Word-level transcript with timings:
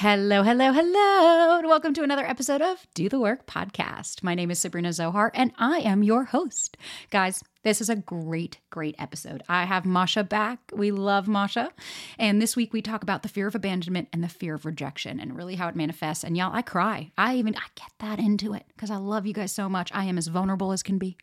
Hello, 0.00 0.42
hello, 0.42 0.72
hello, 0.72 1.56
and 1.56 1.66
welcome 1.66 1.94
to 1.94 2.02
another 2.02 2.26
episode 2.26 2.60
of 2.60 2.86
Do 2.92 3.08
the 3.08 3.18
Work 3.18 3.46
podcast. 3.46 4.22
My 4.22 4.34
name 4.34 4.50
is 4.50 4.58
Sabrina 4.58 4.92
Zohar, 4.92 5.32
and 5.34 5.52
I 5.56 5.78
am 5.78 6.02
your 6.02 6.24
host. 6.24 6.76
Guys, 7.08 7.42
this 7.66 7.80
is 7.80 7.88
a 7.88 7.96
great, 7.96 8.60
great 8.70 8.94
episode. 8.96 9.42
I 9.48 9.64
have 9.64 9.84
Masha 9.84 10.22
back. 10.22 10.60
We 10.72 10.92
love 10.92 11.26
Masha. 11.26 11.72
And 12.16 12.40
this 12.40 12.54
week 12.54 12.72
we 12.72 12.80
talk 12.80 13.02
about 13.02 13.24
the 13.24 13.28
fear 13.28 13.48
of 13.48 13.56
abandonment 13.56 14.08
and 14.12 14.22
the 14.22 14.28
fear 14.28 14.54
of 14.54 14.64
rejection 14.64 15.18
and 15.18 15.36
really 15.36 15.56
how 15.56 15.66
it 15.66 15.74
manifests. 15.74 16.22
And 16.22 16.36
y'all, 16.36 16.54
I 16.54 16.62
cry. 16.62 17.10
I 17.18 17.34
even 17.34 17.56
I 17.56 17.66
get 17.74 17.90
that 17.98 18.20
into 18.20 18.54
it 18.54 18.66
because 18.68 18.88
I 18.88 18.98
love 18.98 19.26
you 19.26 19.32
guys 19.34 19.50
so 19.50 19.68
much. 19.68 19.90
I 19.92 20.04
am 20.04 20.16
as 20.16 20.28
vulnerable 20.28 20.70
as 20.70 20.84
can 20.84 20.96
be. 20.96 21.16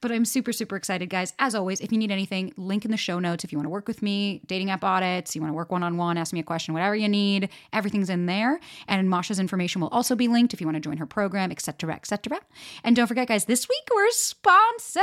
But 0.00 0.12
I'm 0.12 0.24
super, 0.24 0.52
super 0.52 0.76
excited, 0.76 1.10
guys. 1.10 1.34
As 1.38 1.54
always, 1.54 1.80
if 1.80 1.92
you 1.92 1.98
need 1.98 2.10
anything, 2.10 2.54
link 2.56 2.86
in 2.86 2.90
the 2.90 2.96
show 2.96 3.18
notes. 3.18 3.44
If 3.44 3.52
you 3.52 3.58
want 3.58 3.66
to 3.66 3.70
work 3.70 3.86
with 3.86 4.00
me, 4.02 4.40
dating 4.46 4.70
app 4.70 4.82
audits, 4.82 5.36
you 5.36 5.42
want 5.42 5.50
to 5.50 5.56
work 5.56 5.70
one 5.70 5.82
on 5.82 5.98
one, 5.98 6.16
ask 6.16 6.32
me 6.32 6.40
a 6.40 6.42
question, 6.42 6.72
whatever 6.72 6.96
you 6.96 7.08
need, 7.08 7.50
everything's 7.72 8.08
in 8.08 8.24
there. 8.24 8.58
And 8.88 9.10
Masha's 9.10 9.38
information 9.38 9.80
will 9.82 9.88
also 9.88 10.16
be 10.16 10.26
linked 10.26 10.54
if 10.54 10.60
you 10.60 10.66
want 10.66 10.76
to 10.76 10.80
join 10.80 10.96
her 10.96 11.06
program, 11.06 11.52
etc., 11.52 11.94
etc. 11.94 12.40
And 12.82 12.96
don't 12.96 13.06
forget, 13.06 13.28
guys, 13.28 13.44
this 13.44 13.68
week 13.68 13.88
we're 13.94 14.10
sponsored. 14.10 15.02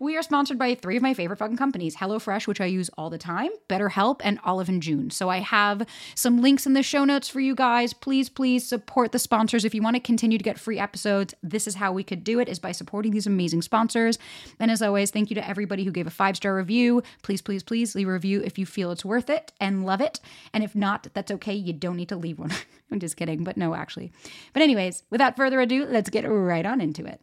We 0.00 0.16
are 0.16 0.22
sponsored 0.22 0.58
by 0.58 0.74
three 0.74 0.96
of 0.96 1.02
my 1.02 1.14
favorite 1.14 1.38
fucking 1.38 1.56
companies 1.56 1.96
HelloFresh, 1.96 2.46
which 2.46 2.60
I 2.60 2.66
use 2.66 2.90
all 2.96 3.10
the 3.10 3.18
time, 3.18 3.50
BetterHelp, 3.68 4.20
and 4.22 4.38
Olive 4.44 4.68
and 4.68 4.82
June. 4.82 5.10
So 5.10 5.28
I 5.28 5.38
have 5.38 5.86
some 6.14 6.40
links 6.40 6.66
in 6.66 6.74
the 6.74 6.82
show 6.82 7.04
notes 7.04 7.28
for 7.28 7.40
you 7.40 7.54
guys. 7.54 7.92
Please, 7.92 8.28
please 8.28 8.66
support 8.66 9.12
the 9.12 9.18
sponsors. 9.18 9.64
If 9.64 9.74
you 9.74 9.82
want 9.82 9.96
to 9.96 10.00
continue 10.00 10.38
to 10.38 10.44
get 10.44 10.58
free 10.58 10.78
episodes, 10.78 11.34
this 11.42 11.66
is 11.66 11.76
how 11.76 11.92
we 11.92 12.04
could 12.04 12.24
do 12.24 12.38
it 12.38 12.48
is 12.48 12.58
by 12.58 12.72
supporting 12.72 13.12
these 13.12 13.26
amazing 13.26 13.62
sponsors. 13.62 14.18
And 14.60 14.70
as 14.70 14.82
always, 14.82 15.10
thank 15.10 15.30
you 15.30 15.34
to 15.34 15.48
everybody 15.48 15.84
who 15.84 15.90
gave 15.90 16.06
a 16.06 16.10
five 16.10 16.36
star 16.36 16.54
review. 16.54 17.02
Please, 17.22 17.42
please, 17.42 17.62
please 17.62 17.94
leave 17.94 18.08
a 18.08 18.12
review 18.12 18.42
if 18.42 18.58
you 18.58 18.66
feel 18.66 18.90
it's 18.90 19.04
worth 19.04 19.30
it 19.30 19.52
and 19.60 19.84
love 19.84 20.00
it. 20.00 20.20
And 20.52 20.62
if 20.62 20.74
not, 20.74 21.08
that's 21.12 21.32
okay. 21.32 21.54
You 21.54 21.72
don't 21.72 21.96
need 21.96 22.08
to 22.10 22.16
leave 22.16 22.38
one. 22.38 22.52
I'm 22.90 23.00
just 23.00 23.16
kidding, 23.16 23.44
but 23.44 23.56
no, 23.56 23.74
actually. 23.74 24.12
But, 24.52 24.62
anyways, 24.62 25.02
without 25.10 25.36
further 25.36 25.60
ado, 25.60 25.84
let's 25.84 26.10
get 26.10 26.22
right 26.22 26.64
on 26.64 26.80
into 26.80 27.04
it. 27.04 27.20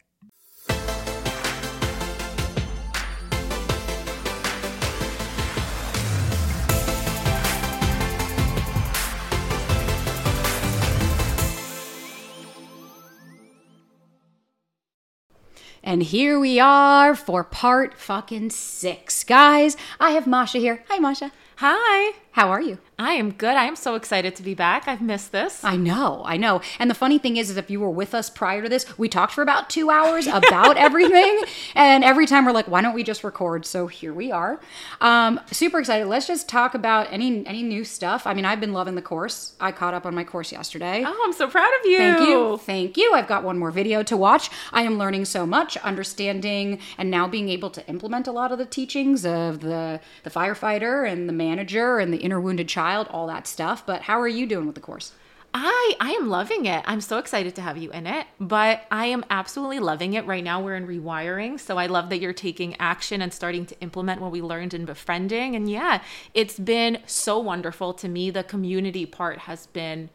And 15.86 16.02
here 16.02 16.40
we 16.40 16.58
are 16.58 17.14
for 17.14 17.44
part 17.44 17.94
fucking 17.94 18.50
six. 18.50 19.22
Guys, 19.22 19.76
I 20.00 20.10
have 20.10 20.26
Masha 20.26 20.58
here. 20.58 20.82
Hi, 20.88 20.98
Masha. 20.98 21.30
Hi. 21.58 22.16
How 22.36 22.50
are 22.50 22.60
you? 22.60 22.76
I 22.98 23.12
am 23.12 23.32
good. 23.32 23.56
I 23.56 23.64
am 23.64 23.76
so 23.76 23.94
excited 23.94 24.36
to 24.36 24.42
be 24.42 24.54
back. 24.54 24.88
I've 24.88 25.00
missed 25.00 25.32
this. 25.32 25.64
I 25.64 25.76
know, 25.76 26.22
I 26.26 26.36
know. 26.36 26.60
And 26.78 26.90
the 26.90 26.94
funny 26.94 27.18
thing 27.18 27.38
is, 27.38 27.48
is 27.48 27.56
if 27.56 27.70
you 27.70 27.80
were 27.80 27.90
with 27.90 28.14
us 28.14 28.28
prior 28.28 28.62
to 28.62 28.68
this, 28.68 28.98
we 28.98 29.08
talked 29.08 29.32
for 29.32 29.40
about 29.40 29.70
two 29.70 29.88
hours 29.90 30.26
about 30.26 30.76
everything. 30.76 31.42
And 31.74 32.04
every 32.04 32.26
time 32.26 32.44
we're 32.44 32.52
like, 32.52 32.68
why 32.68 32.82
don't 32.82 32.94
we 32.94 33.04
just 33.04 33.24
record? 33.24 33.64
So 33.64 33.86
here 33.86 34.12
we 34.12 34.32
are. 34.32 34.60
Um, 35.00 35.40
super 35.50 35.78
excited. 35.78 36.08
Let's 36.08 36.26
just 36.26 36.46
talk 36.46 36.74
about 36.74 37.10
any 37.10 37.46
any 37.46 37.62
new 37.62 37.84
stuff. 37.84 38.26
I 38.26 38.34
mean, 38.34 38.44
I've 38.44 38.60
been 38.60 38.74
loving 38.74 38.96
the 38.96 39.02
course. 39.02 39.54
I 39.58 39.72
caught 39.72 39.94
up 39.94 40.04
on 40.04 40.14
my 40.14 40.24
course 40.24 40.52
yesterday. 40.52 41.04
Oh, 41.06 41.22
I'm 41.24 41.32
so 41.32 41.48
proud 41.48 41.70
of 41.80 41.86
you. 41.86 41.98
Thank 41.98 42.28
you. 42.28 42.56
Thank 42.58 42.96
you. 42.98 43.14
I've 43.14 43.28
got 43.28 43.44
one 43.44 43.58
more 43.58 43.70
video 43.70 44.02
to 44.02 44.16
watch. 44.16 44.50
I 44.72 44.82
am 44.82 44.98
learning 44.98 45.24
so 45.24 45.46
much, 45.46 45.78
understanding 45.78 46.80
and 46.98 47.10
now 47.10 47.28
being 47.28 47.48
able 47.48 47.70
to 47.70 47.86
implement 47.88 48.26
a 48.26 48.32
lot 48.32 48.52
of 48.52 48.58
the 48.58 48.66
teachings 48.66 49.24
of 49.24 49.60
the 49.60 50.00
the 50.22 50.30
firefighter 50.30 51.10
and 51.10 51.30
the 51.30 51.34
manager 51.34 51.98
and 51.98 52.12
the 52.12 52.25
inner 52.26 52.40
wounded 52.40 52.68
child, 52.68 53.06
all 53.10 53.26
that 53.28 53.46
stuff. 53.46 53.86
But 53.86 54.02
how 54.02 54.20
are 54.20 54.28
you 54.28 54.46
doing 54.46 54.66
with 54.66 54.74
the 54.74 54.82
course? 54.82 55.12
I 55.54 55.94
I 56.00 56.10
am 56.10 56.28
loving 56.28 56.66
it. 56.66 56.84
I'm 56.86 57.00
so 57.00 57.16
excited 57.16 57.54
to 57.54 57.62
have 57.62 57.78
you 57.78 57.90
in 57.90 58.06
it, 58.06 58.26
but 58.38 58.84
I 58.90 59.06
am 59.06 59.24
absolutely 59.30 59.78
loving 59.78 60.12
it. 60.12 60.26
Right 60.26 60.44
now 60.44 60.62
we're 60.62 60.76
in 60.76 60.86
rewiring, 60.86 61.58
so 61.58 61.78
I 61.78 61.86
love 61.86 62.10
that 62.10 62.18
you're 62.18 62.34
taking 62.34 62.76
action 62.78 63.22
and 63.22 63.32
starting 63.32 63.64
to 63.66 63.80
implement 63.80 64.20
what 64.20 64.32
we 64.32 64.42
learned 64.42 64.74
in 64.74 64.84
befriending. 64.84 65.56
And 65.56 65.70
yeah, 65.70 66.02
it's 66.34 66.58
been 66.58 66.98
so 67.06 67.38
wonderful 67.38 67.94
to 67.94 68.08
me. 68.08 68.28
The 68.28 68.44
community 68.44 69.06
part 69.06 69.38
has 69.38 69.66
been 69.68 70.10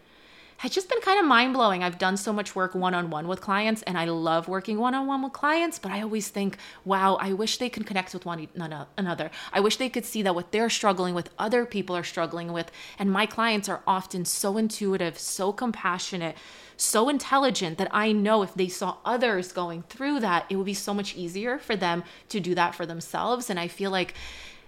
has 0.61 0.69
just 0.69 0.87
been 0.87 1.01
kind 1.01 1.19
of 1.19 1.25
mind 1.25 1.55
blowing. 1.55 1.83
I've 1.83 1.97
done 1.97 2.15
so 2.17 2.31
much 2.31 2.55
work 2.55 2.75
one 2.75 2.93
on 2.93 3.09
one 3.09 3.27
with 3.27 3.41
clients 3.41 3.81
and 3.81 3.97
I 3.97 4.05
love 4.05 4.47
working 4.47 4.77
one 4.77 4.93
on 4.93 5.07
one 5.07 5.23
with 5.23 5.33
clients, 5.33 5.79
but 5.79 5.91
I 5.91 6.03
always 6.03 6.27
think, 6.27 6.55
wow, 6.85 7.15
I 7.15 7.33
wish 7.33 7.57
they 7.57 7.67
could 7.67 7.87
connect 7.87 8.13
with 8.13 8.27
one 8.27 8.47
another. 8.95 9.31
I 9.51 9.59
wish 9.59 9.77
they 9.77 9.89
could 9.89 10.05
see 10.05 10.21
that 10.21 10.35
what 10.35 10.51
they're 10.51 10.69
struggling 10.69 11.15
with, 11.15 11.31
other 11.39 11.65
people 11.65 11.95
are 11.97 12.03
struggling 12.03 12.53
with. 12.53 12.71
And 12.99 13.11
my 13.11 13.25
clients 13.25 13.69
are 13.69 13.81
often 13.87 14.23
so 14.23 14.55
intuitive, 14.57 15.17
so 15.17 15.51
compassionate, 15.51 16.37
so 16.77 17.09
intelligent 17.09 17.79
that 17.79 17.89
I 17.89 18.11
know 18.11 18.43
if 18.43 18.53
they 18.53 18.67
saw 18.67 18.97
others 19.03 19.51
going 19.51 19.81
through 19.89 20.19
that, 20.19 20.45
it 20.47 20.57
would 20.57 20.67
be 20.67 20.75
so 20.75 20.93
much 20.93 21.15
easier 21.15 21.57
for 21.57 21.75
them 21.75 22.03
to 22.29 22.39
do 22.39 22.53
that 22.53 22.75
for 22.75 22.85
themselves. 22.85 23.49
And 23.49 23.59
I 23.59 23.67
feel 23.67 23.89
like 23.89 24.13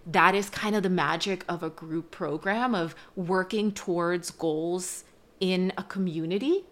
that 0.07 0.33
is 0.33 0.49
kind 0.49 0.75
of 0.75 0.81
the 0.81 0.89
magic 0.89 1.45
of 1.47 1.61
a 1.61 1.69
group 1.69 2.09
program 2.09 2.73
of 2.73 2.95
working 3.15 3.71
towards 3.71 4.31
goals 4.31 5.03
in 5.43 5.73
a 5.77 5.83
community. 5.83 6.63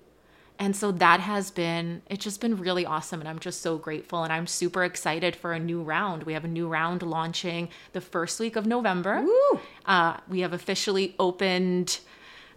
And 0.57 0.73
so 0.73 0.93
that 0.93 1.19
has 1.19 1.51
been, 1.51 2.03
it's 2.09 2.23
just 2.23 2.39
been 2.39 2.55
really 2.55 2.85
awesome. 2.85 3.19
And 3.19 3.27
I'm 3.27 3.39
just 3.39 3.61
so 3.61 3.77
grateful. 3.77 4.23
And 4.23 4.31
I'm 4.31 4.47
super 4.47 4.85
excited 4.85 5.35
for 5.35 5.51
a 5.51 5.59
new 5.59 5.81
round. 5.81 6.23
We 6.23 6.31
have 6.31 6.45
a 6.45 6.47
new 6.47 6.69
round 6.69 7.01
launching 7.01 7.67
the 7.91 7.99
first 7.99 8.39
week 8.39 8.55
of 8.55 8.65
November. 8.65 9.25
Uh, 9.85 10.17
we 10.29 10.39
have 10.39 10.53
officially 10.53 11.15
opened 11.19 11.99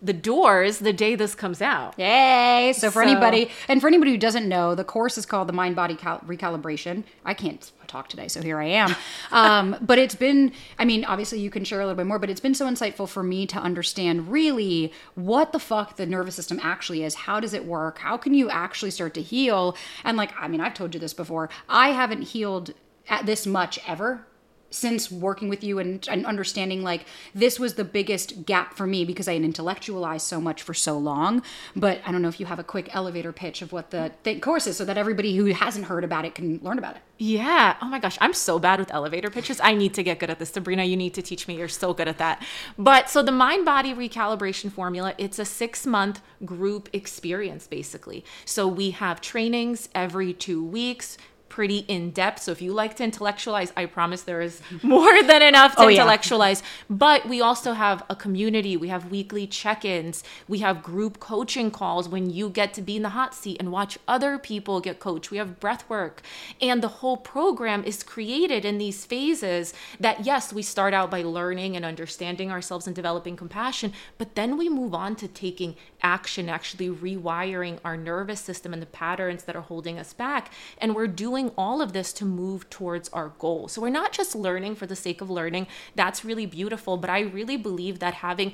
the 0.05 0.13
doors 0.13 0.79
the 0.79 0.93
day 0.93 1.15
this 1.15 1.35
comes 1.35 1.63
out. 1.63 1.99
Yay! 1.99 2.73
So 2.77 2.91
for 2.91 3.03
So- 3.03 3.09
anybody, 3.11 3.51
and 3.69 3.81
for 3.81 3.89
anybody 3.89 4.11
who 4.13 4.19
doesn't 4.19 4.49
know, 4.49 4.75
the 4.75 4.85
course 4.85 5.17
is 5.17 5.25
called 5.27 5.49
the 5.49 5.53
Mind 5.53 5.75
Body 5.77 5.95
Cal- 5.97 6.21
Recalibration. 6.27 7.05
I 7.25 7.33
can't 7.35 7.71
talk 7.87 8.09
today, 8.09 8.29
so 8.29 8.43
here 8.43 8.59
I 8.61 8.67
am. 8.67 8.95
Um, 9.33 9.77
but 9.81 9.99
it's 9.99 10.15
been, 10.15 10.53
I 10.79 10.85
mean, 10.85 11.05
obviously 11.05 11.41
you 11.41 11.51
can 11.51 11.65
share 11.65 11.81
a 11.81 11.85
little 11.87 11.97
bit 11.97 12.07
more, 12.07 12.19
but 12.19 12.31
it's 12.31 12.41
been 12.41 12.55
so 12.55 12.67
insightful 12.67 13.09
for 13.09 13.23
me 13.23 13.47
to 13.47 13.59
understand 13.59 14.31
really 14.31 14.93
what 15.17 15.53
the 15.53 15.59
fuck 15.59 15.97
the 15.97 16.07
nervous 16.07 16.35
system 16.37 16.61
actually 16.63 17.03
is. 17.03 17.15
How 17.15 17.41
does 17.41 17.53
it 17.55 17.65
work? 17.65 17.99
How 17.99 18.17
can 18.17 18.33
you 18.35 18.49
actually 18.51 18.91
start 18.93 19.15
to 19.15 19.23
heal? 19.23 19.77
And 20.05 20.17
like, 20.17 20.31
I 20.39 20.47
mean, 20.49 20.61
I've 20.61 20.75
told 20.75 20.95
you 20.95 21.01
this 21.01 21.15
before. 21.15 21.51
I 21.69 21.89
haven't 21.89 22.23
healed 22.23 22.73
at 23.09 23.27
this 23.27 23.47
much 23.47 23.79
ever 23.89 24.27
since 24.75 25.11
working 25.11 25.49
with 25.49 25.63
you 25.63 25.79
and, 25.79 26.07
and 26.09 26.27
understanding 26.27 26.83
like 26.83 27.07
this 27.35 27.59
was 27.61 27.75
the 27.75 27.85
biggest 27.85 28.45
gap 28.45 28.75
for 28.75 28.87
me 28.87 29.05
because 29.05 29.29
I 29.29 29.35
had 29.35 29.43
intellectualized 29.43 30.27
so 30.27 30.41
much 30.41 30.63
for 30.63 30.75
so 30.75 30.99
long. 30.99 31.43
But 31.77 32.01
I 32.05 32.13
don't 32.13 32.23
know 32.23 32.29
if 32.29 32.41
you 32.41 32.47
have 32.47 32.59
a 32.59 32.65
quick 32.65 32.95
elevator 32.95 33.33
pitch 33.33 33.63
of 33.63 33.73
what 33.73 33.91
the, 33.91 34.13
the 34.25 34.39
course 34.41 34.67
is 34.67 34.77
so 34.77 34.85
that 34.85 34.99
everybody 34.99 35.37
who 35.37 35.47
hasn't 35.47 35.87
heard 35.87 36.05
about 36.05 36.25
it 36.25 36.35
can 36.35 36.59
learn 36.59 36.79
about 36.79 36.97
it. 36.97 37.03
Yeah. 37.17 37.77
Oh 37.81 37.87
my 37.87 38.01
gosh. 38.01 38.19
I'm 38.21 38.35
so 38.35 38.59
bad 38.59 38.81
with 38.81 38.93
elevator 38.93 39.31
pitches. 39.31 39.61
I 39.63 39.75
need 39.75 39.95
to 39.95 40.03
get 40.03 40.19
good 40.19 40.31
at 40.31 40.41
this. 40.41 40.51
Sabrina, 40.51 40.83
you 40.83 40.97
need 40.97 41.15
to 41.15 41.23
teach 41.23 41.47
me. 41.47 41.57
You're 41.57 41.69
so 41.69 41.95
good 41.95 42.09
at 42.09 42.19
that. 42.19 42.43
But 42.77 43.09
so 43.09 43.23
the 43.23 43.33
mind 43.33 43.65
body 43.65 43.95
recalibration 43.95 44.73
formula, 44.73 45.15
it's 45.17 45.39
a 45.39 45.45
six 45.45 45.87
month 45.87 46.21
group 46.45 46.89
experience 46.93 47.69
basically. 47.69 48.25
So 48.45 48.67
we 48.67 48.91
have 48.91 49.21
trainings 49.21 49.89
every 49.95 50.33
two 50.33 50.65
weeks. 50.65 51.17
Pretty 51.55 51.79
in 51.87 52.11
depth. 52.11 52.43
So 52.43 52.51
if 52.51 52.61
you 52.61 52.73
like 52.73 52.97
to 52.97 53.05
intellectualize, 53.05 53.73
I 53.77 53.87
promise 53.87 54.23
there 54.23 54.41
is 54.41 54.61
more 54.83 55.23
than 55.23 55.41
enough 55.41 55.77
to 55.77 55.83
Oh, 55.83 55.87
yeah. 55.87 56.01
intellectualize. 56.01 56.65
But 56.91 57.29
we 57.29 57.41
also 57.41 57.75
have 57.75 58.03
a 58.11 58.17
community. 58.17 58.77
We 58.77 58.89
have 58.89 59.09
weekly 59.09 59.47
check 59.47 59.85
ins. 59.85 60.25
We 60.49 60.59
have 60.59 60.83
group 60.83 61.21
coaching 61.21 61.71
calls 61.71 62.09
when 62.09 62.29
you 62.29 62.49
get 62.49 62.75
to 62.75 62.83
be 62.83 62.97
in 62.97 63.03
the 63.03 63.11
hot 63.11 63.35
seat 63.37 63.59
and 63.61 63.71
watch 63.71 63.99
other 64.09 64.37
people 64.37 64.81
get 64.81 64.99
coached. 64.99 65.31
We 65.31 65.39
have 65.39 65.61
breath 65.61 65.89
work. 65.89 66.23
And 66.61 66.83
the 66.83 66.89
whole 66.89 67.19
program 67.19 67.85
is 67.85 68.03
created 68.03 68.65
in 68.65 68.79
these 68.79 69.05
phases 69.07 69.75
that, 70.01 70.27
yes, 70.27 70.53
we 70.53 70.63
start 70.63 70.93
out 70.93 71.09
by 71.09 71.23
learning 71.23 71.77
and 71.77 71.85
understanding 71.85 72.51
ourselves 72.51 72.89
and 72.89 72.97
developing 72.97 73.37
compassion, 73.37 73.93
but 74.19 74.35
then 74.35 74.57
we 74.59 74.69
move 74.69 74.93
on 74.93 75.15
to 75.17 75.29
taking 75.29 75.77
action, 76.03 76.49
actually 76.49 76.89
rewiring 76.89 77.79
our 77.85 77.97
nervous 77.97 78.41
system 78.41 78.73
and 78.73 78.83
the 78.83 78.87
patterns 78.87 79.45
that 79.45 79.55
are 79.55 79.63
holding 79.63 80.01
us 80.01 80.13
back. 80.13 80.51
And 80.79 80.97
we're 80.97 81.07
doing 81.07 81.44
doing 81.45 81.55
all 81.57 81.83
of 81.83 81.93
this 81.93 82.13
to 82.15 82.25
move 82.25 82.69
towards 82.71 83.09
our 83.11 83.33
goal. 83.39 83.69
So 83.69 83.83
we're 83.83 83.91
not 83.91 84.13
just 84.13 84.35
learning 84.35 84.77
for 84.77 84.87
the 84.87 84.97
sake 84.97 85.21
of 85.21 85.31
learning. 85.31 85.67
That's 85.95 86.25
really 86.25 86.47
beautiful. 86.47 86.97
But 86.97 87.11
I 87.11 87.21
really 87.21 87.57
believe 87.57 87.99
that 87.99 88.15
having 88.15 88.53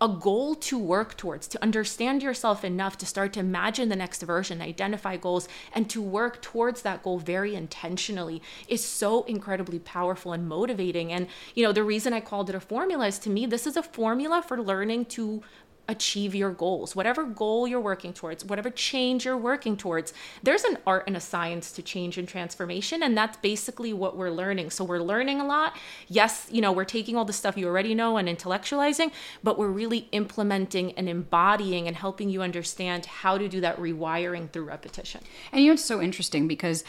a 0.00 0.08
goal 0.08 0.56
to 0.56 0.76
work 0.76 1.16
towards, 1.16 1.46
to 1.46 1.62
understand 1.62 2.24
yourself 2.24 2.64
enough 2.64 2.98
to 2.98 3.06
start 3.06 3.32
to 3.34 3.40
imagine 3.40 3.88
the 3.88 3.94
next 3.94 4.20
version, 4.22 4.60
identify 4.60 5.16
goals, 5.16 5.48
and 5.72 5.88
to 5.88 6.02
work 6.02 6.42
towards 6.42 6.82
that 6.82 7.04
goal 7.04 7.20
very 7.20 7.54
intentionally 7.54 8.42
is 8.66 8.84
so 8.84 9.22
incredibly 9.24 9.78
powerful 9.78 10.32
and 10.32 10.48
motivating. 10.48 11.12
And, 11.12 11.28
you 11.54 11.62
know, 11.62 11.72
the 11.72 11.84
reason 11.84 12.12
I 12.12 12.20
called 12.20 12.48
it 12.50 12.56
a 12.56 12.60
formula 12.60 13.06
is 13.06 13.20
to 13.20 13.30
me, 13.30 13.46
this 13.46 13.64
is 13.64 13.76
a 13.76 13.82
formula 13.82 14.42
for 14.42 14.60
learning 14.60 15.04
to 15.16 15.42
achieve 15.88 16.34
your 16.34 16.50
goals, 16.50 16.94
whatever 16.94 17.24
goal 17.24 17.66
you're 17.66 17.80
working 17.80 18.12
towards, 18.12 18.44
whatever 18.44 18.70
change 18.70 19.24
you're 19.24 19.36
working 19.36 19.76
towards. 19.76 20.12
There's 20.42 20.64
an 20.64 20.78
art 20.86 21.04
and 21.06 21.16
a 21.16 21.20
science 21.20 21.72
to 21.72 21.82
change 21.82 22.18
and 22.18 22.28
transformation, 22.28 23.02
and 23.02 23.16
that's 23.16 23.36
basically 23.38 23.92
what 23.92 24.16
we're 24.16 24.30
learning. 24.30 24.70
So 24.70 24.84
we're 24.84 25.00
learning 25.00 25.40
a 25.40 25.46
lot. 25.46 25.76
Yes, 26.08 26.48
you 26.50 26.60
know, 26.60 26.72
we're 26.72 26.84
taking 26.84 27.16
all 27.16 27.24
the 27.24 27.32
stuff 27.32 27.56
you 27.56 27.66
already 27.66 27.94
know 27.94 28.16
and 28.16 28.28
intellectualizing, 28.28 29.12
but 29.42 29.58
we're 29.58 29.68
really 29.68 30.08
implementing 30.12 30.92
and 30.92 31.08
embodying 31.08 31.88
and 31.88 31.96
helping 31.96 32.30
you 32.30 32.42
understand 32.42 33.06
how 33.06 33.36
to 33.36 33.48
do 33.48 33.60
that 33.60 33.76
rewiring 33.78 34.50
through 34.50 34.64
repetition. 34.64 35.20
And 35.50 35.62
you 35.62 35.68
know, 35.68 35.74
it's 35.74 35.84
so 35.84 36.00
interesting 36.00 36.46
because 36.46 36.84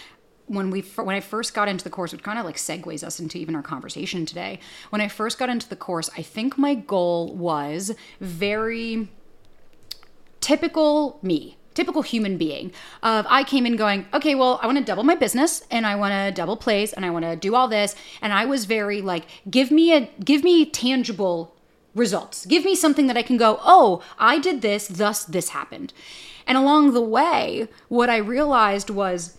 when 0.47 0.69
we 0.69 0.81
when 0.81 1.15
I 1.15 1.19
first 1.19 1.53
got 1.53 1.67
into 1.67 1.83
the 1.83 1.89
course, 1.89 2.11
which 2.11 2.23
kind 2.23 2.39
of 2.39 2.45
like 2.45 2.57
segues 2.57 3.03
us 3.03 3.19
into 3.19 3.37
even 3.37 3.55
our 3.55 3.61
conversation 3.61 4.25
today. 4.25 4.59
When 4.89 5.01
I 5.01 5.07
first 5.07 5.39
got 5.39 5.49
into 5.49 5.67
the 5.69 5.75
course, 5.75 6.09
I 6.17 6.21
think 6.21 6.57
my 6.57 6.75
goal 6.75 7.33
was 7.33 7.91
very 8.19 9.09
typical 10.41 11.19
me 11.21 11.57
typical 11.73 12.01
human 12.01 12.37
being 12.37 12.71
of 13.01 13.25
i 13.29 13.43
came 13.43 13.65
in 13.65 13.75
going 13.75 14.05
okay 14.13 14.35
well 14.35 14.59
i 14.61 14.65
want 14.65 14.77
to 14.77 14.83
double 14.83 15.03
my 15.03 15.15
business 15.15 15.65
and 15.71 15.87
i 15.87 15.95
want 15.95 16.11
to 16.11 16.31
double 16.35 16.55
plays 16.57 16.93
and 16.93 17.05
i 17.05 17.09
want 17.09 17.23
to 17.23 17.35
do 17.35 17.55
all 17.55 17.67
this 17.67 17.95
and 18.21 18.33
i 18.33 18.45
was 18.45 18.65
very 18.65 19.01
like 19.01 19.25
give 19.49 19.71
me 19.71 19.93
a 19.93 20.09
give 20.23 20.43
me 20.43 20.65
tangible 20.65 21.55
results 21.95 22.45
give 22.45 22.65
me 22.65 22.75
something 22.75 23.07
that 23.07 23.17
i 23.17 23.21
can 23.21 23.37
go 23.37 23.59
oh 23.63 24.03
i 24.19 24.37
did 24.37 24.61
this 24.61 24.87
thus 24.87 25.23
this 25.23 25.49
happened 25.49 25.93
and 26.45 26.57
along 26.57 26.93
the 26.93 27.01
way 27.01 27.67
what 27.87 28.09
i 28.09 28.17
realized 28.17 28.89
was 28.89 29.37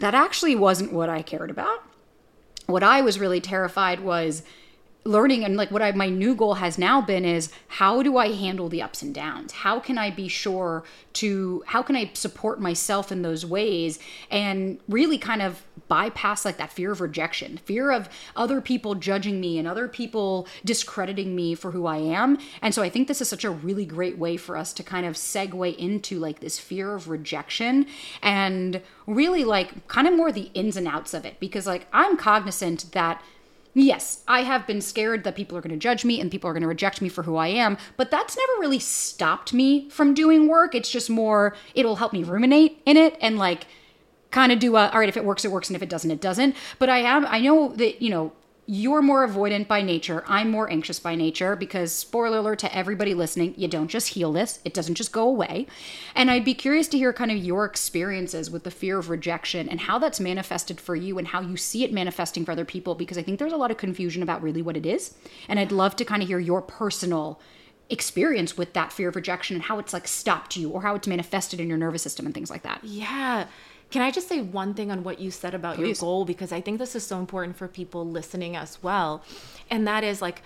that 0.00 0.14
actually 0.14 0.56
wasn't 0.56 0.92
what 0.92 1.08
I 1.08 1.22
cared 1.22 1.50
about. 1.50 1.84
What 2.66 2.82
I 2.82 3.00
was 3.00 3.18
really 3.18 3.40
terrified 3.40 4.00
was 4.00 4.42
learning 5.04 5.44
and 5.44 5.56
like 5.56 5.70
what 5.70 5.80
I 5.80 5.92
my 5.92 6.08
new 6.08 6.34
goal 6.34 6.54
has 6.54 6.76
now 6.76 7.00
been 7.00 7.24
is 7.24 7.50
how 7.68 8.02
do 8.02 8.18
I 8.18 8.32
handle 8.32 8.68
the 8.68 8.82
ups 8.82 9.00
and 9.00 9.14
downs? 9.14 9.52
How 9.52 9.80
can 9.80 9.96
I 9.96 10.10
be 10.10 10.28
sure 10.28 10.84
to 11.14 11.62
how 11.66 11.82
can 11.82 11.96
I 11.96 12.10
support 12.12 12.60
myself 12.60 13.10
in 13.10 13.22
those 13.22 13.46
ways 13.46 13.98
and 14.30 14.78
really 14.88 15.16
kind 15.16 15.40
of 15.40 15.64
bypass 15.88 16.44
like 16.44 16.58
that 16.58 16.72
fear 16.72 16.92
of 16.92 17.00
rejection, 17.00 17.56
fear 17.58 17.90
of 17.90 18.08
other 18.36 18.60
people 18.60 18.94
judging 18.94 19.40
me 19.40 19.58
and 19.58 19.66
other 19.66 19.88
people 19.88 20.46
discrediting 20.64 21.34
me 21.34 21.54
for 21.54 21.70
who 21.70 21.86
I 21.86 21.96
am. 21.96 22.38
And 22.60 22.74
so 22.74 22.82
I 22.82 22.90
think 22.90 23.08
this 23.08 23.20
is 23.20 23.28
such 23.28 23.44
a 23.44 23.50
really 23.50 23.86
great 23.86 24.18
way 24.18 24.36
for 24.36 24.56
us 24.56 24.72
to 24.74 24.82
kind 24.82 25.06
of 25.06 25.14
segue 25.14 25.76
into 25.76 26.18
like 26.18 26.40
this 26.40 26.58
fear 26.58 26.94
of 26.94 27.08
rejection 27.08 27.86
and 28.22 28.82
really 29.06 29.44
like 29.44 29.88
kind 29.88 30.06
of 30.06 30.14
more 30.14 30.30
the 30.30 30.50
ins 30.52 30.76
and 30.76 30.86
outs 30.86 31.14
of 31.14 31.24
it 31.24 31.40
because 31.40 31.66
like 31.66 31.86
I'm 31.92 32.16
cognizant 32.16 32.92
that 32.92 33.22
Yes, 33.72 34.24
I 34.26 34.42
have 34.42 34.66
been 34.66 34.80
scared 34.80 35.22
that 35.24 35.36
people 35.36 35.56
are 35.56 35.60
going 35.60 35.70
to 35.70 35.76
judge 35.76 36.04
me 36.04 36.20
and 36.20 36.30
people 36.30 36.50
are 36.50 36.52
going 36.52 36.62
to 36.62 36.68
reject 36.68 37.00
me 37.00 37.08
for 37.08 37.22
who 37.22 37.36
I 37.36 37.48
am, 37.48 37.78
but 37.96 38.10
that's 38.10 38.36
never 38.36 38.60
really 38.60 38.80
stopped 38.80 39.52
me 39.52 39.88
from 39.90 40.12
doing 40.12 40.48
work. 40.48 40.74
It's 40.74 40.90
just 40.90 41.08
more, 41.08 41.54
it'll 41.74 41.96
help 41.96 42.12
me 42.12 42.24
ruminate 42.24 42.82
in 42.84 42.96
it 42.96 43.16
and 43.20 43.38
like 43.38 43.66
kind 44.32 44.50
of 44.50 44.58
do 44.58 44.76
a, 44.76 44.88
all 44.88 44.98
right, 44.98 45.08
if 45.08 45.16
it 45.16 45.24
works, 45.24 45.44
it 45.44 45.52
works, 45.52 45.68
and 45.68 45.76
if 45.76 45.82
it 45.82 45.88
doesn't, 45.88 46.10
it 46.10 46.20
doesn't. 46.20 46.56
But 46.78 46.88
I 46.88 46.98
am, 46.98 47.26
I 47.26 47.40
know 47.40 47.68
that, 47.76 48.02
you 48.02 48.10
know, 48.10 48.32
you're 48.72 49.02
more 49.02 49.26
avoidant 49.26 49.66
by 49.66 49.82
nature. 49.82 50.22
I'm 50.28 50.48
more 50.48 50.70
anxious 50.70 51.00
by 51.00 51.16
nature 51.16 51.56
because, 51.56 51.90
spoiler 51.90 52.38
alert 52.38 52.60
to 52.60 52.72
everybody 52.72 53.14
listening, 53.14 53.52
you 53.56 53.66
don't 53.66 53.88
just 53.88 54.10
heal 54.10 54.32
this, 54.32 54.60
it 54.64 54.72
doesn't 54.72 54.94
just 54.94 55.10
go 55.10 55.26
away. 55.26 55.66
And 56.14 56.30
I'd 56.30 56.44
be 56.44 56.54
curious 56.54 56.86
to 56.88 56.96
hear 56.96 57.12
kind 57.12 57.32
of 57.32 57.38
your 57.38 57.64
experiences 57.64 58.48
with 58.48 58.62
the 58.62 58.70
fear 58.70 58.96
of 59.00 59.10
rejection 59.10 59.68
and 59.68 59.80
how 59.80 59.98
that's 59.98 60.20
manifested 60.20 60.80
for 60.80 60.94
you 60.94 61.18
and 61.18 61.26
how 61.26 61.40
you 61.40 61.56
see 61.56 61.82
it 61.82 61.92
manifesting 61.92 62.44
for 62.44 62.52
other 62.52 62.64
people 62.64 62.94
because 62.94 63.18
I 63.18 63.24
think 63.24 63.40
there's 63.40 63.52
a 63.52 63.56
lot 63.56 63.72
of 63.72 63.76
confusion 63.76 64.22
about 64.22 64.40
really 64.40 64.62
what 64.62 64.76
it 64.76 64.86
is. 64.86 65.14
And 65.48 65.58
I'd 65.58 65.72
love 65.72 65.96
to 65.96 66.04
kind 66.04 66.22
of 66.22 66.28
hear 66.28 66.38
your 66.38 66.62
personal 66.62 67.40
experience 67.88 68.56
with 68.56 68.72
that 68.74 68.92
fear 68.92 69.08
of 69.08 69.16
rejection 69.16 69.56
and 69.56 69.64
how 69.64 69.80
it's 69.80 69.92
like 69.92 70.06
stopped 70.06 70.56
you 70.56 70.70
or 70.70 70.82
how 70.82 70.94
it's 70.94 71.08
manifested 71.08 71.58
in 71.58 71.68
your 71.68 71.76
nervous 71.76 72.02
system 72.02 72.24
and 72.24 72.32
things 72.32 72.50
like 72.50 72.62
that. 72.62 72.84
Yeah. 72.84 73.46
Can 73.90 74.02
I 74.02 74.10
just 74.10 74.28
say 74.28 74.40
one 74.40 74.74
thing 74.74 74.90
on 74.90 75.02
what 75.02 75.20
you 75.20 75.30
said 75.30 75.54
about 75.54 75.76
Please. 75.76 76.00
your 76.00 76.08
goal? 76.08 76.24
Because 76.24 76.52
I 76.52 76.60
think 76.60 76.78
this 76.78 76.94
is 76.94 77.04
so 77.06 77.18
important 77.18 77.56
for 77.56 77.66
people 77.66 78.08
listening 78.08 78.56
as 78.56 78.82
well. 78.82 79.22
And 79.68 79.86
that 79.86 80.04
is 80.04 80.22
like, 80.22 80.42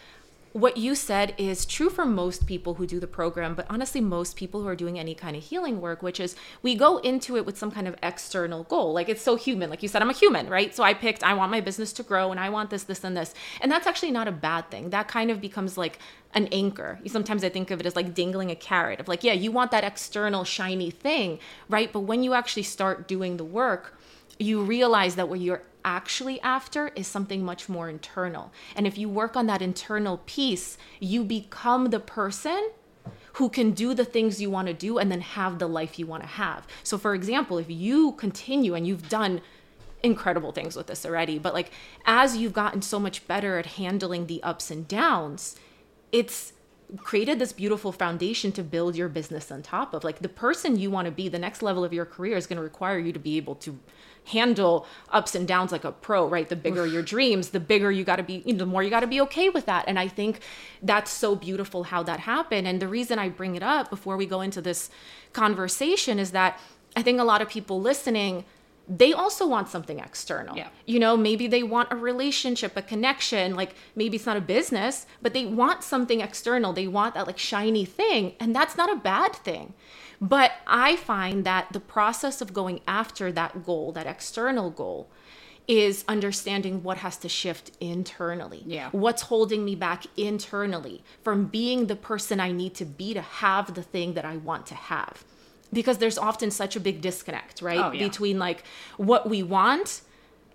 what 0.54 0.76
you 0.76 0.94
said 0.94 1.34
is 1.36 1.66
true 1.66 1.90
for 1.90 2.04
most 2.04 2.46
people 2.46 2.74
who 2.74 2.86
do 2.86 3.00
the 3.00 3.08
program, 3.08 3.56
but 3.56 3.66
honestly, 3.68 4.00
most 4.00 4.36
people 4.36 4.62
who 4.62 4.68
are 4.68 4.76
doing 4.76 5.00
any 5.00 5.12
kind 5.12 5.36
of 5.36 5.42
healing 5.42 5.80
work, 5.80 6.00
which 6.00 6.20
is 6.20 6.36
we 6.62 6.76
go 6.76 6.98
into 6.98 7.36
it 7.36 7.44
with 7.44 7.58
some 7.58 7.72
kind 7.72 7.88
of 7.88 7.96
external 8.04 8.62
goal. 8.62 8.92
Like 8.92 9.08
it's 9.08 9.20
so 9.20 9.34
human. 9.34 9.68
Like 9.68 9.82
you 9.82 9.88
said, 9.88 10.00
I'm 10.00 10.10
a 10.10 10.12
human, 10.12 10.48
right? 10.48 10.72
So 10.72 10.84
I 10.84 10.94
picked, 10.94 11.24
I 11.24 11.34
want 11.34 11.50
my 11.50 11.60
business 11.60 11.92
to 11.94 12.04
grow 12.04 12.30
and 12.30 12.38
I 12.38 12.50
want 12.50 12.70
this, 12.70 12.84
this, 12.84 13.02
and 13.02 13.16
this. 13.16 13.34
And 13.60 13.72
that's 13.72 13.88
actually 13.88 14.12
not 14.12 14.28
a 14.28 14.32
bad 14.32 14.70
thing. 14.70 14.90
That 14.90 15.08
kind 15.08 15.32
of 15.32 15.40
becomes 15.40 15.76
like 15.76 15.98
an 16.34 16.46
anchor. 16.52 17.00
Sometimes 17.06 17.42
I 17.42 17.48
think 17.48 17.72
of 17.72 17.80
it 17.80 17.86
as 17.86 17.96
like 17.96 18.14
dangling 18.14 18.52
a 18.52 18.56
carrot 18.56 19.00
of 19.00 19.08
like, 19.08 19.24
yeah, 19.24 19.32
you 19.32 19.50
want 19.50 19.72
that 19.72 19.82
external 19.82 20.44
shiny 20.44 20.92
thing, 20.92 21.40
right? 21.68 21.92
But 21.92 22.00
when 22.00 22.22
you 22.22 22.32
actually 22.32 22.62
start 22.62 23.08
doing 23.08 23.38
the 23.38 23.44
work, 23.44 23.98
you 24.38 24.62
realize 24.62 25.16
that 25.16 25.28
what 25.28 25.40
you're 25.40 25.64
actually 25.84 26.40
after 26.40 26.88
is 26.96 27.06
something 27.06 27.44
much 27.44 27.69
more 27.69 27.88
internal. 27.88 28.52
And 28.75 28.86
if 28.86 28.96
you 28.96 29.08
work 29.08 29.36
on 29.36 29.46
that 29.46 29.62
internal 29.62 30.20
piece, 30.26 30.78
you 31.00 31.25
become 31.25 31.90
the 31.90 32.00
person 32.00 32.70
who 33.34 33.48
can 33.48 33.72
do 33.72 33.94
the 33.94 34.04
things 34.04 34.40
you 34.40 34.50
want 34.50 34.69
to 34.69 34.75
do 34.75 34.98
and 34.98 35.10
then 35.10 35.20
have 35.20 35.58
the 35.58 35.66
life 35.66 35.98
you 35.98 36.06
want 36.06 36.22
to 36.22 36.28
have. 36.28 36.66
So, 36.82 36.96
for 36.96 37.14
example, 37.14 37.58
if 37.58 37.69
you 37.69 38.12
continue 38.12 38.75
and 38.75 38.86
you've 38.86 39.08
done 39.08 39.40
incredible 40.02 40.52
things 40.52 40.76
with 40.76 40.86
this 40.86 41.04
already, 41.04 41.38
but 41.38 41.54
like 41.54 41.70
as 42.06 42.37
you've 42.37 42.52
gotten 42.52 42.82
so 42.82 42.98
much 42.98 43.26
better 43.26 43.58
at 43.58 43.66
handling 43.66 44.26
the 44.26 44.42
ups 44.42 44.70
and 44.70 44.87
downs, 44.87 45.56
it's 46.12 46.52
created 46.98 47.38
this 47.38 47.52
beautiful 47.52 47.90
foundation 47.90 48.52
to 48.52 48.62
build 48.62 48.94
your 48.94 49.08
business 49.08 49.50
on 49.50 49.62
top 49.62 49.94
of. 49.94 50.04
Like 50.04 50.20
the 50.20 50.28
person 50.28 50.78
you 50.78 50.90
want 50.90 51.06
to 51.06 51.12
be, 51.12 51.28
the 51.28 51.38
next 51.38 51.62
level 51.62 51.84
of 51.84 51.92
your 51.92 52.04
career 52.04 52.37
is 52.37 52.46
going 52.46 52.58
to 52.58 52.62
require 52.62 52.98
you 52.98 53.12
to 53.12 53.19
be 53.19 53.37
able 53.37 53.56
to 53.56 53.78
handle 54.26 54.87
ups 55.11 55.35
and 55.35 55.47
downs 55.47 55.71
like 55.73 55.85
a 55.85 55.93
pro, 55.93 56.26
right? 56.26 56.49
The 56.49 56.56
bigger 56.56 56.87
your 56.87 57.03
dreams, 57.03 57.50
the 57.50 57.61
bigger 57.61 57.91
you 57.91 58.05
got 58.05 58.17
to 58.17 58.23
be, 58.23 58.43
you 58.47 58.55
know, 58.55 58.61
the 58.61 58.67
more 58.67 58.82
you 58.82 58.91
got 58.91 59.00
to 59.00 59.06
be 59.06 59.21
okay 59.23 59.50
with 59.50 59.67
that. 59.67 59.85
And 59.87 59.99
I 59.99 60.09
think 60.09 60.41
that's 60.82 61.11
so 61.11 61.35
beautiful 61.35 61.85
how 61.85 62.03
that 62.05 62.21
happened. 62.21 62.67
And 62.67 62.81
the 62.81 62.88
reason 62.88 63.19
I 63.19 63.28
bring 63.28 63.54
it 63.54 63.62
up 63.62 63.90
before 63.90 64.16
we 64.16 64.26
go 64.26 64.40
into 64.40 64.61
this 64.61 64.90
conversation 65.33 66.19
is 66.19 66.31
that 66.31 66.59
I 66.97 67.02
think 67.02 67.21
a 67.21 67.25
lot 67.25 67.43
of 67.43 67.49
people 67.49 67.81
listening 67.81 68.45
they 68.88 69.12
also 69.12 69.47
want 69.47 69.69
something 69.69 69.99
external. 69.99 70.57
Yeah. 70.57 70.69
You 70.85 70.99
know, 70.99 71.16
maybe 71.16 71.47
they 71.47 71.62
want 71.62 71.90
a 71.90 71.97
relationship, 71.97 72.76
a 72.76 72.83
connection, 72.83 73.54
like 73.54 73.75
maybe 73.97 74.16
it's 74.16 74.26
not 74.26 74.37
a 74.37 74.43
business, 74.43 75.07
but 75.23 75.33
they 75.33 75.47
want 75.47 75.83
something 75.83 76.21
external. 76.21 76.73
They 76.73 76.87
want 76.87 77.14
that 77.14 77.26
like 77.26 77.38
shiny 77.38 77.85
thing, 77.85 78.35
and 78.38 78.54
that's 78.54 78.76
not 78.76 78.93
a 78.93 78.97
bad 78.97 79.35
thing. 79.35 79.75
But 80.25 80.52
I 80.66 80.97
find 80.97 81.45
that 81.45 81.71
the 81.75 81.81
process 81.81 82.40
of 82.40 82.54
going 82.54 82.81
after 82.88 83.31
that 83.33 83.66
goal, 83.66 83.93
that 83.93 84.07
external 84.07 84.71
goal, 84.71 85.11
is 85.69 86.02
understanding 86.09 86.83
what 86.83 86.99
has 86.99 87.19
to 87.19 87.28
shift 87.28 87.73
internally. 87.78 88.62
Yeah. 88.64 88.88
What's 88.93 89.23
holding 89.23 89.66
me 89.66 89.75
back 89.75 90.04
internally 90.16 91.04
from 91.23 91.45
being 91.45 91.88
the 91.88 91.97
person 91.97 92.40
I 92.40 92.52
need 92.52 92.75
to 92.76 92.87
be 92.87 93.12
to 93.12 93.21
have 93.21 93.75
the 93.75 93.83
thing 93.83 94.14
that 94.14 94.25
I 94.25 94.38
want 94.38 94.64
to 94.69 94.75
have. 94.75 95.25
Because 95.75 95.99
there's 95.99 96.16
often 96.16 96.50
such 96.50 96.75
a 96.75 96.81
big 96.81 97.02
disconnect, 97.02 97.61
right? 97.61 97.78
Oh, 97.78 97.93
yeah. 97.93 98.07
Between 98.07 98.38
like 98.38 98.64
what 98.97 99.28
we 99.28 99.43
want 99.43 100.00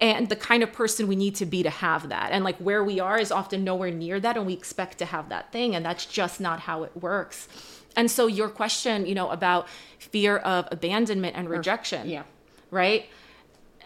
and 0.01 0.29
the 0.29 0.35
kind 0.35 0.63
of 0.63 0.73
person 0.73 1.07
we 1.07 1.15
need 1.15 1.35
to 1.35 1.45
be 1.45 1.61
to 1.61 1.69
have 1.69 2.09
that. 2.09 2.31
And 2.31 2.43
like 2.43 2.57
where 2.57 2.83
we 2.83 2.99
are 2.99 3.19
is 3.19 3.31
often 3.31 3.63
nowhere 3.63 3.91
near 3.91 4.19
that 4.19 4.35
and 4.35 4.47
we 4.47 4.53
expect 4.53 4.97
to 4.97 5.05
have 5.05 5.29
that 5.29 5.51
thing 5.51 5.75
and 5.75 5.85
that's 5.85 6.07
just 6.07 6.41
not 6.41 6.61
how 6.61 6.81
it 6.81 6.91
works. 6.95 7.47
And 7.95 8.09
so 8.09 8.27
your 8.27 8.49
question, 8.49 9.05
you 9.05 9.15
know, 9.15 9.29
about 9.29 9.67
fear 9.97 10.37
of 10.37 10.67
abandonment 10.71 11.35
and 11.35 11.49
rejection. 11.49 12.09
yeah. 12.09 12.23
Right? 12.71 13.07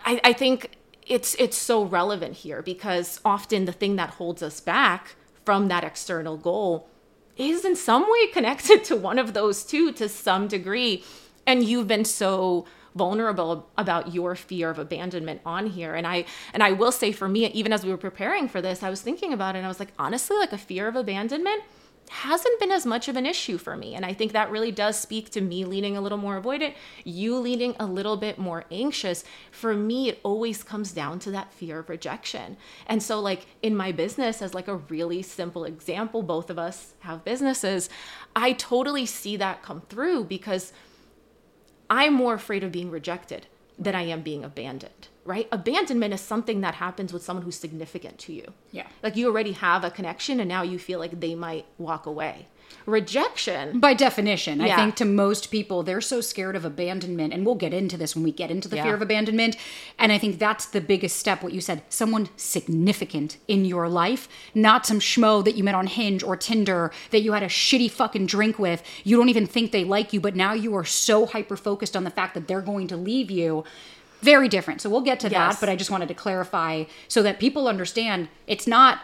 I, 0.06 0.20
I 0.24 0.34
think 0.34 0.72
it's 1.08 1.36
it's 1.36 1.58
so 1.58 1.84
relevant 1.84 2.36
here 2.36 2.62
because 2.62 3.20
often 3.26 3.66
the 3.66 3.72
thing 3.72 3.96
that 3.98 4.12
holds 4.12 4.42
us 4.44 4.60
back 4.60 5.16
from 5.46 5.68
that 5.68 5.84
external 5.84 6.38
goal 6.38 6.88
is 7.38 7.66
in 7.66 7.76
some 7.76 8.04
way 8.10 8.28
connected 8.28 8.84
to 8.90 8.96
one 8.96 9.20
of 9.20 9.34
those 9.34 9.64
two 9.64 9.92
to 9.94 10.08
some 10.10 10.48
degree. 10.48 11.04
And 11.46 11.64
you've 11.64 11.88
been 11.88 12.06
so 12.06 12.66
vulnerable 12.96 13.70
about 13.78 14.14
your 14.14 14.36
fear 14.36 14.70
of 14.70 14.78
abandonment 14.78 15.42
on 15.46 15.66
here 15.66 15.96
and 15.96 16.06
i 16.06 16.24
and 16.54 16.62
i 16.62 16.72
will 16.72 16.92
say 16.92 17.12
for 17.12 17.28
me 17.28 17.48
even 17.48 17.74
as 17.74 17.84
we 17.84 17.90
were 17.90 17.98
preparing 17.98 18.48
for 18.48 18.62
this 18.62 18.84
i 18.84 18.90
was 18.90 19.02
thinking 19.02 19.34
about 19.34 19.56
it 19.56 19.58
and 19.58 19.66
i 19.66 19.68
was 19.68 19.80
like 19.80 19.92
honestly 19.98 20.38
like 20.38 20.54
a 20.54 20.58
fear 20.58 20.88
of 20.88 20.96
abandonment 20.96 21.64
hasn't 22.10 22.60
been 22.60 22.72
as 22.72 22.86
much 22.86 23.08
of 23.08 23.16
an 23.16 23.26
issue 23.26 23.58
for 23.58 23.76
me. 23.76 23.96
And 23.96 24.06
I 24.06 24.14
think 24.14 24.32
that 24.32 24.52
really 24.52 24.72
does 24.72 25.00
speak 25.00 25.30
to 25.32 25.42
me 25.42 25.66
leaning 25.66 25.98
a 25.98 26.02
little 26.02 26.18
more 26.18 26.42
avoidant, 26.42 26.76
you 27.04 27.38
leaning 27.38 27.76
a 27.80 27.86
little 27.86 28.18
bit 28.18 28.38
more 28.38 28.66
anxious. 28.72 29.24
For 29.52 29.74
me, 29.74 30.10
it 30.10 30.20
always 30.24 30.64
comes 30.64 30.92
down 30.92 31.20
to 31.20 31.32
that 31.32 31.54
fear 31.54 31.80
of 31.80 31.90
rejection. 31.90 32.58
And 32.88 33.02
so, 33.02 33.20
like 33.20 33.46
in 33.62 33.76
my 33.76 33.92
business, 33.92 34.42
as 34.42 34.54
like 34.54 34.68
a 34.68 34.76
really 34.76 35.22
simple 35.22 35.66
example, 35.66 36.24
both 36.24 36.50
of 36.50 36.60
us 36.60 36.94
have 37.00 37.26
businesses, 37.26 37.90
I 38.36 38.54
totally 38.54 39.06
see 39.06 39.38
that 39.38 39.64
come 39.64 39.82
through 39.90 40.26
because 40.26 40.74
I'm 41.90 42.14
more 42.14 42.34
afraid 42.34 42.64
of 42.64 42.72
being 42.72 42.92
rejected 42.92 43.48
than 43.78 43.96
I 43.96 44.04
am 44.04 44.22
being 44.22 44.44
abandoned 44.44 45.08
right? 45.26 45.48
Abandonment 45.52 46.14
is 46.14 46.22
something 46.22 46.62
that 46.62 46.76
happens 46.76 47.14
with 47.14 47.24
someone 47.24 47.44
who's 47.46 47.56
significant 47.56 48.18
to 48.20 48.34
you. 48.34 48.54
Yeah. 48.72 48.88
Like 49.02 49.16
you 49.16 49.28
already 49.28 49.54
have 49.54 49.84
a 49.84 49.92
connection 49.92 50.40
and 50.40 50.50
now 50.50 50.64
you 50.64 50.78
feel 50.80 51.00
like 51.00 51.20
they 51.20 51.36
might 51.36 51.66
walk 51.78 52.06
away. 52.06 52.48
Rejection. 52.86 53.80
By 53.80 53.94
definition, 53.94 54.60
I 54.60 54.76
think 54.76 54.96
to 54.96 55.06
most 55.06 55.52
people, 55.52 55.84
they're 55.84 56.02
so 56.02 56.20
scared 56.22 56.56
of 56.56 56.66
abandonment. 56.66 57.34
And 57.34 57.46
we'll 57.46 57.56
get 57.56 57.74
into 57.74 57.96
this 57.98 58.14
when 58.16 58.24
we 58.24 58.32
get 58.32 58.52
into 58.52 58.68
the 58.68 58.76
Yeah. 58.76 58.84
fear 58.84 58.94
of 58.96 59.02
abandonment. 59.02 59.56
And 59.98 60.12
I 60.12 60.18
think 60.18 60.38
that's 60.38 60.66
the 60.66 60.82
biggest 60.82 61.18
step, 61.18 61.42
what 61.44 61.54
you 61.54 61.62
said 61.62 61.84
someone 61.88 62.28
significant 62.36 63.38
in 63.48 63.64
your 63.64 63.88
life, 63.88 64.28
not 64.54 64.86
some 64.86 65.00
schmo 65.00 65.44
that 65.46 65.56
you 65.56 65.64
met 65.64 65.76
on 65.76 65.88
Hinge 65.88 66.24
or 66.24 66.36
Tinder 66.36 66.92
that 67.12 67.22
you 67.22 67.32
had 67.34 67.44
a 67.44 67.48
shitty 67.48 67.90
fucking 67.90 68.26
drink 68.26 68.60
with. 68.60 68.84
You 69.04 69.16
don't 69.18 69.30
even 69.30 69.48
think 69.48 69.72
they 69.72 69.84
like 69.86 70.12
you, 70.12 70.20
but 70.20 70.36
now 70.36 70.54
you 70.54 70.76
are 70.76 70.86
so 70.86 71.26
hyper 71.26 71.56
focused 71.56 71.96
on 71.96 72.04
the 72.04 72.10
fact 72.10 72.34
that 72.34 72.48
they're 72.48 72.62
going 72.62 72.88
to 72.88 72.98
leave 72.98 73.32
you. 73.32 73.64
Very 74.24 74.48
different. 74.48 74.82
So 74.82 74.90
we'll 74.90 75.02
get 75.02 75.20
to 75.22 75.30
Yes. 75.30 75.56
that, 75.56 75.60
but 75.60 75.70
I 75.70 75.76
just 75.76 75.92
wanted 75.92 76.08
to 76.08 76.14
clarify 76.14 76.86
so 77.08 77.22
that 77.24 77.40
people 77.40 77.68
understand 77.68 78.30
it's 78.48 78.68
not 78.68 79.00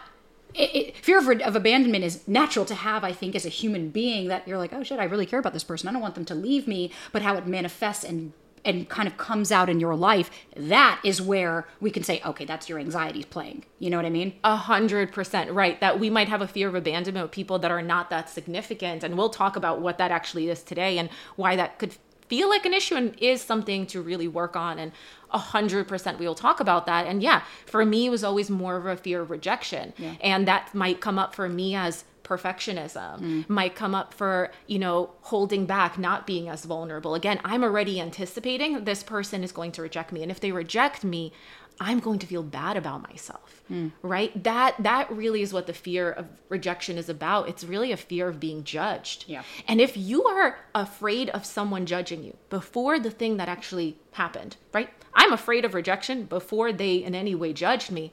it, 0.54 0.74
it, 0.74 0.96
fear 0.96 1.18
of, 1.18 1.40
of 1.42 1.54
abandonment 1.54 2.02
is 2.02 2.26
natural 2.26 2.64
to 2.64 2.74
have, 2.74 3.04
I 3.04 3.12
think, 3.12 3.36
as 3.36 3.46
a 3.46 3.48
human 3.48 3.90
being. 3.90 4.26
That 4.26 4.48
you're 4.48 4.58
like, 4.58 4.72
oh 4.72 4.82
shit, 4.82 4.98
I 4.98 5.04
really 5.04 5.26
care 5.26 5.38
about 5.38 5.52
this 5.52 5.62
person. 5.62 5.88
I 5.88 5.92
don't 5.92 6.00
want 6.02 6.16
them 6.16 6.24
to 6.24 6.34
leave 6.34 6.66
me. 6.66 6.90
But 7.12 7.22
how 7.22 7.36
it 7.36 7.46
manifests 7.46 8.02
and 8.02 8.32
and 8.62 8.88
kind 8.90 9.08
of 9.08 9.16
comes 9.16 9.50
out 9.50 9.70
in 9.70 9.80
your 9.80 9.94
life, 9.94 10.30
that 10.54 11.00
is 11.02 11.22
where 11.22 11.66
we 11.80 11.90
can 11.90 12.02
say, 12.02 12.20
okay, 12.26 12.44
that's 12.44 12.68
your 12.68 12.78
anxieties 12.78 13.24
playing. 13.24 13.64
You 13.78 13.88
know 13.88 13.96
what 13.96 14.04
I 14.04 14.10
mean? 14.10 14.34
A 14.44 14.56
hundred 14.56 15.12
percent 15.12 15.50
right. 15.52 15.80
That 15.80 16.00
we 16.00 16.10
might 16.10 16.28
have 16.28 16.42
a 16.42 16.48
fear 16.48 16.68
of 16.68 16.74
abandonment 16.74 17.24
with 17.24 17.30
people 17.32 17.58
that 17.60 17.70
are 17.70 17.80
not 17.82 18.10
that 18.10 18.28
significant. 18.28 19.04
And 19.04 19.16
we'll 19.16 19.30
talk 19.30 19.54
about 19.56 19.80
what 19.80 19.98
that 19.98 20.10
actually 20.10 20.50
is 20.50 20.62
today 20.62 20.98
and 20.98 21.08
why 21.36 21.54
that 21.56 21.78
could 21.78 21.94
feel 22.30 22.48
like 22.48 22.64
an 22.64 22.72
issue 22.72 22.94
and 22.94 23.14
is 23.20 23.42
something 23.42 23.86
to 23.88 24.00
really 24.00 24.28
work 24.28 24.56
on. 24.56 24.78
And 24.78 24.92
a 25.32 25.38
hundred 25.38 25.86
percent 25.88 26.18
we 26.18 26.26
will 26.26 26.34
talk 26.34 26.60
about 26.60 26.86
that. 26.86 27.06
And 27.06 27.22
yeah, 27.22 27.42
for 27.66 27.84
me, 27.84 28.06
it 28.06 28.10
was 28.10 28.24
always 28.24 28.48
more 28.48 28.76
of 28.76 28.86
a 28.86 28.96
fear 28.96 29.20
of 29.20 29.30
rejection. 29.30 29.92
And 30.20 30.48
that 30.48 30.74
might 30.74 31.00
come 31.00 31.18
up 31.18 31.34
for 31.34 31.48
me 31.48 31.74
as 31.74 32.04
perfectionism 32.30 33.20
mm. 33.20 33.48
might 33.48 33.74
come 33.74 33.92
up 33.92 34.14
for 34.14 34.52
you 34.68 34.78
know 34.78 35.10
holding 35.22 35.66
back 35.66 35.98
not 35.98 36.28
being 36.28 36.48
as 36.48 36.64
vulnerable 36.64 37.16
again 37.16 37.40
i'm 37.44 37.64
already 37.64 38.00
anticipating 38.00 38.84
this 38.84 39.02
person 39.02 39.42
is 39.42 39.50
going 39.50 39.72
to 39.72 39.82
reject 39.82 40.12
me 40.12 40.22
and 40.22 40.30
if 40.30 40.38
they 40.38 40.52
reject 40.52 41.02
me 41.02 41.32
i'm 41.80 41.98
going 41.98 42.18
to 42.18 42.26
feel 42.26 42.42
bad 42.42 42.76
about 42.76 43.02
myself 43.08 43.60
hmm. 43.70 43.88
right? 44.02 44.42
That 44.42 44.74
that 44.80 45.10
really 45.10 45.40
is 45.40 45.52
what 45.52 45.66
the 45.66 45.72
fear 45.72 46.10
of 46.10 46.26
rejection 46.48 46.98
is 46.98 47.08
about. 47.08 47.48
It's 47.48 47.64
really 47.64 47.92
a 47.92 47.96
fear 47.96 48.28
of 48.28 48.40
being 48.40 48.64
judged. 48.64 49.24
Yeah. 49.26 49.42
and 49.66 49.80
if 49.80 49.96
you 49.96 50.24
are 50.24 50.58
afraid 50.74 51.30
of 51.30 51.46
someone 51.46 51.86
judging 51.86 52.22
you 52.24 52.36
before 52.50 52.98
the 52.98 53.10
thing 53.10 53.36
that 53.38 53.48
actually 53.48 53.96
happened 54.12 54.56
right? 54.74 54.90
I'm 55.14 55.32
afraid 55.32 55.64
of 55.64 55.74
rejection 55.74 56.24
before 56.24 56.72
they 56.72 56.96
in 56.96 57.14
any 57.14 57.34
way 57.34 57.52
judged 57.52 57.90
me. 57.90 58.12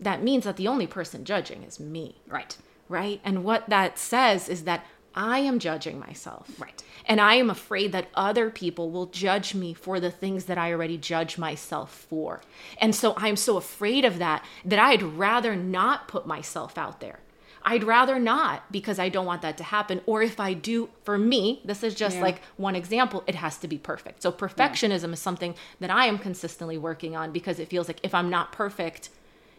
That 0.00 0.22
means 0.22 0.44
that 0.44 0.56
the 0.56 0.68
only 0.68 0.86
person 0.86 1.24
judging 1.24 1.62
is 1.62 1.78
me. 1.80 2.20
Right. 2.26 2.56
right? 2.88 3.20
And 3.24 3.44
what 3.44 3.68
that 3.68 3.98
says 3.98 4.48
is 4.48 4.64
that 4.64 4.84
I 5.14 5.38
am 5.40 5.58
judging 5.58 5.98
myself. 5.98 6.50
Right. 6.58 6.82
And 7.06 7.20
I 7.20 7.34
am 7.34 7.50
afraid 7.50 7.92
that 7.92 8.08
other 8.14 8.50
people 8.50 8.90
will 8.90 9.06
judge 9.06 9.54
me 9.54 9.74
for 9.74 10.00
the 10.00 10.10
things 10.10 10.46
that 10.46 10.58
I 10.58 10.72
already 10.72 10.96
judge 10.98 11.38
myself 11.38 12.06
for. 12.08 12.40
And 12.78 12.94
so 12.94 13.14
I'm 13.16 13.36
so 13.36 13.56
afraid 13.56 14.04
of 14.04 14.18
that 14.18 14.44
that 14.64 14.78
I'd 14.78 15.02
rather 15.02 15.54
not 15.54 16.08
put 16.08 16.26
myself 16.26 16.78
out 16.78 17.00
there. 17.00 17.20
I'd 17.66 17.84
rather 17.84 18.18
not 18.18 18.70
because 18.70 18.98
I 18.98 19.08
don't 19.08 19.24
want 19.24 19.40
that 19.42 19.56
to 19.56 19.64
happen. 19.64 20.02
Or 20.04 20.22
if 20.22 20.38
I 20.38 20.52
do, 20.52 20.90
for 21.02 21.16
me, 21.16 21.62
this 21.64 21.82
is 21.82 21.94
just 21.94 22.16
Yeah. 22.16 22.22
like 22.22 22.42
one 22.56 22.76
example, 22.76 23.24
it 23.26 23.36
has 23.36 23.56
to 23.58 23.68
be 23.68 23.78
perfect. 23.78 24.22
So 24.22 24.30
perfectionism 24.30 25.12
is 25.14 25.20
something 25.20 25.54
that 25.80 25.90
I 25.90 26.06
am 26.06 26.18
consistently 26.18 26.76
working 26.76 27.16
on 27.16 27.32
because 27.32 27.58
it 27.58 27.68
feels 27.68 27.88
like 27.88 28.00
if 28.02 28.14
I'm 28.14 28.28
not 28.28 28.52
perfect, 28.52 29.08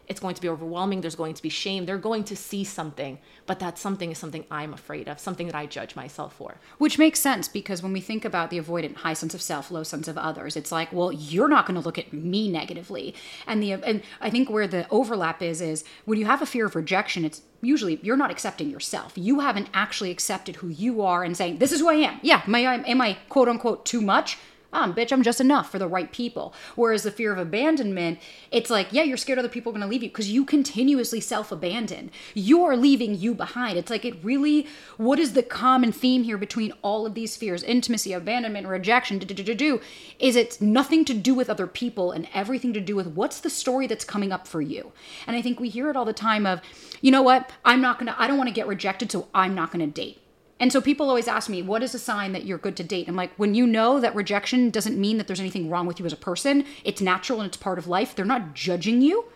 it's 0.08 0.20
going 0.20 0.34
to 0.34 0.40
be 0.40 0.48
overwhelming. 0.48 1.00
There's 1.00 1.16
going 1.16 1.34
to 1.34 1.42
be 1.42 1.48
shame. 1.48 1.84
They're 1.84 1.98
going 1.98 2.24
to 2.24 2.36
see 2.36 2.64
something, 2.64 3.18
but 3.46 3.58
that 3.58 3.78
something 3.78 4.10
is 4.10 4.18
something 4.18 4.44
I'm 4.50 4.72
afraid 4.72 5.08
of, 5.08 5.18
something 5.18 5.46
that 5.46 5.56
I 5.56 5.66
judge 5.66 5.96
myself 5.96 6.34
for. 6.34 6.56
Which 6.78 6.98
makes 6.98 7.20
sense 7.20 7.48
because 7.48 7.82
when 7.82 7.92
we 7.92 8.00
think 8.00 8.24
about 8.24 8.50
the 8.50 8.60
avoidant 8.60 8.96
high 8.96 9.14
sense 9.14 9.34
of 9.34 9.42
self, 9.42 9.70
low 9.70 9.82
sense 9.82 10.08
of 10.08 10.16
others, 10.16 10.56
it's 10.56 10.72
like, 10.72 10.92
well, 10.92 11.12
you're 11.12 11.48
not 11.48 11.66
going 11.66 11.80
to 11.80 11.84
look 11.84 11.98
at 11.98 12.12
me 12.12 12.48
negatively. 12.48 13.14
And 13.46 13.62
the 13.62 13.72
and 13.72 14.02
I 14.20 14.30
think 14.30 14.48
where 14.48 14.68
the 14.68 14.86
overlap 14.90 15.42
is 15.42 15.60
is 15.60 15.84
when 16.04 16.18
you 16.18 16.26
have 16.26 16.42
a 16.42 16.46
fear 16.46 16.66
of 16.66 16.76
rejection, 16.76 17.24
it's 17.24 17.42
usually 17.60 17.98
you're 18.02 18.16
not 18.16 18.30
accepting 18.30 18.70
yourself. 18.70 19.12
You 19.16 19.40
haven't 19.40 19.68
actually 19.74 20.10
accepted 20.10 20.56
who 20.56 20.68
you 20.68 21.02
are 21.02 21.24
and 21.24 21.36
saying, 21.36 21.58
"This 21.58 21.72
is 21.72 21.80
who 21.80 21.88
I 21.88 21.94
am." 21.94 22.20
Yeah, 22.22 22.42
am 22.46 22.54
I 22.54 22.60
am 22.60 23.00
I 23.00 23.18
quote 23.28 23.48
unquote 23.48 23.84
too 23.84 24.00
much? 24.00 24.38
Um, 24.76 24.92
bitch, 24.92 25.10
I'm 25.10 25.22
just 25.22 25.40
enough 25.40 25.70
for 25.70 25.78
the 25.78 25.88
right 25.88 26.12
people. 26.12 26.52
Whereas 26.74 27.02
the 27.02 27.10
fear 27.10 27.32
of 27.32 27.38
abandonment, 27.38 28.18
it's 28.50 28.68
like, 28.68 28.88
yeah, 28.92 29.04
you're 29.04 29.16
scared 29.16 29.38
other 29.38 29.48
people 29.48 29.70
are 29.70 29.72
going 29.72 29.80
to 29.80 29.88
leave 29.88 30.02
you 30.02 30.10
because 30.10 30.30
you 30.30 30.44
continuously 30.44 31.18
self 31.18 31.50
abandon. 31.50 32.10
You're 32.34 32.76
leaving 32.76 33.14
you 33.14 33.34
behind. 33.34 33.78
It's 33.78 33.88
like, 33.88 34.04
it 34.04 34.22
really, 34.22 34.66
what 34.98 35.18
is 35.18 35.32
the 35.32 35.42
common 35.42 35.92
theme 35.92 36.24
here 36.24 36.36
between 36.36 36.74
all 36.82 37.06
of 37.06 37.14
these 37.14 37.38
fears 37.38 37.62
intimacy, 37.62 38.12
abandonment, 38.12 38.66
rejection, 38.66 39.18
do, 39.18 39.24
do, 39.24 39.42
do, 39.42 39.54
do, 39.54 39.80
is 40.18 40.36
it's 40.36 40.60
nothing 40.60 41.06
to 41.06 41.14
do 41.14 41.34
with 41.34 41.48
other 41.48 41.66
people 41.66 42.12
and 42.12 42.28
everything 42.34 42.74
to 42.74 42.80
do 42.80 42.96
with 42.96 43.06
what's 43.06 43.40
the 43.40 43.48
story 43.48 43.86
that's 43.86 44.04
coming 44.04 44.30
up 44.30 44.46
for 44.46 44.60
you. 44.60 44.92
And 45.26 45.34
I 45.34 45.40
think 45.40 45.58
we 45.58 45.70
hear 45.70 45.88
it 45.88 45.96
all 45.96 46.04
the 46.04 46.12
time 46.12 46.44
of, 46.44 46.60
you 47.00 47.10
know 47.10 47.22
what, 47.22 47.50
I'm 47.64 47.80
not 47.80 47.98
going 47.98 48.12
to, 48.12 48.20
I 48.20 48.26
don't 48.26 48.36
want 48.36 48.48
to 48.48 48.54
get 48.54 48.66
rejected, 48.66 49.10
so 49.10 49.28
I'm 49.34 49.54
not 49.54 49.72
going 49.72 49.90
to 49.90 49.90
date. 49.90 50.20
And 50.58 50.72
so 50.72 50.80
people 50.80 51.08
always 51.08 51.28
ask 51.28 51.50
me, 51.50 51.60
what 51.60 51.82
is 51.82 51.94
a 51.94 51.98
sign 51.98 52.32
that 52.32 52.46
you're 52.46 52.58
good 52.58 52.76
to 52.76 52.84
date? 52.84 53.08
I'm 53.08 53.16
like, 53.16 53.34
when 53.36 53.54
you 53.54 53.66
know 53.66 54.00
that 54.00 54.14
rejection 54.14 54.70
doesn't 54.70 54.98
mean 54.98 55.18
that 55.18 55.26
there's 55.26 55.40
anything 55.40 55.68
wrong 55.68 55.86
with 55.86 56.00
you 56.00 56.06
as 56.06 56.12
a 56.12 56.16
person, 56.16 56.64
it's 56.82 57.00
natural 57.00 57.40
and 57.40 57.48
it's 57.48 57.58
part 57.58 57.78
of 57.78 57.86
life. 57.86 58.14
They're 58.14 58.24
not 58.24 58.54
judging 58.54 59.02
you. 59.02 59.26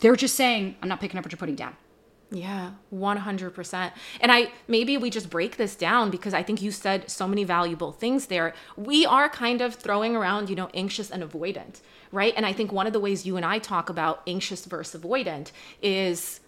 They're 0.00 0.16
just 0.16 0.36
saying, 0.36 0.76
I'm 0.80 0.88
not 0.88 1.00
picking 1.00 1.18
up 1.18 1.24
what 1.24 1.32
you're 1.32 1.38
putting 1.38 1.56
down. 1.56 1.76
Yeah, 2.30 2.72
100%. 2.94 3.92
And 4.20 4.30
I 4.30 4.52
maybe 4.68 4.98
we 4.98 5.08
just 5.08 5.30
break 5.30 5.56
this 5.56 5.74
down 5.74 6.10
because 6.10 6.34
I 6.34 6.42
think 6.42 6.60
you 6.60 6.70
said 6.70 7.10
so 7.10 7.26
many 7.26 7.42
valuable 7.42 7.90
things 7.90 8.26
there. 8.26 8.54
We 8.76 9.06
are 9.06 9.30
kind 9.30 9.62
of 9.62 9.74
throwing 9.74 10.14
around, 10.14 10.50
you 10.50 10.56
know, 10.56 10.68
anxious 10.74 11.10
and 11.10 11.22
avoidant, 11.22 11.80
right? 12.12 12.34
And 12.36 12.44
I 12.44 12.52
think 12.52 12.70
one 12.70 12.86
of 12.86 12.92
the 12.92 13.00
ways 13.00 13.24
you 13.24 13.38
and 13.38 13.46
I 13.46 13.58
talk 13.58 13.88
about 13.88 14.22
anxious 14.26 14.66
versus 14.66 15.00
avoidant 15.00 15.52
is 15.82 16.40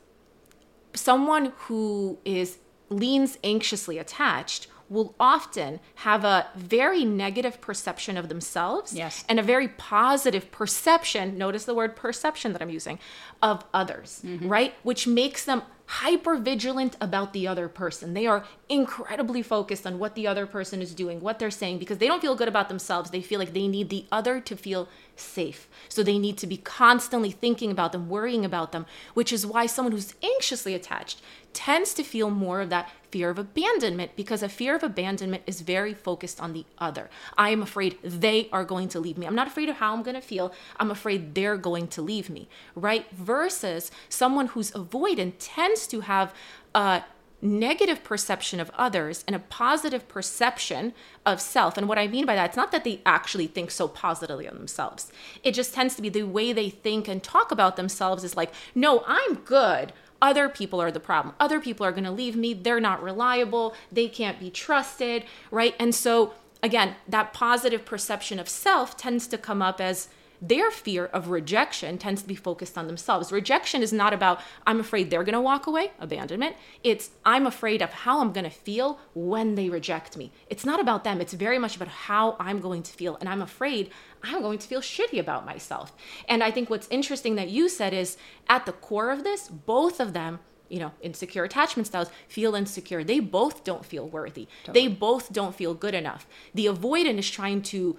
someone 0.93 1.53
who 1.57 2.19
is 2.27 2.59
leans 2.91 3.39
anxiously 3.43 3.99
attached 3.99 4.67
will 4.89 5.15
often 5.21 5.79
have 5.97 6.25
a 6.25 6.49
very 6.57 7.05
negative 7.05 7.61
perception 7.61 8.17
of 8.17 8.29
themselves 8.29 8.93
Yes. 8.93 9.25
and 9.29 9.39
a 9.39 9.43
very 9.43 9.69
positive 9.69 10.51
perception 10.51 11.39
notice 11.39 11.65
the 11.65 11.75
word 11.75 11.95
perception 11.95 12.53
that 12.53 12.61
i'm 12.61 12.71
using 12.71 12.99
of 13.43 13.65
others 13.73 14.21
mm-hmm. 14.25 14.49
right? 14.49 14.75
Which 14.83 15.07
makes 15.07 15.45
them 15.45 15.63
hyper 15.87 16.37
vigilant 16.37 16.97
about 17.01 17.33
the 17.33 17.49
other 17.49 17.69
person. 17.69 18.15
They 18.15 18.25
are 18.27 18.45
incredibly 18.69 19.43
focused 19.43 19.85
on 19.89 19.99
what 19.99 20.15
the 20.15 20.25
other 20.25 20.47
person 20.47 20.81
is 20.83 20.95
doing 20.95 21.21
what 21.21 21.41
they're 21.41 21.51
saying 21.51 21.79
because 21.79 21.99
they 21.99 22.07
don't 22.07 22.21
feel 22.21 22.37
good 22.37 22.47
about 22.47 22.69
themselves. 22.69 23.11
They 23.11 23.23
feel 23.23 23.41
like 23.41 23.53
they 23.55 23.67
need 23.67 23.91
the 23.91 24.07
other 24.13 24.41
to 24.41 24.57
feel 24.57 24.89
safe. 25.17 25.69
So 25.89 26.05
they 26.05 26.17
need 26.19 26.39
to 26.39 26.47
be 26.47 26.59
constantly 26.59 27.33
thinking 27.33 27.73
about 27.73 27.91
them 27.93 28.09
worrying 28.09 28.45
about 28.45 28.71
them 28.73 28.87
which 29.15 29.33
is 29.33 29.45
why 29.47 29.67
someone 29.67 29.93
who's 29.93 30.15
anxiously 30.23 30.75
attached 30.75 31.21
tends 31.53 31.95
to 31.95 32.03
feel 32.03 32.31
more 32.31 32.61
of 32.61 32.71
that 32.71 32.91
fear 33.11 33.31
of 33.31 33.39
abandonment 33.39 34.13
because 34.17 34.43
a 34.43 34.49
fear 34.49 34.75
of 34.77 34.83
abandonment 34.83 35.43
is 35.47 35.61
very 35.61 35.93
focused 35.93 36.41
on 36.41 36.53
the 36.53 36.65
other. 36.79 37.11
I 37.37 37.51
am 37.51 37.63
afraid 37.63 37.99
they 38.03 38.49
are 38.53 38.65
going 38.65 38.89
to 38.91 39.01
leave 39.01 39.19
me. 39.19 39.27
I'm 39.27 39.35
not 39.35 39.49
afraid 39.49 39.69
of 39.69 39.77
how 39.77 39.93
I'm 39.93 40.03
going 40.03 40.15
to 40.15 40.21
feel. 40.21 40.53
I'm 40.79 40.91
afraid 40.91 41.35
they're 41.35 41.57
going 41.57 41.89
to 41.89 42.03
leave 42.03 42.31
me, 42.31 42.49
right? 42.75 43.11
Versus 43.13 43.91
someone 44.09 44.49
who's 44.49 44.71
avoidant 44.73 45.35
tends 45.39 45.87
to 45.89 46.01
have 46.01 46.33
a 46.75 47.03
negative 47.43 48.05
perception 48.05 48.61
of 48.61 48.71
others 48.77 49.25
and 49.27 49.35
a 49.35 49.39
positive 49.39 50.07
perception 50.09 50.93
of 51.25 51.41
self. 51.41 51.77
And 51.79 51.89
what 51.89 51.99
I 51.99 52.07
mean 52.07 52.27
by 52.27 52.35
that, 52.35 52.51
it's 52.51 52.57
not 52.57 52.71
that 52.73 52.85
they 52.85 53.01
actually 53.07 53.47
think 53.47 53.71
so 53.71 53.89
positively 53.89 54.47
of 54.47 54.55
themselves. 54.55 55.11
It 55.43 55.53
just 55.53 55.75
tends 55.75 55.95
to 55.97 56.03
be 56.03 56.11
the 56.11 56.25
way 56.25 56.53
they 56.53 56.69
think 56.69 57.09
and 57.09 57.23
talk 57.23 57.51
about 57.51 57.77
themselves 57.77 58.25
is 58.25 58.37
like, 58.37 58.53
no, 58.75 59.03
I'm 59.07 59.37
good 59.37 59.93
other 60.23 60.49
people 60.49 60.81
are 60.81 60.91
the 60.91 61.01
problem. 61.01 61.35
Other 61.41 61.61
people 61.61 61.87
are 61.87 61.93
going 61.93 62.05
to 62.05 62.11
leave 62.11 62.37
me. 62.37 62.55
They're 62.55 62.81
not 62.81 63.03
reliable. 63.03 63.75
They 63.91 64.09
can't 64.09 64.39
be 64.39 64.51
trusted, 64.51 65.25
right? 65.51 65.75
And 65.79 65.95
so, 65.95 66.35
again, 66.63 66.97
that 67.09 67.33
positive 67.33 67.85
perception 67.85 68.39
of 68.39 68.49
self 68.49 68.97
tends 68.97 69.27
to 69.29 69.39
come 69.39 69.63
up 69.63 69.81
as 69.81 70.09
their 70.43 70.71
fear 70.71 71.07
of 71.07 71.29
rejection 71.29 71.99
tends 71.99 72.23
to 72.23 72.29
be 72.29 72.35
focused 72.35 72.79
on 72.79 72.87
themselves. 72.87 73.31
Rejection 73.31 73.83
is 73.83 73.93
not 73.93 74.13
about, 74.13 74.41
I'm 74.67 74.81
afraid 74.81 75.11
they're 75.11 75.25
going 75.25 75.35
to 75.35 75.41
walk 75.41 75.67
away, 75.67 75.93
abandonment. 75.99 76.57
It's, 76.83 77.11
I'm 77.25 77.47
afraid 77.47 77.83
of 77.83 77.91
how 77.91 78.21
I'm 78.21 78.33
going 78.33 78.45
to 78.45 78.51
feel 78.51 78.99
when 79.15 79.55
they 79.55 79.69
reject 79.69 80.17
me. 80.17 80.33
It's 80.49 80.65
not 80.65 80.81
about 80.81 81.05
them. 81.05 81.21
It's 81.21 81.35
very 81.35 81.59
much 81.59 81.77
about 81.77 81.89
how 81.89 82.37
I'm 82.41 82.61
going 82.61 82.83
to 82.83 82.93
feel. 82.93 83.17
And 83.17 83.29
I'm 83.29 83.43
afraid 83.43 83.91
I'm 84.23 84.41
going 84.41 84.59
to 84.59 84.67
feel 84.67 84.81
shitty 84.81 85.19
about 85.19 85.45
myself. 85.45 85.93
And 86.29 86.43
I 86.43 86.51
think 86.51 86.71
what's 86.71 86.89
interesting 86.89 87.35
that 87.35 87.51
you 87.51 87.69
said 87.69 87.93
is 87.93 88.17
at 88.49 88.67
the 88.67 88.73
core 88.73 89.11
of 89.11 89.25
this, 89.25 89.49
both 89.49 90.01
of 90.01 90.13
them 90.13 90.41
you 90.71 90.79
know, 90.79 90.93
insecure 91.03 91.45
attachment 91.45 91.87
styles 91.89 92.11
feel 92.29 92.55
insecure. 92.55 93.03
They 93.03 93.19
both 93.19 93.65
don't 93.65 93.85
feel 93.85 94.09
worthy. 94.09 94.47
Totally. 94.65 94.89
They 94.89 94.95
both 94.95 95.33
don't 95.33 95.55
feel 95.55 95.75
good 95.75 95.95
enough. 95.95 96.27
The 96.55 96.67
avoidant 96.67 97.19
is 97.19 97.29
trying 97.29 97.63
to 97.63 97.99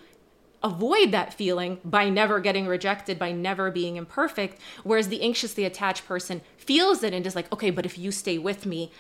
avoid 0.64 1.12
that 1.12 1.34
feeling 1.34 1.80
by 1.84 2.10
never 2.10 2.40
getting 2.40 2.68
rejected, 2.68 3.18
by 3.18 3.32
never 3.32 3.72
being 3.72 3.96
imperfect. 3.96 4.60
Whereas 4.84 5.08
the 5.08 5.22
anxiously 5.22 5.66
attached 5.66 6.06
person 6.06 6.42
feels 6.58 7.04
it 7.04 7.14
and 7.14 7.26
is 7.26 7.36
like, 7.36 7.52
okay, 7.52 7.72
but 7.72 7.86
if 7.86 7.98
you 7.98 8.12
stay 8.12 8.38
with 8.38 8.66
me, 8.66 8.92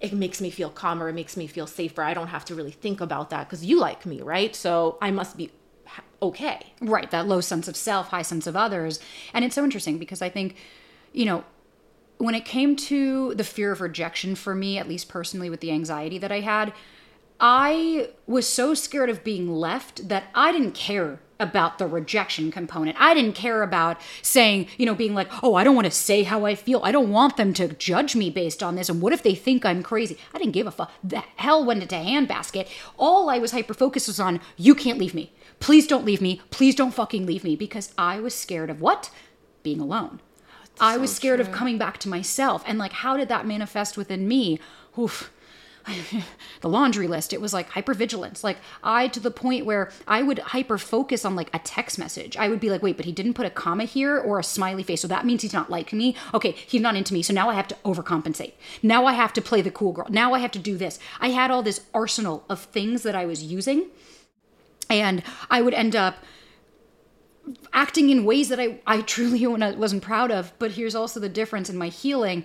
it 0.00 0.12
makes 0.12 0.40
me 0.40 0.50
feel 0.50 0.70
calmer. 0.70 1.08
It 1.08 1.14
makes 1.14 1.36
me 1.36 1.46
feel 1.46 1.66
safer. 1.66 2.02
I 2.02 2.14
don't 2.14 2.28
have 2.28 2.44
to 2.46 2.54
really 2.54 2.72
think 2.72 3.00
about 3.00 3.30
that 3.30 3.48
because 3.48 3.64
you 3.64 3.78
like 3.78 4.04
me, 4.04 4.20
right? 4.20 4.54
So 4.56 4.98
I 5.00 5.10
must 5.10 5.36
be 5.36 5.50
okay. 6.20 6.72
Right. 6.80 7.10
That 7.10 7.28
low 7.28 7.40
sense 7.40 7.68
of 7.68 7.76
self, 7.76 8.08
high 8.08 8.22
sense 8.22 8.46
of 8.46 8.56
others. 8.56 8.98
And 9.32 9.44
it's 9.44 9.54
so 9.54 9.64
interesting 9.64 9.98
because 9.98 10.22
I 10.22 10.28
think, 10.28 10.56
you 11.12 11.24
know, 11.24 11.44
when 12.18 12.34
it 12.34 12.44
came 12.44 12.76
to 12.76 13.34
the 13.34 13.44
fear 13.44 13.72
of 13.72 13.80
rejection 13.80 14.34
for 14.34 14.54
me, 14.54 14.78
at 14.78 14.88
least 14.88 15.08
personally 15.08 15.50
with 15.50 15.60
the 15.60 15.72
anxiety 15.72 16.18
that 16.18 16.32
I 16.32 16.40
had, 16.40 16.72
I 17.44 18.10
was 18.28 18.48
so 18.48 18.72
scared 18.72 19.10
of 19.10 19.24
being 19.24 19.52
left 19.52 20.08
that 20.08 20.24
I 20.32 20.52
didn't 20.52 20.72
care 20.72 21.18
about 21.40 21.78
the 21.78 21.88
rejection 21.88 22.52
component. 22.52 22.96
I 23.00 23.14
didn't 23.14 23.32
care 23.32 23.64
about 23.64 24.00
saying, 24.22 24.68
you 24.78 24.86
know, 24.86 24.94
being 24.94 25.12
like, 25.12 25.42
oh, 25.42 25.56
I 25.56 25.64
don't 25.64 25.74
want 25.74 25.86
to 25.86 25.90
say 25.90 26.22
how 26.22 26.46
I 26.46 26.54
feel. 26.54 26.80
I 26.84 26.92
don't 26.92 27.10
want 27.10 27.36
them 27.36 27.52
to 27.54 27.66
judge 27.66 28.14
me 28.14 28.30
based 28.30 28.62
on 28.62 28.76
this. 28.76 28.88
And 28.88 29.02
what 29.02 29.12
if 29.12 29.24
they 29.24 29.34
think 29.34 29.66
I'm 29.66 29.82
crazy? 29.82 30.16
I 30.32 30.38
didn't 30.38 30.52
give 30.52 30.68
a 30.68 30.70
fuck. 30.70 30.92
The 31.02 31.24
hell 31.34 31.64
went 31.64 31.82
into 31.82 31.96
handbasket. 31.96 32.68
All 32.96 33.28
I 33.28 33.38
was 33.38 33.50
hyper 33.50 33.74
focused 33.74 34.06
was 34.06 34.20
on, 34.20 34.40
you 34.56 34.76
can't 34.76 35.00
leave 35.00 35.14
me. 35.14 35.32
Please 35.58 35.88
don't 35.88 36.04
leave 36.04 36.22
me. 36.22 36.40
Please 36.50 36.76
don't 36.76 36.94
fucking 36.94 37.26
leave 37.26 37.42
me 37.42 37.56
because 37.56 37.92
I 37.98 38.20
was 38.20 38.36
scared 38.36 38.70
of 38.70 38.80
what? 38.80 39.10
Being 39.64 39.80
alone. 39.80 40.20
I 40.78 40.96
was 40.96 41.12
scared 41.12 41.40
true. 41.40 41.48
of 41.48 41.52
coming 41.52 41.76
back 41.76 41.98
to 41.98 42.08
myself. 42.08 42.62
And 42.66 42.78
like, 42.78 42.92
how 42.92 43.16
did 43.16 43.28
that 43.28 43.46
manifest 43.46 43.96
within 43.96 44.28
me? 44.28 44.60
Oof 44.96 45.32
the 46.60 46.68
laundry 46.68 47.08
list. 47.08 47.32
It 47.32 47.40
was 47.40 47.52
like 47.52 47.70
hypervigilance. 47.70 48.44
Like 48.44 48.58
I 48.82 49.08
to 49.08 49.20
the 49.20 49.30
point 49.30 49.66
where 49.66 49.90
I 50.06 50.22
would 50.22 50.38
hyper 50.38 50.78
focus 50.78 51.24
on 51.24 51.34
like 51.34 51.50
a 51.54 51.58
text 51.58 51.98
message. 51.98 52.36
I 52.36 52.48
would 52.48 52.60
be 52.60 52.70
like, 52.70 52.82
wait, 52.82 52.96
but 52.96 53.06
he 53.06 53.12
didn't 53.12 53.34
put 53.34 53.46
a 53.46 53.50
comma 53.50 53.84
here 53.84 54.18
or 54.18 54.38
a 54.38 54.44
smiley 54.44 54.82
face. 54.82 55.00
So 55.00 55.08
that 55.08 55.26
means 55.26 55.42
he's 55.42 55.52
not 55.52 55.70
liking 55.70 55.98
me. 55.98 56.16
Okay, 56.34 56.52
he's 56.52 56.80
not 56.80 56.96
into 56.96 57.14
me. 57.14 57.22
So 57.22 57.32
now 57.32 57.48
I 57.48 57.54
have 57.54 57.68
to 57.68 57.76
overcompensate. 57.84 58.52
Now 58.82 59.06
I 59.06 59.12
have 59.12 59.32
to 59.34 59.42
play 59.42 59.62
the 59.62 59.70
cool 59.70 59.92
girl. 59.92 60.06
Now 60.08 60.34
I 60.34 60.38
have 60.38 60.52
to 60.52 60.58
do 60.58 60.76
this. 60.76 60.98
I 61.20 61.30
had 61.30 61.50
all 61.50 61.62
this 61.62 61.82
arsenal 61.92 62.44
of 62.48 62.60
things 62.60 63.02
that 63.02 63.14
I 63.14 63.26
was 63.26 63.42
using. 63.42 63.86
And 64.88 65.22
I 65.50 65.62
would 65.62 65.74
end 65.74 65.96
up 65.96 66.16
acting 67.72 68.10
in 68.10 68.24
ways 68.24 68.48
that 68.50 68.60
I, 68.60 68.80
I 68.86 69.00
truly 69.00 69.44
wasn't 69.76 70.02
proud 70.02 70.30
of. 70.30 70.52
But 70.58 70.72
here's 70.72 70.94
also 70.94 71.18
the 71.18 71.28
difference 71.28 71.68
in 71.70 71.76
my 71.76 71.88
healing. 71.88 72.44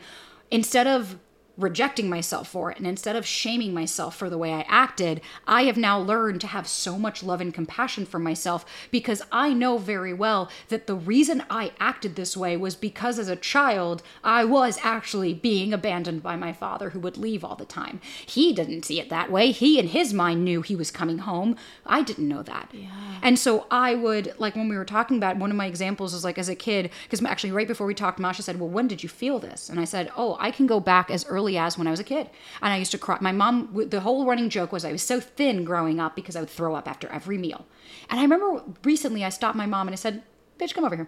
Instead 0.50 0.88
of 0.88 1.17
rejecting 1.58 2.10
myself 2.10 2.48
for 2.48 2.72
it. 2.72 2.78
And 2.78 2.88
instead 2.88 3.16
of 3.16 3.26
shaming 3.26 3.74
myself 3.74 4.16
for 4.16 4.30
the 4.30 4.38
way 4.38 4.54
I 4.54 4.66
acted, 4.68 5.22
I 5.48 5.64
have 5.64 5.78
now 5.78 6.00
learned 6.00 6.42
to 6.42 6.48
have 6.48 6.68
so 6.68 6.98
much 6.98 7.24
love 7.24 7.42
and 7.42 7.54
compassion 7.54 8.06
for 8.06 8.20
myself 8.20 8.66
because 8.92 9.22
I 9.32 9.54
know 9.54 9.78
very 9.78 10.14
well 10.14 10.50
that 10.70 10.88
the 10.88 10.96
reason 10.96 11.44
I 11.50 11.72
acted 11.80 12.16
this 12.16 12.38
way 12.38 12.56
was 12.58 12.76
because 12.76 13.18
as 13.18 13.28
a 13.28 13.36
child, 13.36 14.04
I 14.24 14.46
was 14.46 14.80
actually 14.84 15.34
being 15.34 15.74
abandoned 15.74 16.22
by 16.22 16.36
my 16.36 16.54
father 16.54 16.92
who 16.92 17.00
would 17.00 17.18
leave 17.18 17.44
all 17.44 17.56
the 17.56 17.66
time. 17.66 18.00
He 18.26 18.54
didn't 18.54 18.84
see 18.84 19.00
it 19.00 19.10
that 19.10 19.32
way. 19.32 19.52
He, 19.52 19.80
in 19.80 19.88
his 19.88 20.14
mind, 20.14 20.46
knew 20.46 20.62
he 20.62 20.76
was 20.76 20.92
coming 20.92 21.20
home. 21.20 21.56
I 21.86 22.04
didn't 22.04 22.28
know 22.28 22.44
that. 22.44 22.70
Yeah. 22.72 22.90
And 23.22 23.40
so 23.40 23.66
I 23.72 23.96
would, 23.96 24.34
like 24.38 24.56
when 24.56 24.70
we 24.70 24.78
were 24.78 24.86
talking 24.86 25.18
about 25.18 25.38
one 25.38 25.50
of 25.50 25.58
my 25.58 25.66
examples 25.66 26.14
is 26.14 26.24
like 26.24 26.38
as 26.38 26.50
a 26.50 26.56
kid, 26.56 26.92
because 27.04 27.24
actually 27.24 27.52
right 27.52 27.68
before 27.68 27.88
we 27.88 27.96
talked, 27.96 28.20
Masha 28.20 28.44
said, 28.44 28.60
Well, 28.60 28.70
when 28.70 28.88
did 28.88 29.02
you 29.02 29.10
feel 29.10 29.40
this? 29.40 29.70
And 29.70 29.80
I 29.80 29.86
said, 29.86 30.12
Oh, 30.16 30.38
I 30.40 30.52
can 30.52 30.68
go 30.68 30.80
back 30.80 31.10
as 31.10 31.26
early 31.26 31.47
early 31.48 31.58
as 31.58 31.77
when 31.77 31.88
I 31.88 31.92
was 31.92 32.00
a 32.00 32.04
kid. 32.04 32.30
And 32.62 32.74
I 32.74 32.77
used 32.77 32.92
to 32.92 32.98
cry. 32.98 33.18
My 33.22 33.32
mom, 33.32 33.70
the 33.89 34.01
whole 34.01 34.25
running 34.25 34.50
joke 34.50 34.72
was 34.72 34.84
I 34.84 34.92
was 34.92 35.01
so 35.01 35.20
thin 35.20 35.63
growing 35.63 36.00
up 36.00 36.16
because 36.16 36.36
I 36.36 36.42
would 36.42 36.50
throw 36.50 36.75
up 36.75 36.88
after 36.88 37.08
every 37.08 37.38
meal. 37.38 37.65
And 38.10 38.19
I 38.19 38.24
remember 38.24 38.63
recently 38.84 39.24
I 39.24 39.30
stopped 39.30 39.56
my 39.56 39.65
mom 39.65 39.88
and 39.88 39.93
I 39.93 39.98
said, 39.98 40.24
bitch, 40.60 40.74
come 40.74 40.84
over 40.84 40.95
here. 40.95 41.08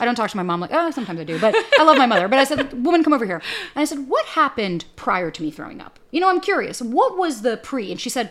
I 0.00 0.04
don't 0.04 0.14
talk 0.14 0.30
to 0.30 0.36
my 0.36 0.42
mom 0.42 0.60
like, 0.60 0.70
oh, 0.72 0.90
sometimes 0.90 1.18
I 1.18 1.24
do, 1.24 1.40
but 1.40 1.54
I 1.78 1.82
love 1.82 1.96
my 1.96 2.06
mother. 2.06 2.28
But 2.28 2.38
I 2.38 2.44
said, 2.44 2.84
woman, 2.84 3.02
come 3.02 3.12
over 3.12 3.26
here. 3.26 3.42
And 3.74 3.82
I 3.82 3.84
said, 3.84 4.08
what 4.08 4.26
happened 4.26 4.84
prior 4.94 5.30
to 5.30 5.42
me 5.42 5.50
throwing 5.50 5.80
up? 5.80 5.98
You 6.12 6.20
know, 6.20 6.28
I'm 6.28 6.40
curious. 6.40 6.80
What 6.80 7.16
was 7.16 7.42
the 7.42 7.56
pre? 7.56 7.90
And 7.90 8.00
she 8.00 8.10
said, 8.10 8.30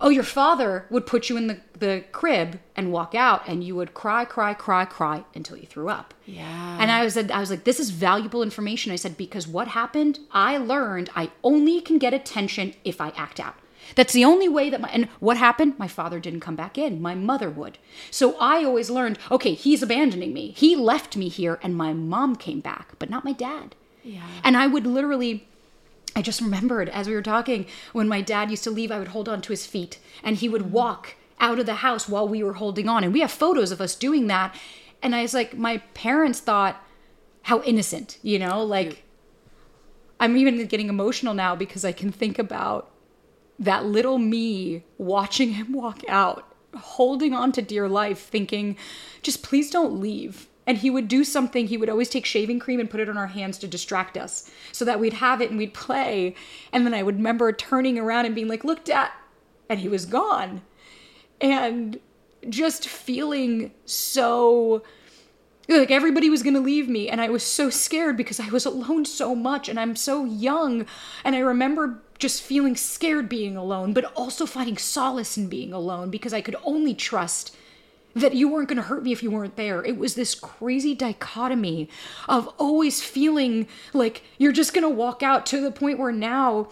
oh, 0.00 0.08
your 0.08 0.24
father 0.24 0.86
would 0.90 1.06
put 1.06 1.28
you 1.28 1.36
in 1.36 1.46
the, 1.46 1.60
the 1.78 2.04
crib 2.12 2.60
and 2.76 2.92
walk 2.92 3.14
out 3.14 3.42
and 3.46 3.64
you 3.64 3.76
would 3.76 3.94
cry, 3.94 4.24
cry, 4.24 4.54
cry, 4.54 4.84
cry 4.84 5.24
until 5.34 5.56
you 5.56 5.66
threw 5.66 5.88
up. 5.88 6.14
Yeah. 6.26 6.78
And 6.80 6.90
I 6.90 7.04
was, 7.04 7.16
I 7.16 7.40
was 7.40 7.50
like, 7.50 7.64
this 7.64 7.80
is 7.80 7.90
valuable 7.90 8.42
information. 8.42 8.92
I 8.92 8.96
said, 8.96 9.16
because 9.16 9.46
what 9.46 9.68
happened, 9.68 10.18
I 10.32 10.56
learned 10.56 11.10
I 11.14 11.30
only 11.42 11.80
can 11.80 11.98
get 11.98 12.14
attention 12.14 12.74
if 12.84 13.00
I 13.00 13.10
act 13.10 13.40
out. 13.40 13.54
That's 13.96 14.12
the 14.12 14.24
only 14.24 14.48
way 14.48 14.70
that 14.70 14.80
my, 14.80 14.88
and 14.88 15.08
what 15.20 15.36
happened? 15.36 15.78
My 15.78 15.88
father 15.88 16.18
didn't 16.18 16.40
come 16.40 16.56
back 16.56 16.78
in. 16.78 17.02
My 17.02 17.14
mother 17.14 17.50
would. 17.50 17.78
So 18.10 18.36
I 18.38 18.64
always 18.64 18.90
learned, 18.90 19.18
okay, 19.30 19.54
he's 19.54 19.82
abandoning 19.82 20.32
me. 20.32 20.52
He 20.56 20.74
left 20.74 21.16
me 21.16 21.28
here 21.28 21.58
and 21.62 21.76
my 21.76 21.92
mom 21.92 22.36
came 22.36 22.60
back, 22.60 22.98
but 22.98 23.10
not 23.10 23.24
my 23.24 23.32
dad. 23.32 23.74
Yeah. 24.02 24.26
And 24.42 24.56
I 24.56 24.66
would 24.66 24.86
literally, 24.86 25.46
I 26.16 26.22
just 26.22 26.40
remembered 26.40 26.88
as 26.88 27.08
we 27.08 27.14
were 27.14 27.22
talking, 27.22 27.66
when 27.92 28.08
my 28.08 28.20
dad 28.20 28.50
used 28.50 28.64
to 28.64 28.70
leave, 28.70 28.92
I 28.92 28.98
would 28.98 29.08
hold 29.08 29.28
on 29.28 29.42
to 29.42 29.52
his 29.52 29.66
feet 29.66 29.98
and 30.22 30.36
he 30.36 30.48
would 30.48 30.70
walk 30.70 31.16
out 31.40 31.58
of 31.58 31.66
the 31.66 31.76
house 31.76 32.08
while 32.08 32.28
we 32.28 32.42
were 32.42 32.54
holding 32.54 32.88
on. 32.88 33.04
And 33.04 33.12
we 33.12 33.20
have 33.20 33.30
photos 33.30 33.72
of 33.72 33.80
us 33.80 33.96
doing 33.96 34.28
that. 34.28 34.54
And 35.02 35.14
I 35.14 35.22
was 35.22 35.34
like, 35.34 35.56
my 35.56 35.78
parents 35.92 36.40
thought, 36.40 36.82
how 37.42 37.62
innocent, 37.62 38.18
you 38.22 38.38
know? 38.38 38.62
Like, 38.62 39.02
I'm 40.20 40.36
even 40.36 40.64
getting 40.66 40.88
emotional 40.88 41.34
now 41.34 41.56
because 41.56 41.84
I 41.84 41.92
can 41.92 42.12
think 42.12 42.38
about 42.38 42.90
that 43.58 43.84
little 43.84 44.18
me 44.18 44.84
watching 44.98 45.54
him 45.54 45.72
walk 45.72 46.00
out, 46.08 46.54
holding 46.76 47.34
on 47.34 47.52
to 47.52 47.62
dear 47.62 47.88
life, 47.88 48.20
thinking, 48.20 48.76
just 49.22 49.42
please 49.42 49.70
don't 49.70 50.00
leave 50.00 50.48
and 50.66 50.78
he 50.78 50.90
would 50.90 51.08
do 51.08 51.24
something 51.24 51.66
he 51.66 51.76
would 51.76 51.90
always 51.90 52.08
take 52.08 52.24
shaving 52.24 52.58
cream 52.58 52.80
and 52.80 52.90
put 52.90 53.00
it 53.00 53.08
on 53.08 53.16
our 53.16 53.26
hands 53.26 53.58
to 53.58 53.68
distract 53.68 54.16
us 54.16 54.50
so 54.72 54.84
that 54.84 55.00
we'd 55.00 55.14
have 55.14 55.40
it 55.40 55.50
and 55.50 55.58
we'd 55.58 55.74
play. 55.74 56.34
And 56.72 56.86
then 56.86 56.94
i 56.94 57.02
would 57.02 57.16
remember 57.16 57.52
turning 57.52 57.98
around 57.98 58.26
and 58.26 58.34
being 58.34 58.48
like 58.48 58.64
look 58.64 58.84
dad 58.84 59.10
and 59.68 59.80
he 59.80 59.88
was 59.88 60.06
gone. 60.06 60.62
And 61.40 61.98
just 62.48 62.86
feeling 62.88 63.72
so 63.84 64.82
like 65.66 65.90
everybody 65.90 66.28
was 66.28 66.42
going 66.42 66.54
to 66.54 66.60
leave 66.60 66.90
me 66.90 67.08
and 67.08 67.22
i 67.22 67.28
was 67.30 67.42
so 67.42 67.70
scared 67.70 68.18
because 68.18 68.38
i 68.38 68.46
was 68.50 68.66
alone 68.66 69.02
so 69.06 69.34
much 69.34 69.68
and 69.68 69.80
i'm 69.80 69.96
so 69.96 70.24
young. 70.24 70.86
And 71.24 71.34
i 71.34 71.40
remember 71.40 72.00
just 72.18 72.42
feeling 72.42 72.76
scared 72.76 73.28
being 73.28 73.56
alone 73.56 73.92
but 73.92 74.04
also 74.14 74.46
finding 74.46 74.76
solace 74.76 75.36
in 75.36 75.48
being 75.48 75.72
alone 75.72 76.10
because 76.10 76.32
i 76.32 76.40
could 76.40 76.56
only 76.64 76.94
trust 76.94 77.56
that 78.14 78.34
you 78.34 78.48
weren't 78.48 78.68
going 78.68 78.76
to 78.76 78.82
hurt 78.82 79.02
me 79.02 79.12
if 79.12 79.22
you 79.22 79.30
weren't 79.30 79.56
there. 79.56 79.84
It 79.84 79.98
was 79.98 80.14
this 80.14 80.34
crazy 80.34 80.94
dichotomy 80.94 81.88
of 82.28 82.48
always 82.58 83.02
feeling 83.02 83.66
like 83.92 84.22
you're 84.38 84.52
just 84.52 84.72
going 84.72 84.82
to 84.82 84.88
walk 84.88 85.22
out 85.22 85.46
to 85.46 85.60
the 85.60 85.70
point 85.70 85.98
where 85.98 86.12
now 86.12 86.68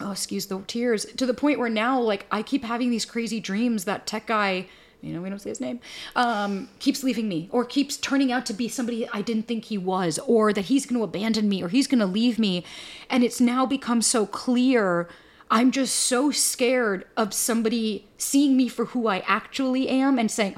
oh 0.00 0.10
excuse 0.10 0.46
the 0.46 0.60
tears 0.66 1.04
to 1.04 1.24
the 1.24 1.34
point 1.34 1.58
where 1.58 1.68
now 1.68 2.00
like 2.00 2.26
I 2.30 2.42
keep 2.42 2.64
having 2.64 2.90
these 2.90 3.04
crazy 3.04 3.38
dreams 3.38 3.84
that 3.84 4.06
tech 4.06 4.26
guy 4.26 4.66
you 5.04 5.12
know, 5.12 5.20
we 5.20 5.28
don't 5.28 5.38
say 5.38 5.50
his 5.50 5.60
name, 5.60 5.80
um, 6.16 6.70
keeps 6.78 7.04
leaving 7.04 7.28
me 7.28 7.50
or 7.52 7.66
keeps 7.66 7.98
turning 7.98 8.32
out 8.32 8.46
to 8.46 8.54
be 8.54 8.68
somebody 8.68 9.06
I 9.12 9.20
didn't 9.20 9.46
think 9.46 9.66
he 9.66 9.76
was, 9.76 10.18
or 10.26 10.52
that 10.54 10.62
he's 10.62 10.86
going 10.86 10.98
to 10.98 11.04
abandon 11.04 11.46
me 11.46 11.62
or 11.62 11.68
he's 11.68 11.86
going 11.86 11.98
to 11.98 12.06
leave 12.06 12.38
me. 12.38 12.64
And 13.10 13.22
it's 13.22 13.38
now 13.38 13.66
become 13.66 14.00
so 14.00 14.24
clear 14.24 15.06
I'm 15.54 15.70
just 15.70 15.94
so 15.94 16.32
scared 16.32 17.04
of 17.16 17.32
somebody 17.32 18.08
seeing 18.18 18.56
me 18.56 18.66
for 18.66 18.86
who 18.86 19.06
I 19.06 19.22
actually 19.24 19.88
am 19.88 20.18
and 20.18 20.28
saying, 20.28 20.56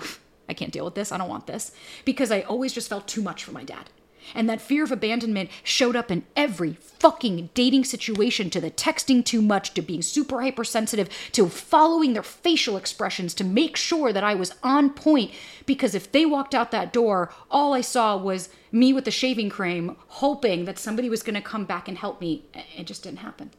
I 0.49 0.55
can't 0.55 0.73
deal 0.73 0.87
with 0.87 0.95
this. 0.95 1.13
I 1.13 1.19
don't 1.19 1.29
want 1.29 1.47
this. 1.47 1.73
Because 2.07 2.33
I 2.33 2.41
always 2.41 2.73
just 2.73 2.89
felt 2.89 3.07
too 3.07 3.21
much 3.21 3.45
for 3.45 3.53
my 3.53 3.63
dad. 3.63 3.91
And 4.35 4.49
that 4.49 4.63
fear 4.63 4.85
of 4.85 4.91
abandonment 4.91 5.51
showed 5.63 5.97
up 5.97 6.11
in 6.11 6.25
every 6.35 6.73
fucking 6.81 7.51
dating 7.53 7.85
situation 7.85 8.49
to 8.49 8.59
the 8.59 8.71
texting 8.71 9.23
too 9.23 9.43
much, 9.43 9.75
to 9.75 9.83
being 9.83 10.01
super 10.01 10.41
hypersensitive, 10.41 11.11
to 11.33 11.51
following 11.51 12.15
their 12.15 12.23
facial 12.23 12.79
expressions 12.79 13.35
to 13.35 13.45
make 13.45 13.77
sure 13.77 14.15
that 14.15 14.25
I 14.25 14.35
was 14.35 14.55
on 14.63 14.89
point. 14.89 15.31
Because 15.67 15.95
if 15.95 16.11
they 16.11 16.25
walked 16.25 16.55
out 16.55 16.71
that 16.71 16.95
door, 16.95 17.31
all 17.51 17.75
I 17.75 17.83
saw 17.83 18.17
was 18.17 18.49
me 18.73 18.95
with 18.95 19.05
the 19.05 19.11
shaving 19.11 19.51
cream, 19.51 19.95
hoping 20.07 20.65
that 20.65 20.79
somebody 20.79 21.11
was 21.11 21.23
going 21.23 21.35
to 21.35 21.43
come 21.43 21.67
back 21.67 21.87
and 21.87 21.99
help 21.99 22.19
me. 22.19 22.47
It 22.75 22.87
just 22.87 23.03
didn't 23.03 23.19
happen. 23.19 23.51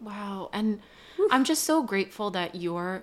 Wow. 0.00 0.50
And 0.52 0.80
Oof. 1.18 1.28
I'm 1.32 1.44
just 1.44 1.64
so 1.64 1.82
grateful 1.82 2.30
that 2.30 2.54
you're 2.54 3.02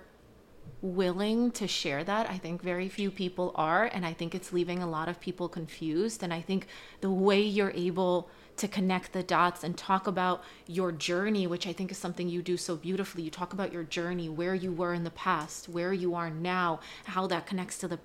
willing 0.82 1.50
to 1.52 1.66
share 1.66 2.04
that. 2.04 2.28
I 2.30 2.38
think 2.38 2.62
very 2.62 2.88
few 2.88 3.10
people 3.10 3.52
are. 3.54 3.84
And 3.84 4.04
I 4.06 4.12
think 4.12 4.34
it's 4.34 4.52
leaving 4.52 4.82
a 4.82 4.88
lot 4.88 5.08
of 5.08 5.20
people 5.20 5.48
confused. 5.48 6.22
And 6.22 6.32
I 6.32 6.40
think 6.40 6.66
the 7.00 7.10
way 7.10 7.40
you're 7.40 7.72
able 7.72 8.28
to 8.56 8.68
connect 8.68 9.12
the 9.12 9.22
dots 9.22 9.62
and 9.62 9.76
talk 9.76 10.06
about 10.06 10.42
your 10.66 10.90
journey, 10.90 11.46
which 11.46 11.66
I 11.66 11.72
think 11.72 11.90
is 11.90 11.98
something 11.98 12.28
you 12.28 12.40
do 12.40 12.56
so 12.56 12.76
beautifully. 12.76 13.22
You 13.22 13.30
talk 13.30 13.52
about 13.52 13.72
your 13.72 13.82
journey, 13.82 14.28
where 14.28 14.54
you 14.54 14.72
were 14.72 14.94
in 14.94 15.04
the 15.04 15.10
past, 15.10 15.68
where 15.68 15.92
you 15.92 16.14
are 16.14 16.30
now, 16.30 16.80
how 17.04 17.26
that 17.26 17.46
connects 17.46 17.78
to 17.78 17.88
the 17.88 17.98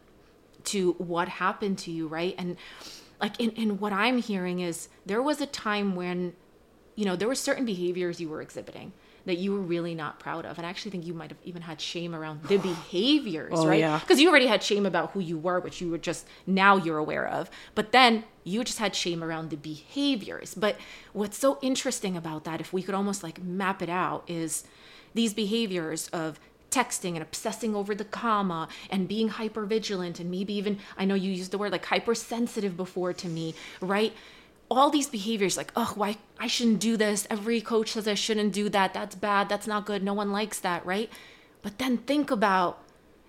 to 0.66 0.94
what 0.94 1.28
happened 1.28 1.78
to 1.80 1.92
you, 1.92 2.08
right? 2.08 2.36
And 2.38 2.58
like 3.20 3.40
in, 3.40 3.52
in 3.52 3.80
what 3.80 3.94
I'm 3.94 4.18
hearing 4.18 4.60
is 4.60 4.90
there 5.06 5.22
was 5.22 5.42
a 5.42 5.46
time 5.46 5.96
when, 5.96 6.34
you 6.96 7.06
know, 7.06 7.16
there 7.16 7.28
were 7.28 7.36
certain 7.36 7.66
behaviors 7.66 8.20
you 8.20 8.30
were 8.30 8.42
exhibiting 8.42 8.92
that 9.26 9.38
you 9.38 9.52
were 9.54 9.60
really 9.60 9.94
not 9.94 10.20
proud 10.20 10.46
of. 10.48 10.58
And 10.58 10.66
I 10.66 10.70
actually 10.72 10.90
think 10.92 11.06
you 11.06 11.14
might 11.14 11.30
have 11.30 11.38
even 11.44 11.62
had 11.62 11.80
shame 11.80 12.16
around 12.16 12.44
the 12.46 12.58
behaviors, 12.72 13.54
Oh, 13.56 13.68
right? 13.68 13.80
yeah. 13.80 14.00
Because 14.00 14.20
you 14.20 14.28
already 14.30 14.48
had 14.48 14.64
shame 14.64 14.86
about 14.86 15.12
who 15.12 15.20
you 15.20 15.38
were, 15.38 15.60
which 15.60 15.80
you 15.80 15.92
were 15.92 16.00
just 16.00 16.26
now 16.48 16.76
you're 16.76 16.98
aware 16.98 17.28
of. 17.28 17.50
But 17.76 17.92
then 17.92 18.24
you 18.44 18.64
just 18.64 18.80
had 18.80 18.96
shame 18.96 19.24
around 19.24 19.52
the 19.52 19.58
behaviors. 19.58 20.56
But 20.56 20.78
what's 21.14 21.38
so 21.38 21.60
interesting 21.62 22.18
about 22.18 22.46
that, 22.46 22.60
if 22.60 22.74
we 22.74 22.82
could 22.82 22.96
almost 22.96 23.22
like 23.22 23.42
map 23.44 23.82
it 23.84 23.90
out, 23.90 24.24
is 24.28 24.64
these 25.14 25.34
behaviors 25.36 26.08
of 26.08 26.40
texting 26.72 27.14
and 27.14 27.22
obsessing 27.22 27.76
over 27.76 27.94
the 27.94 28.06
comma 28.06 28.70
and 28.90 29.08
being 29.08 29.28
hyper 29.28 29.66
vigilant 29.66 30.22
and 30.22 30.32
maybe 30.32 30.54
even 30.54 30.80
I 30.98 31.04
know 31.04 31.16
you 31.16 31.30
used 31.30 31.52
the 31.52 31.58
word 31.58 31.74
like 31.74 31.84
hypersensitive 31.86 32.78
before 32.78 33.12
to 33.12 33.28
me, 33.28 33.54
right? 33.82 34.14
All 34.78 34.90
these 34.90 35.08
behaviors 35.08 35.58
like 35.58 35.72
oh 35.76 35.94
why 35.96 36.18
i 36.40 36.48
shouldn't 36.48 36.80
do 36.80 36.98
this. 36.98 37.28
Every 37.30 37.62
coach 37.62 37.92
says 37.92 38.08
i 38.08 38.14
shouldn't 38.14 38.54
do 38.54 38.70
that. 38.70 38.94
That's 38.94 39.16
bad. 39.16 39.50
That's 39.50 39.68
not 39.68 39.86
good. 39.86 40.04
No 40.04 40.14
one 40.14 40.32
likes 40.32 40.60
that 40.60 40.86
right? 40.86 41.10
But 41.62 41.78
then 41.78 41.98
think 41.98 42.32
about 42.32 42.84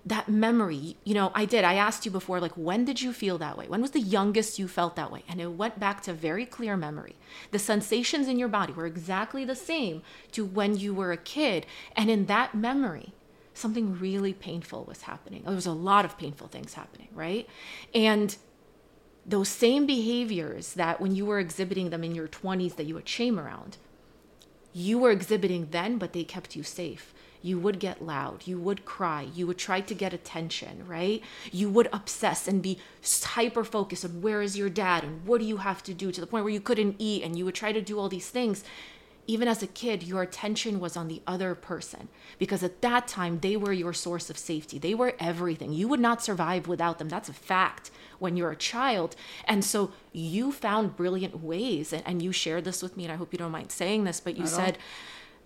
that 0.05 0.27
memory. 0.27 0.97
You 1.03 1.13
know 1.13 1.31
i 1.33 1.45
did. 1.45 1.63
I 1.63 1.75
asked 1.75 2.05
you 2.05 2.11
before 2.11 2.39
like 2.39 2.53
when 2.53 2.85
did 2.85 3.01
you 3.01 3.13
feel 3.13 3.37
that 3.39 3.57
way? 3.57 3.67
When 3.67 3.81
was 3.81 3.91
the 3.91 3.99
youngest 3.99 4.59
you 4.59 4.67
felt 4.67 4.95
that 4.95 5.11
way? 5.11 5.23
And 5.27 5.41
it 5.41 5.47
went 5.47 5.79
back 5.79 6.01
to 6.03 6.13
very 6.13 6.45
clear 6.45 6.75
memory. 6.77 7.15
The 7.51 7.59
sensations 7.59 8.27
in 8.27 8.39
your 8.39 8.49
body 8.49 8.73
were 8.73 8.85
exactly 8.85 9.45
the 9.45 9.55
same 9.55 10.01
to 10.31 10.45
when 10.45 10.77
you 10.77 10.93
were 10.93 11.11
a 11.11 11.17
kid. 11.17 11.65
And 11.95 12.09
in 12.09 12.25
that 12.27 12.55
memory 12.55 13.13
something 13.55 13.99
really 13.99 14.33
painful 14.33 14.83
was 14.85 15.03
happening. 15.03 15.43
There 15.43 15.53
was 15.53 15.67
a 15.67 15.71
lot 15.71 16.05
of 16.05 16.17
painful 16.17 16.47
things 16.47 16.73
happening 16.73 17.09
right? 17.13 17.47
And 17.93 18.35
those 19.25 19.49
same 19.49 19.85
behaviors 19.85 20.73
that 20.73 20.99
when 20.99 21.15
you 21.15 21.25
were 21.25 21.39
exhibiting 21.39 21.89
them 21.89 22.03
in 22.03 22.13
your 22.13 22.27
20s 22.27 22.75
that 22.75 22.85
you 22.85 22.95
had 22.95 23.07
shame 23.07 23.39
around, 23.39 23.77
you 24.73 24.97
were 24.97 25.11
exhibiting 25.11 25.67
then, 25.71 25.97
but 25.97 26.13
they 26.13 26.23
kept 26.23 26.55
you 26.55 26.63
safe. 26.63 27.13
You 27.41 27.59
would 27.59 27.79
get 27.79 28.01
loud. 28.01 28.47
You 28.47 28.57
would 28.59 28.85
cry. 28.85 29.27
You 29.35 29.45
would 29.47 29.57
try 29.57 29.81
to 29.81 29.93
get 29.93 30.13
attention, 30.13 30.87
right? 30.87 31.21
You 31.51 31.69
would 31.69 31.89
obsess 31.91 32.47
and 32.47 32.61
be 32.61 32.79
hyper 33.23 33.65
focused 33.65 34.05
on 34.05 34.21
where 34.21 34.41
is 34.41 34.57
your 34.57 34.69
dad 34.69 35.03
and 35.03 35.25
what 35.25 35.41
do 35.41 35.45
you 35.45 35.57
have 35.57 35.83
to 35.83 35.93
do 35.93 36.11
to 36.11 36.21
the 36.21 36.27
point 36.27 36.45
where 36.45 36.53
you 36.53 36.61
couldn't 36.61 36.95
eat 36.99 37.21
and 37.21 37.37
you 37.37 37.43
would 37.43 37.55
try 37.55 37.73
to 37.73 37.81
do 37.81 37.99
all 37.99 38.07
these 38.07 38.29
things. 38.29 38.63
Even 39.25 39.47
as 39.47 39.63
a 39.63 39.67
kid, 39.67 40.03
your 40.03 40.21
attention 40.21 40.79
was 40.79 40.97
on 40.97 41.07
the 41.07 41.21
other 41.25 41.55
person 41.55 42.09
because 42.37 42.61
at 42.61 42.81
that 42.81 43.07
time 43.07 43.39
they 43.39 43.55
were 43.55 43.71
your 43.71 43.93
source 43.93 44.29
of 44.29 44.37
safety. 44.37 44.77
They 44.77 44.93
were 44.93 45.13
everything. 45.19 45.71
You 45.71 45.87
would 45.87 46.01
not 46.01 46.21
survive 46.21 46.67
without 46.67 46.99
them. 46.99 47.07
That's 47.07 47.29
a 47.29 47.33
fact 47.33 47.89
when 48.19 48.35
you're 48.35 48.51
a 48.51 48.55
child. 48.55 49.15
And 49.45 49.63
so 49.63 49.91
you 50.11 50.51
found 50.51 50.97
brilliant 50.97 51.41
ways, 51.41 51.93
and, 51.93 52.03
and 52.05 52.21
you 52.21 52.31
shared 52.31 52.65
this 52.65 52.81
with 52.81 52.97
me, 52.97 53.05
and 53.05 53.13
I 53.13 53.15
hope 53.15 53.31
you 53.31 53.39
don't 53.39 53.51
mind 53.51 53.71
saying 53.71 54.03
this, 54.03 54.19
but 54.19 54.35
you 54.37 54.45
said, 54.45 54.77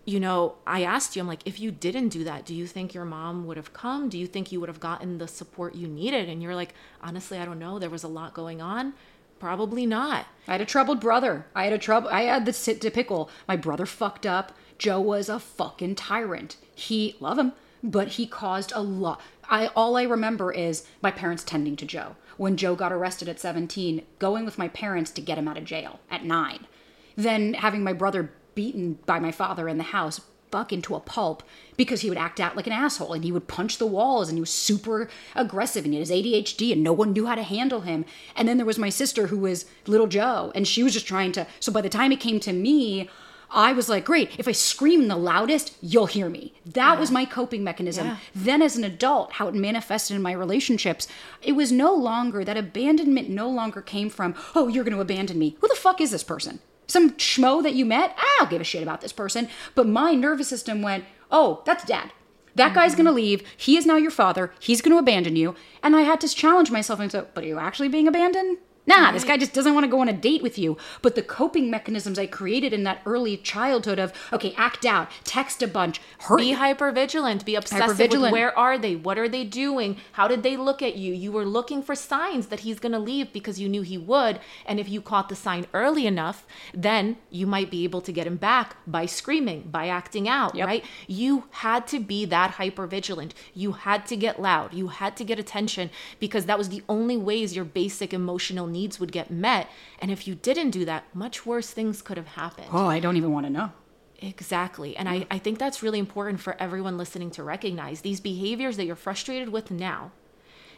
you 0.05 0.21
know, 0.21 0.55
I 0.65 0.83
asked 0.83 1.15
you, 1.15 1.21
I'm 1.21 1.27
like, 1.27 1.45
if 1.45 1.59
you 1.59 1.69
didn't 1.69 2.09
do 2.09 2.23
that, 2.23 2.45
do 2.45 2.55
you 2.55 2.65
think 2.65 2.93
your 2.93 3.03
mom 3.03 3.45
would 3.45 3.57
have 3.57 3.73
come? 3.73 4.07
Do 4.07 4.17
you 4.17 4.25
think 4.25 4.53
you 4.53 4.59
would 4.61 4.69
have 4.69 4.79
gotten 4.79 5.17
the 5.17 5.27
support 5.27 5.75
you 5.75 5.85
needed? 5.85 6.29
And 6.29 6.41
you're 6.41 6.55
like, 6.55 6.73
honestly, 7.01 7.37
I 7.37 7.45
don't 7.45 7.59
know. 7.59 7.77
There 7.77 7.89
was 7.89 8.03
a 8.03 8.07
lot 8.07 8.33
going 8.33 8.61
on. 8.61 8.93
Probably 9.39 9.85
not. 9.85 10.25
I 10.47 10.53
had 10.53 10.61
a 10.61 10.65
troubled 10.65 10.99
brother. 10.99 11.45
I 11.55 11.65
had 11.65 11.73
a 11.73 11.77
trouble. 11.77 12.09
I 12.09 12.23
had 12.23 12.45
the 12.45 12.53
sit 12.53 12.81
to 12.81 12.91
pickle. 12.91 13.29
My 13.47 13.55
brother 13.55 13.85
fucked 13.85 14.25
up. 14.25 14.53
Joe 14.77 15.01
was 15.01 15.29
a 15.29 15.39
fucking 15.39 15.95
tyrant. 15.95 16.57
He 16.73 17.15
love 17.19 17.37
him, 17.37 17.53
but 17.83 18.09
he 18.09 18.27
caused 18.27 18.71
a 18.75 18.81
lot. 18.81 19.21
I 19.49 19.67
all 19.67 19.97
I 19.97 20.03
remember 20.03 20.51
is 20.51 20.85
my 21.01 21.11
parents 21.11 21.43
tending 21.43 21.75
to 21.77 21.85
Joe. 21.85 22.15
When 22.37 22.57
Joe 22.57 22.75
got 22.75 22.93
arrested 22.93 23.27
at 23.29 23.39
17, 23.39 24.03
going 24.19 24.45
with 24.45 24.59
my 24.59 24.67
parents 24.67 25.11
to 25.11 25.21
get 25.21 25.37
him 25.37 25.47
out 25.47 25.57
of 25.57 25.65
jail 25.65 25.99
at 26.11 26.23
9. 26.23 26.67
Then 27.15 27.55
having 27.55 27.83
my 27.83 27.93
brother 27.93 28.31
beaten 28.53 28.99
by 29.05 29.19
my 29.19 29.31
father 29.31 29.67
in 29.67 29.77
the 29.77 29.83
house 29.85 30.21
buck 30.51 30.71
into 30.73 30.95
a 30.95 30.99
pulp 30.99 31.43
because 31.75 32.01
he 32.01 32.09
would 32.09 32.17
act 32.17 32.39
out 32.39 32.55
like 32.55 32.67
an 32.67 32.73
asshole 32.73 33.13
and 33.13 33.23
he 33.23 33.31
would 33.31 33.47
punch 33.47 33.77
the 33.77 33.85
walls 33.85 34.29
and 34.29 34.37
he 34.37 34.41
was 34.41 34.49
super 34.49 35.09
aggressive 35.35 35.85
and 35.85 35.93
he 35.93 35.99
had 35.99 36.07
his 36.07 36.17
ADHD 36.17 36.71
and 36.71 36.83
no 36.83 36.93
one 36.93 37.13
knew 37.13 37.25
how 37.25 37.35
to 37.35 37.43
handle 37.43 37.81
him. 37.81 38.05
And 38.35 38.47
then 38.47 38.57
there 38.57 38.65
was 38.65 38.79
my 38.79 38.89
sister 38.89 39.27
who 39.27 39.37
was 39.37 39.65
little 39.85 40.07
Joe 40.07 40.51
and 40.55 40.67
she 40.67 40.83
was 40.83 40.93
just 40.93 41.07
trying 41.07 41.31
to. 41.33 41.47
So 41.59 41.71
by 41.71 41.81
the 41.81 41.89
time 41.89 42.11
it 42.11 42.19
came 42.19 42.39
to 42.41 42.53
me, 42.53 43.09
I 43.49 43.71
was 43.71 43.87
like, 43.87 44.03
great, 44.03 44.37
if 44.37 44.47
I 44.47 44.51
scream 44.51 45.07
the 45.07 45.15
loudest, 45.15 45.75
you'll 45.81 46.07
hear 46.07 46.29
me. 46.29 46.53
That 46.65 46.99
was 46.99 47.11
my 47.11 47.23
coping 47.25 47.63
mechanism. 47.63 48.07
Yeah. 48.07 48.17
Then, 48.35 48.61
as 48.61 48.75
an 48.75 48.83
adult, 48.83 49.33
how 49.33 49.47
it 49.47 49.55
manifested 49.55 50.15
in 50.15 50.21
my 50.21 50.33
relationships, 50.33 51.07
it 51.41 51.53
was 51.53 51.71
no 51.71 51.93
longer 51.93 52.43
that 52.43 52.57
abandonment 52.57 53.29
no 53.29 53.49
longer 53.49 53.81
came 53.81 54.09
from, 54.09 54.35
oh, 54.53 54.67
you're 54.67 54.83
going 54.83 54.95
to 54.95 55.01
abandon 55.01 55.39
me. 55.39 55.55
Who 55.61 55.67
the 55.69 55.75
fuck 55.75 56.01
is 56.01 56.11
this 56.11 56.23
person? 56.23 56.59
Some 56.87 57.11
schmo 57.11 57.61
that 57.63 57.75
you 57.75 57.85
met? 57.85 58.15
Ah, 58.17 58.21
I 58.21 58.37
don't 58.39 58.51
give 58.51 58.61
a 58.61 58.63
shit 58.63 58.83
about 58.83 59.01
this 59.01 59.11
person. 59.11 59.49
But 59.75 59.87
my 59.87 60.13
nervous 60.13 60.47
system 60.47 60.81
went, 60.81 61.05
oh, 61.31 61.61
that's 61.65 61.83
dad. 61.83 62.11
That 62.55 62.73
guy's 62.73 62.95
going 62.95 63.05
to 63.05 63.11
mm-hmm. 63.11 63.17
leave. 63.17 63.43
He 63.55 63.77
is 63.77 63.85
now 63.85 63.97
your 63.97 64.09
father. 64.09 64.51
He's 64.59 64.81
going 64.81 64.93
to 64.93 64.97
abandon 64.97 65.35
you. 65.35 65.55
And 65.83 65.95
I 65.95 66.01
had 66.01 66.19
to 66.21 66.27
challenge 66.27 66.71
myself 66.71 66.99
and 66.99 67.11
say, 67.11 67.23
but 67.33 67.43
are 67.43 67.47
you 67.47 67.59
actually 67.59 67.89
being 67.89 68.07
abandoned? 68.07 68.57
Nah, 68.87 69.11
this 69.11 69.25
guy 69.25 69.35
just 69.37 69.53
doesn't 69.53 69.73
want 69.73 69.83
to 69.83 69.89
go 69.89 69.99
on 69.99 70.07
a 70.07 70.13
date 70.13 70.41
with 70.41 70.57
you. 70.57 70.77
But 71.01 71.15
the 71.15 71.21
coping 71.21 71.69
mechanisms 71.69 72.17
I 72.17 72.25
created 72.25 72.71
in 72.71 72.83
that 72.85 73.01
early 73.05 73.35
childhood 73.35 73.99
of, 73.99 74.13
okay, 74.31 74.53
act 74.55 74.85
out, 74.85 75.11
text 75.25 75.61
a 75.61 75.67
bunch, 75.67 75.99
hurt 76.19 76.37
Be 76.37 76.53
hyper 76.53 76.93
vigilant. 76.93 77.43
Be 77.43 77.55
obsessive 77.55 77.97
with 78.09 78.31
where 78.31 78.57
are 78.57 78.77
they? 78.77 78.95
What 78.95 79.17
are 79.17 79.27
they 79.27 79.43
doing? 79.43 79.97
How 80.13 80.29
did 80.29 80.41
they 80.41 80.55
look 80.55 80.81
at 80.81 80.95
you? 80.95 81.13
You 81.13 81.33
were 81.33 81.45
looking 81.45 81.83
for 81.83 81.95
signs 81.95 82.47
that 82.47 82.61
he's 82.61 82.79
going 82.79 82.93
to 82.93 82.99
leave 82.99 83.33
because 83.33 83.59
you 83.59 83.67
knew 83.67 83.81
he 83.81 83.97
would. 83.97 84.39
And 84.65 84.79
if 84.79 84.87
you 84.87 85.01
caught 85.01 85.27
the 85.27 85.35
sign 85.35 85.67
early 85.73 86.07
enough, 86.07 86.45
then 86.73 87.17
you 87.29 87.45
might 87.45 87.69
be 87.69 87.83
able 87.83 87.99
to 88.01 88.13
get 88.13 88.25
him 88.25 88.37
back 88.37 88.77
by 88.87 89.05
screaming, 89.05 89.63
by 89.63 89.89
acting 89.89 90.29
out, 90.29 90.55
Yep. 90.55 90.65
right? 90.65 90.85
You 91.07 91.43
had 91.51 91.87
to 91.87 91.99
be 91.99 92.23
that 92.25 92.51
hyper 92.51 92.87
vigilant. 92.87 93.33
You 93.53 93.73
had 93.73 94.05
to 94.07 94.15
get 94.15 94.41
loud. 94.41 94.73
You 94.73 94.87
had 94.87 95.17
to 95.17 95.25
get 95.25 95.39
attention 95.39 95.89
because 96.19 96.45
that 96.45 96.57
was 96.57 96.69
the 96.69 96.83
only 96.87 97.17
ways 97.17 97.53
your 97.53 97.65
basic 97.65 98.13
emotional 98.13 98.65
needs 98.65 98.76
would 98.99 99.11
get 99.11 99.31
met. 99.31 99.69
And 99.99 100.11
if 100.11 100.27
you 100.27 100.35
didn't 100.35 100.71
do 100.71 100.85
that, 100.85 101.03
much 101.13 101.45
worse 101.45 101.71
things 101.71 102.01
could 102.01 102.17
have 102.17 102.27
happened. 102.27 102.67
Oh, 102.71 102.87
I 102.87 102.99
don't 102.99 103.17
even 103.17 103.31
want 103.31 103.45
to 103.45 103.51
know. 103.51 103.71
Exactly. 104.19 104.97
And 104.97 105.07
I, 105.07 105.27
I 105.29 105.37
think 105.37 105.59
that's 105.59 105.83
really 105.83 105.99
important 105.99 106.39
for 106.39 106.55
everyone 106.59 106.97
listening 106.97 107.31
to 107.31 107.43
recognize 107.43 108.01
these 108.01 108.19
behaviors 108.19 108.77
that 108.77 108.85
you're 108.85 108.95
frustrated 108.95 109.49
with 109.49 109.69
now 109.69 110.11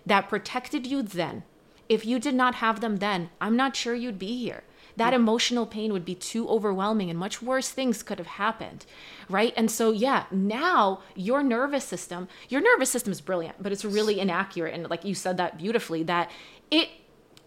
that 0.06 0.30
protected 0.30 0.86
you 0.86 1.02
then. 1.02 1.44
If 1.88 2.06
you 2.06 2.20
did 2.20 2.36
not 2.36 2.56
have 2.56 2.82
them 2.82 2.98
then, 2.98 3.30
I'm 3.40 3.56
not 3.56 3.76
sure 3.76 3.96
you'd 3.96 4.20
be 4.20 4.38
here. 4.38 4.64
That 4.96 5.14
emotional 5.14 5.66
pain 5.66 5.94
would 5.94 6.04
be 6.04 6.16
too 6.16 6.50
overwhelming 6.50 7.10
and 7.10 7.18
much 7.18 7.42
worse 7.42 7.70
things 7.70 8.04
could 8.04 8.18
have 8.18 8.28
happened. 8.28 8.86
Right. 9.30 9.54
And 9.56 9.72
so, 9.72 9.92
yeah, 9.92 10.26
now 10.30 11.02
your 11.16 11.42
nervous 11.42 11.86
system, 11.86 12.28
your 12.50 12.60
nervous 12.60 12.90
system 12.90 13.14
is 13.14 13.22
brilliant, 13.22 13.64
but 13.64 13.72
it's 13.72 13.86
really 13.86 14.20
inaccurate. 14.20 14.74
And 14.74 14.90
like 14.90 15.06
you 15.06 15.16
said 15.16 15.38
that 15.38 15.58
beautifully, 15.58 16.04
that 16.04 16.30
it 16.70 16.90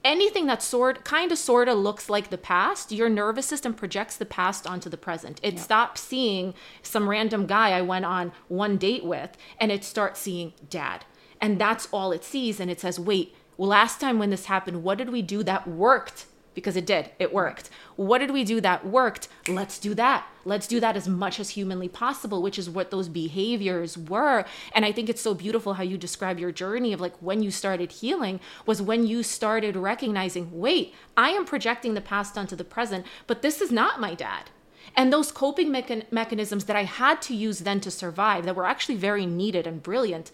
anything 0.04 0.46
that 0.46 0.62
sort 0.62 1.04
kind 1.04 1.32
of 1.32 1.38
sort 1.38 1.68
of 1.68 1.78
looks 1.78 2.10
like 2.10 2.30
the 2.30 2.38
past 2.38 2.92
your 2.92 3.08
nervous 3.08 3.46
system 3.46 3.74
projects 3.74 4.16
the 4.16 4.26
past 4.26 4.66
onto 4.66 4.90
the 4.90 4.96
present. 4.96 5.40
It 5.42 5.58
stops 5.58 6.00
seeing 6.00 6.54
some 6.82 7.08
random 7.08 7.46
guy 7.46 7.70
i 7.70 7.80
went 7.80 8.04
on 8.04 8.32
one 8.48 8.76
date 8.76 9.04
with 9.04 9.36
and 9.58 9.70
it 9.70 9.84
starts 9.84 10.20
seeing 10.20 10.52
dad. 10.68 11.04
And 11.40 11.60
that's 11.60 11.88
all 11.92 12.12
it 12.12 12.24
sees 12.24 12.60
and 12.60 12.70
it 12.70 12.80
says 12.80 12.98
wait 12.98 13.34
last 13.58 14.00
time 14.00 14.18
when 14.18 14.30
this 14.30 14.46
happened 14.46 14.82
what 14.82 14.98
did 14.98 15.10
we 15.10 15.22
do 15.22 15.42
that 15.42 15.68
worked 15.68 16.26
because 16.54 16.76
it 16.76 16.86
did. 16.86 17.10
It 17.18 17.32
worked. 17.32 17.70
What 17.96 18.18
did 18.18 18.30
we 18.30 18.44
do 18.44 18.60
that 18.60 18.86
worked? 18.86 19.28
Let's 19.48 19.78
do 19.78 19.94
that. 19.94 20.26
Let's 20.44 20.66
do 20.66 20.80
that 20.80 20.96
as 20.96 21.06
much 21.06 21.38
as 21.38 21.50
humanly 21.50 21.88
possible 21.88 22.42
which 22.42 22.58
is 22.58 22.68
what 22.68 22.90
those 22.90 23.08
behaviors 23.08 23.96
were. 23.96 24.44
And 24.74 24.84
i 24.84 24.92
think 24.92 25.08
it's 25.08 25.22
so 25.22 25.34
beautiful 25.34 25.74
how 25.74 25.82
you 25.82 25.96
describe 25.96 26.38
your 26.38 26.52
journey 26.52 26.92
of 26.92 27.00
like 27.00 27.16
when 27.18 27.42
you 27.42 27.50
started 27.50 27.92
healing 27.92 28.40
was 28.66 28.82
when 28.82 29.06
you 29.06 29.22
started 29.22 29.76
recognizing 29.76 30.50
wait 30.52 30.94
i 31.16 31.30
am 31.30 31.44
projecting 31.44 31.94
the 31.94 32.00
past 32.00 32.36
onto 32.36 32.56
the 32.56 32.64
present 32.64 33.06
but 33.26 33.42
this 33.42 33.60
is 33.60 33.70
not 33.70 34.00
my 34.00 34.14
dad. 34.14 34.50
And 34.94 35.10
those 35.10 35.32
coping 35.32 35.70
mechan- 35.70 36.10
mechanisms 36.10 36.64
that 36.64 36.76
i 36.76 36.84
had 36.84 37.22
to 37.22 37.34
use 37.34 37.60
then 37.60 37.80
to 37.80 37.90
survive 37.90 38.44
that 38.44 38.56
were 38.56 38.66
actually 38.66 38.96
very 38.96 39.26
needed 39.26 39.66
and 39.66 39.82
brilliant 39.82 40.30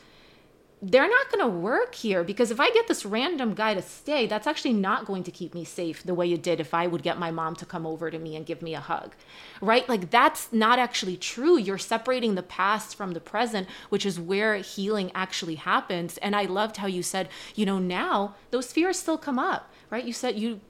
they're 0.81 1.09
not 1.09 1.31
going 1.31 1.45
to 1.45 1.49
work 1.49 1.95
here 1.95 2.23
because 2.23 2.51
if 2.51 2.61
I 2.61 2.71
get 2.71 2.87
this 2.87 3.05
random 3.05 3.55
guy 3.55 3.75
to 3.75 3.83
stay, 3.83 4.27
that's 4.27 4.47
actually 4.47 4.75
not 4.75 5.07
going 5.07 5.25
to 5.25 5.33
keep 5.33 5.53
me 5.53 5.65
safe 5.65 6.05
the 6.05 6.15
way 6.15 6.33
it 6.33 6.43
did 6.43 6.61
if 6.61 6.73
I 6.73 6.87
would 6.87 7.03
get 7.03 7.19
my 7.19 7.33
mom 7.33 7.57
to 7.57 7.67
come 7.67 7.85
over 7.85 8.11
to 8.11 8.19
me 8.19 8.37
and 8.37 8.47
give 8.47 8.63
me 8.63 8.75
a 8.75 8.81
hug, 8.81 9.15
right? 9.61 9.89
Like 9.89 10.11
that's 10.11 10.53
not 10.53 10.79
actually 10.79 11.17
true. 11.17 11.59
You're 11.59 11.79
separating 11.79 12.37
the 12.37 12.45
past 12.45 12.95
from 12.95 13.13
the 13.13 13.21
present, 13.21 13.67
which 13.89 14.07
is 14.07 14.21
where 14.21 14.57
healing 14.57 15.11
actually 15.15 15.57
happens. 15.57 16.17
And 16.19 16.37
I 16.37 16.45
loved 16.45 16.77
how 16.77 16.87
you 16.87 17.03
said, 17.03 17.29
you 17.57 17.67
know, 17.67 17.81
now 17.81 18.37
those 18.53 18.73
fears 18.73 18.99
still 18.99 19.19
come 19.19 19.39
up, 19.39 19.73
right? 19.91 20.05
You 20.05 20.13
said 20.13 20.39
you 20.39 20.61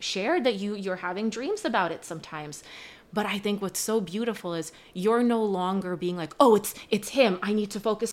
shared 0.00 0.42
that 0.42 0.56
you 0.56 0.74
you're 0.74 0.96
having 0.96 1.30
dreams 1.30 1.64
about 1.64 1.92
it 1.92 2.04
sometimes. 2.04 2.64
But 3.12 3.26
I 3.26 3.38
think 3.38 3.62
what's 3.62 3.78
so 3.78 4.00
beautiful 4.00 4.54
is 4.54 4.72
you're 4.94 5.22
no 5.22 5.44
longer 5.44 5.96
being 5.96 6.16
like, 6.16 6.34
"Oh, 6.40 6.56
it's 6.56 6.74
it's 6.90 7.10
him. 7.10 7.38
I 7.42 7.52
need 7.52 7.70
to 7.72 7.80
focus 7.80 8.10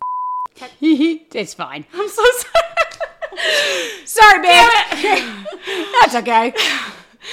it's 0.80 1.54
fine. 1.54 1.84
I'm 1.94 2.08
so 2.08 2.24
sorry. 2.38 4.04
Sorry, 4.04 4.42
babe. 4.42 4.68
That's 6.00 6.14
okay. 6.16 6.52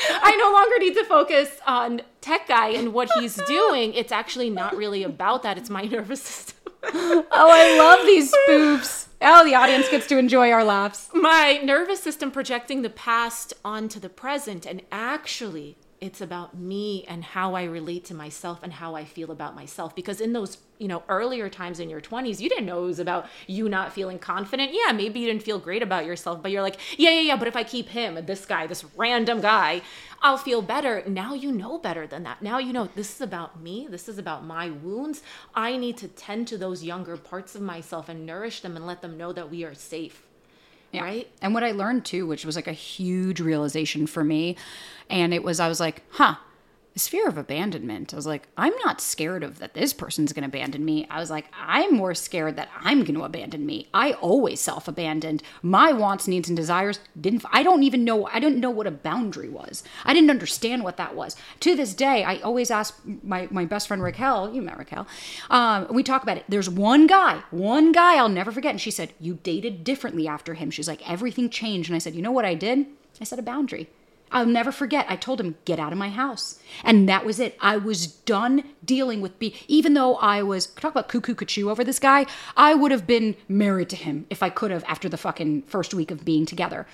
I 0.10 0.36
no 0.36 0.52
longer 0.52 0.80
need 0.80 0.94
to 0.96 1.04
focus 1.06 1.50
on 1.66 2.02
tech 2.22 2.48
guy 2.48 2.70
and 2.70 2.94
what 2.94 3.10
he's 3.20 3.36
doing. 3.48 3.94
It's 3.94 4.12
actually 4.12 4.50
not 4.50 4.76
really 4.76 5.04
about 5.04 5.44
that. 5.44 5.58
It's 5.58 5.70
my 5.70 5.84
nervous 5.84 6.22
system. 6.22 6.56
Oh, 6.84 7.26
I 7.32 7.78
love 7.78 8.06
these 8.06 8.34
spoofs. 8.34 9.08
Oh, 9.22 9.44
the 9.44 9.56
audience 9.56 9.90
gets 9.90 10.06
to 10.08 10.18
enjoy 10.18 10.52
our 10.52 10.64
laughs. 10.64 11.10
my 11.14 11.60
nervous 11.64 12.00
system 12.02 12.30
projecting 12.32 12.84
the 12.84 12.90
past 12.90 13.54
onto 13.66 14.00
the 14.00 14.10
present 14.10 14.66
and 14.66 14.82
actually 14.92 15.76
it's 16.00 16.22
about 16.22 16.56
me 16.56 17.06
and 17.08 17.24
how 17.24 17.56
I 17.56 17.64
relate 17.64 18.06
to 18.06 18.14
myself 18.14 18.60
and 18.62 18.72
how 18.72 18.96
I 18.96 19.04
feel 19.04 19.32
about 19.32 19.56
myself. 19.56 19.96
Because 19.96 20.22
in 20.22 20.32
those, 20.32 20.60
you 20.78 20.88
know, 20.88 21.02
earlier 21.10 21.50
times 21.50 21.80
in 21.80 21.90
your 21.90 22.02
20s, 22.02 22.40
you 22.40 22.50
didn't 22.50 22.68
know 22.68 22.84
it 22.84 22.88
was 22.88 23.00
about 23.00 23.28
you 23.48 23.68
not 23.68 23.94
feeling 23.94 24.20
confident. 24.20 24.72
Yeah, 24.74 24.92
maybe 24.92 25.20
you 25.20 25.26
didn't 25.26 25.42
feel 25.42 25.58
great 25.58 25.82
about 25.82 26.06
yourself, 26.06 26.44
but 26.44 26.52
you're 26.52 26.62
like, 26.62 26.78
yeah, 26.98 27.10
yeah, 27.10 27.22
yeah, 27.22 27.36
but 27.36 27.48
if 27.48 27.56
I 27.56 27.64
keep 27.64 27.90
him, 27.90 28.24
this 28.26 28.46
guy, 28.46 28.68
this 28.68 28.86
random 28.96 29.42
guy, 29.42 29.82
I'll 30.22 30.38
feel 30.38 30.62
better. 30.62 31.04
Now 31.08 31.34
you 31.34 31.52
know 31.52 31.80
better 31.80 32.06
than 32.06 32.24
that. 32.24 32.44
Now 32.44 32.60
you 32.60 32.74
know 32.74 32.90
this 32.94 33.16
is 33.16 33.22
about 33.22 33.60
me. 33.60 33.88
This 33.90 34.08
is 34.08 34.20
about 34.20 34.46
my 34.46 34.70
wounds. 34.70 35.24
I 35.56 35.78
need 35.78 35.98
to 35.98 36.08
tend 36.08 36.48
to 36.50 36.58
those 36.58 36.84
younger 36.84 37.18
parts 37.18 37.56
of 37.56 37.62
myself 37.62 38.08
and 38.08 38.26
nourish 38.26 38.62
them 38.62 38.76
and 38.76 38.86
let 38.86 39.02
them 39.02 39.18
know 39.18 39.34
that 39.34 39.50
we 39.50 39.64
are 39.64 39.74
safe. 39.74 40.27
Yeah. 40.98 41.04
Right? 41.04 41.28
And 41.42 41.54
what 41.54 41.64
I 41.64 41.72
learned 41.72 42.06
too, 42.06 42.28
which 42.28 42.46
was 42.46 42.56
like 42.56 42.68
a 42.68 42.74
huge 42.74 43.40
realization 43.40 44.08
for 44.08 44.24
me, 44.24 44.58
and 45.10 45.34
it 45.34 45.44
was 45.44 45.60
I 45.60 45.68
was 45.68 45.80
like, 45.80 46.04
huh, 46.10 46.36
this 46.98 47.08
fear 47.08 47.28
of 47.28 47.38
abandonment. 47.38 48.12
I 48.12 48.16
was 48.16 48.26
like, 48.26 48.48
I'm 48.58 48.74
not 48.84 49.00
scared 49.00 49.44
of 49.44 49.60
that 49.60 49.76
this 49.76 49.94
person's 49.94 50.34
going 50.34 50.42
to 50.42 50.48
abandon 50.48 50.84
me. 50.84 51.06
I 51.12 51.20
was 51.20 51.30
like, 51.30 51.46
I'm 51.56 51.94
more 51.94 52.16
scared 52.16 52.56
that 52.56 52.70
I'm 52.82 53.04
going 53.04 53.14
to 53.14 53.24
abandon 53.24 53.68
me. 53.68 53.88
I 53.94 54.14
always 54.14 54.60
self 54.60 54.88
abandoned. 54.88 55.44
My 55.62 55.94
wants, 55.94 56.28
needs, 56.28 56.50
and 56.50 56.58
desires 56.58 57.00
didn't, 57.22 57.46
I 57.52 57.62
don't 57.62 57.84
even 57.84 58.04
know, 58.04 58.26
I 58.26 58.40
didn't 58.40 58.60
know 58.60 58.72
what 58.72 58.88
a 58.88 58.92
boundary 58.92 59.48
was. 59.48 59.84
I 60.06 60.16
didn't 60.16 60.32
understand 60.32 60.84
what 60.84 60.98
that 60.98 61.14
was. 61.14 61.36
To 61.60 61.76
this 61.76 61.94
day, 61.94 62.24
I 62.24 62.38
always 62.38 62.72
ask 62.72 63.00
my, 63.22 63.48
my 63.52 63.66
best 63.66 63.88
friend 63.88 64.02
Raquel, 64.02 64.56
you 64.56 64.64
met 64.64 64.80
Raquel, 64.80 65.06
um, 65.52 65.86
we 65.92 66.02
talk 66.02 66.24
about 66.24 66.38
it. 66.38 66.46
There's 66.50 66.68
one 66.68 67.06
guy, 67.06 67.44
one 67.52 67.92
guy 67.92 68.16
I'll 68.16 68.28
never 68.28 68.52
forget. 68.52 68.72
And 68.72 68.82
she 68.82 68.90
said, 68.90 69.14
You 69.20 69.36
dated 69.44 69.84
differently 69.84 70.28
after 70.28 70.56
him. 70.56 70.72
She's 70.72 70.88
like, 70.88 71.08
Everything 71.08 71.52
changed. 71.52 71.90
And 71.90 71.96
I 71.96 72.00
said, 72.00 72.16
You 72.16 72.24
know 72.24 72.32
what 72.32 72.44
I 72.44 72.56
did? 72.56 72.88
I 73.22 73.24
set 73.24 73.38
a 73.38 73.44
boundary. 73.44 73.88
I'll 74.32 74.46
never 74.46 74.72
forget. 74.72 75.06
I 75.10 75.16
told 75.16 75.40
him, 75.40 75.56
get 75.66 75.80
out 75.80 75.92
of 75.92 75.98
my 75.98 76.10
house. 76.10 76.60
And 76.84 77.08
that 77.08 77.26
was 77.26 77.40
it. 77.40 77.58
I 77.62 77.78
was 77.78 78.08
done 78.08 78.64
dealing 78.84 79.22
with 79.22 79.40
be 79.40 79.56
even 79.68 79.94
though 79.94 80.16
I 80.16 80.44
was 80.44 80.68
talk 80.68 80.92
about 80.92 81.08
cuckoo 81.08 81.36
cuckoo 81.36 81.70
over 81.70 81.84
this 81.84 82.00
guy, 82.00 82.26
I 82.56 82.74
would 82.74 82.92
have 82.92 83.08
been 83.08 83.36
married 83.48 83.90
to 83.90 83.96
him 83.96 84.26
if 84.30 84.44
I 84.44 84.50
could 84.50 84.72
have 84.72 84.84
after 84.88 85.08
the 85.10 85.18
fucking 85.18 85.64
first 85.64 85.94
week 85.94 86.12
of 86.12 86.26
being 86.26 86.46
together. 86.46 86.86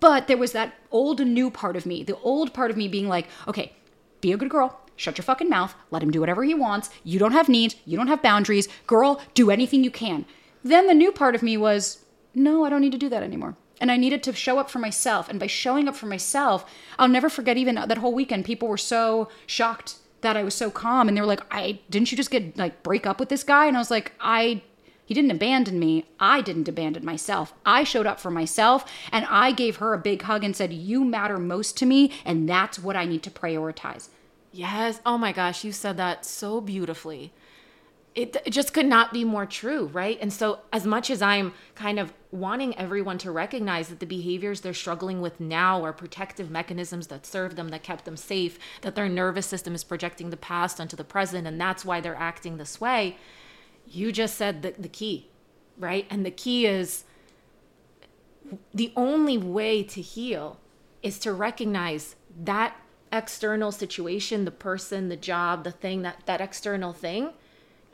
But 0.00 0.28
there 0.28 0.36
was 0.36 0.52
that 0.52 0.74
old 0.90 1.20
and 1.20 1.34
new 1.34 1.50
part 1.50 1.76
of 1.76 1.84
me, 1.84 2.02
the 2.02 2.18
old 2.18 2.54
part 2.54 2.70
of 2.70 2.76
me 2.76 2.88
being 2.88 3.08
like, 3.08 3.26
okay, 3.46 3.72
be 4.20 4.32
a 4.32 4.36
good 4.36 4.50
girl. 4.50 4.80
Shut 4.96 5.18
your 5.18 5.24
fucking 5.24 5.48
mouth. 5.48 5.74
Let 5.90 6.02
him 6.02 6.10
do 6.10 6.20
whatever 6.20 6.42
he 6.42 6.54
wants. 6.54 6.90
You 7.04 7.18
don't 7.18 7.32
have 7.32 7.48
needs. 7.48 7.76
You 7.84 7.96
don't 7.96 8.08
have 8.08 8.22
boundaries. 8.22 8.68
Girl, 8.86 9.20
do 9.34 9.50
anything 9.50 9.84
you 9.84 9.90
can. 9.90 10.26
Then 10.64 10.88
the 10.88 10.94
new 10.94 11.12
part 11.12 11.36
of 11.36 11.42
me 11.42 11.56
was, 11.56 12.04
no, 12.34 12.64
I 12.64 12.68
don't 12.68 12.80
need 12.80 12.92
to 12.92 12.98
do 12.98 13.08
that 13.08 13.22
anymore 13.22 13.56
and 13.80 13.90
I 13.90 13.96
needed 13.96 14.22
to 14.24 14.32
show 14.32 14.58
up 14.58 14.70
for 14.70 14.78
myself. 14.78 15.28
And 15.28 15.38
by 15.38 15.46
showing 15.46 15.88
up 15.88 15.96
for 15.96 16.06
myself, 16.06 16.64
I'll 16.98 17.08
never 17.08 17.28
forget 17.28 17.56
even 17.56 17.74
that 17.76 17.98
whole 17.98 18.14
weekend. 18.14 18.44
People 18.44 18.68
were 18.68 18.76
so 18.76 19.28
shocked 19.46 19.96
that 20.20 20.36
I 20.36 20.42
was 20.42 20.54
so 20.54 20.70
calm, 20.70 21.08
and 21.08 21.16
they 21.16 21.20
were 21.20 21.26
like, 21.26 21.42
"I 21.50 21.80
didn't 21.90 22.10
you 22.10 22.16
just 22.16 22.30
get 22.30 22.56
like 22.56 22.82
break 22.82 23.06
up 23.06 23.20
with 23.20 23.28
this 23.28 23.44
guy?" 23.44 23.66
And 23.66 23.76
I 23.76 23.80
was 23.80 23.90
like, 23.90 24.12
"I." 24.20 24.62
He 25.06 25.14
didn't 25.14 25.30
abandon 25.30 25.78
me. 25.78 26.04
I 26.20 26.42
didn't 26.42 26.68
abandon 26.68 27.02
myself. 27.02 27.54
I 27.64 27.82
showed 27.82 28.06
up 28.06 28.20
for 28.20 28.30
myself 28.30 28.84
and 29.10 29.24
I 29.30 29.52
gave 29.52 29.76
her 29.76 29.94
a 29.94 29.98
big 29.98 30.20
hug 30.20 30.44
and 30.44 30.54
said, 30.54 30.70
You 30.70 31.02
matter 31.02 31.38
most 31.38 31.78
to 31.78 31.86
me, 31.86 32.12
and 32.26 32.46
that's 32.46 32.78
what 32.78 32.94
I 32.94 33.06
need 33.06 33.22
to 33.22 33.30
prioritize. 33.30 34.10
Yes. 34.52 35.00
Oh 35.06 35.16
my 35.16 35.32
gosh, 35.32 35.64
you 35.64 35.72
said 35.72 35.96
that 35.96 36.26
so 36.26 36.60
beautifully. 36.60 37.32
It, 38.18 38.36
it 38.44 38.50
just 38.50 38.74
could 38.74 38.86
not 38.86 39.12
be 39.12 39.22
more 39.22 39.46
true, 39.46 39.86
right? 39.92 40.18
And 40.20 40.32
so, 40.32 40.58
as 40.72 40.84
much 40.84 41.08
as 41.08 41.22
I'm 41.22 41.54
kind 41.76 42.00
of 42.00 42.12
wanting 42.32 42.76
everyone 42.76 43.16
to 43.18 43.30
recognize 43.30 43.90
that 43.90 44.00
the 44.00 44.06
behaviors 44.06 44.60
they're 44.60 44.74
struggling 44.74 45.20
with 45.20 45.38
now 45.38 45.84
are 45.84 45.92
protective 45.92 46.50
mechanisms 46.50 47.06
that 47.06 47.24
serve 47.24 47.54
them, 47.54 47.68
that 47.68 47.84
kept 47.84 48.04
them 48.06 48.16
safe, 48.16 48.58
that 48.80 48.96
their 48.96 49.08
nervous 49.08 49.46
system 49.46 49.72
is 49.72 49.84
projecting 49.84 50.30
the 50.30 50.36
past 50.36 50.80
onto 50.80 50.96
the 50.96 51.04
present, 51.04 51.46
and 51.46 51.60
that's 51.60 51.84
why 51.84 52.00
they're 52.00 52.16
acting 52.16 52.56
this 52.56 52.80
way, 52.80 53.16
you 53.86 54.10
just 54.10 54.34
said 54.34 54.62
the, 54.62 54.74
the 54.76 54.88
key, 54.88 55.28
right? 55.78 56.04
And 56.10 56.26
the 56.26 56.32
key 56.32 56.66
is 56.66 57.04
the 58.74 58.92
only 58.96 59.38
way 59.38 59.84
to 59.84 60.02
heal 60.02 60.58
is 61.04 61.20
to 61.20 61.32
recognize 61.32 62.16
that 62.36 62.76
external 63.12 63.70
situation, 63.70 64.44
the 64.44 64.50
person, 64.50 65.08
the 65.08 65.16
job, 65.16 65.62
the 65.62 65.70
thing, 65.70 66.02
that, 66.02 66.26
that 66.26 66.40
external 66.40 66.92
thing 66.92 67.34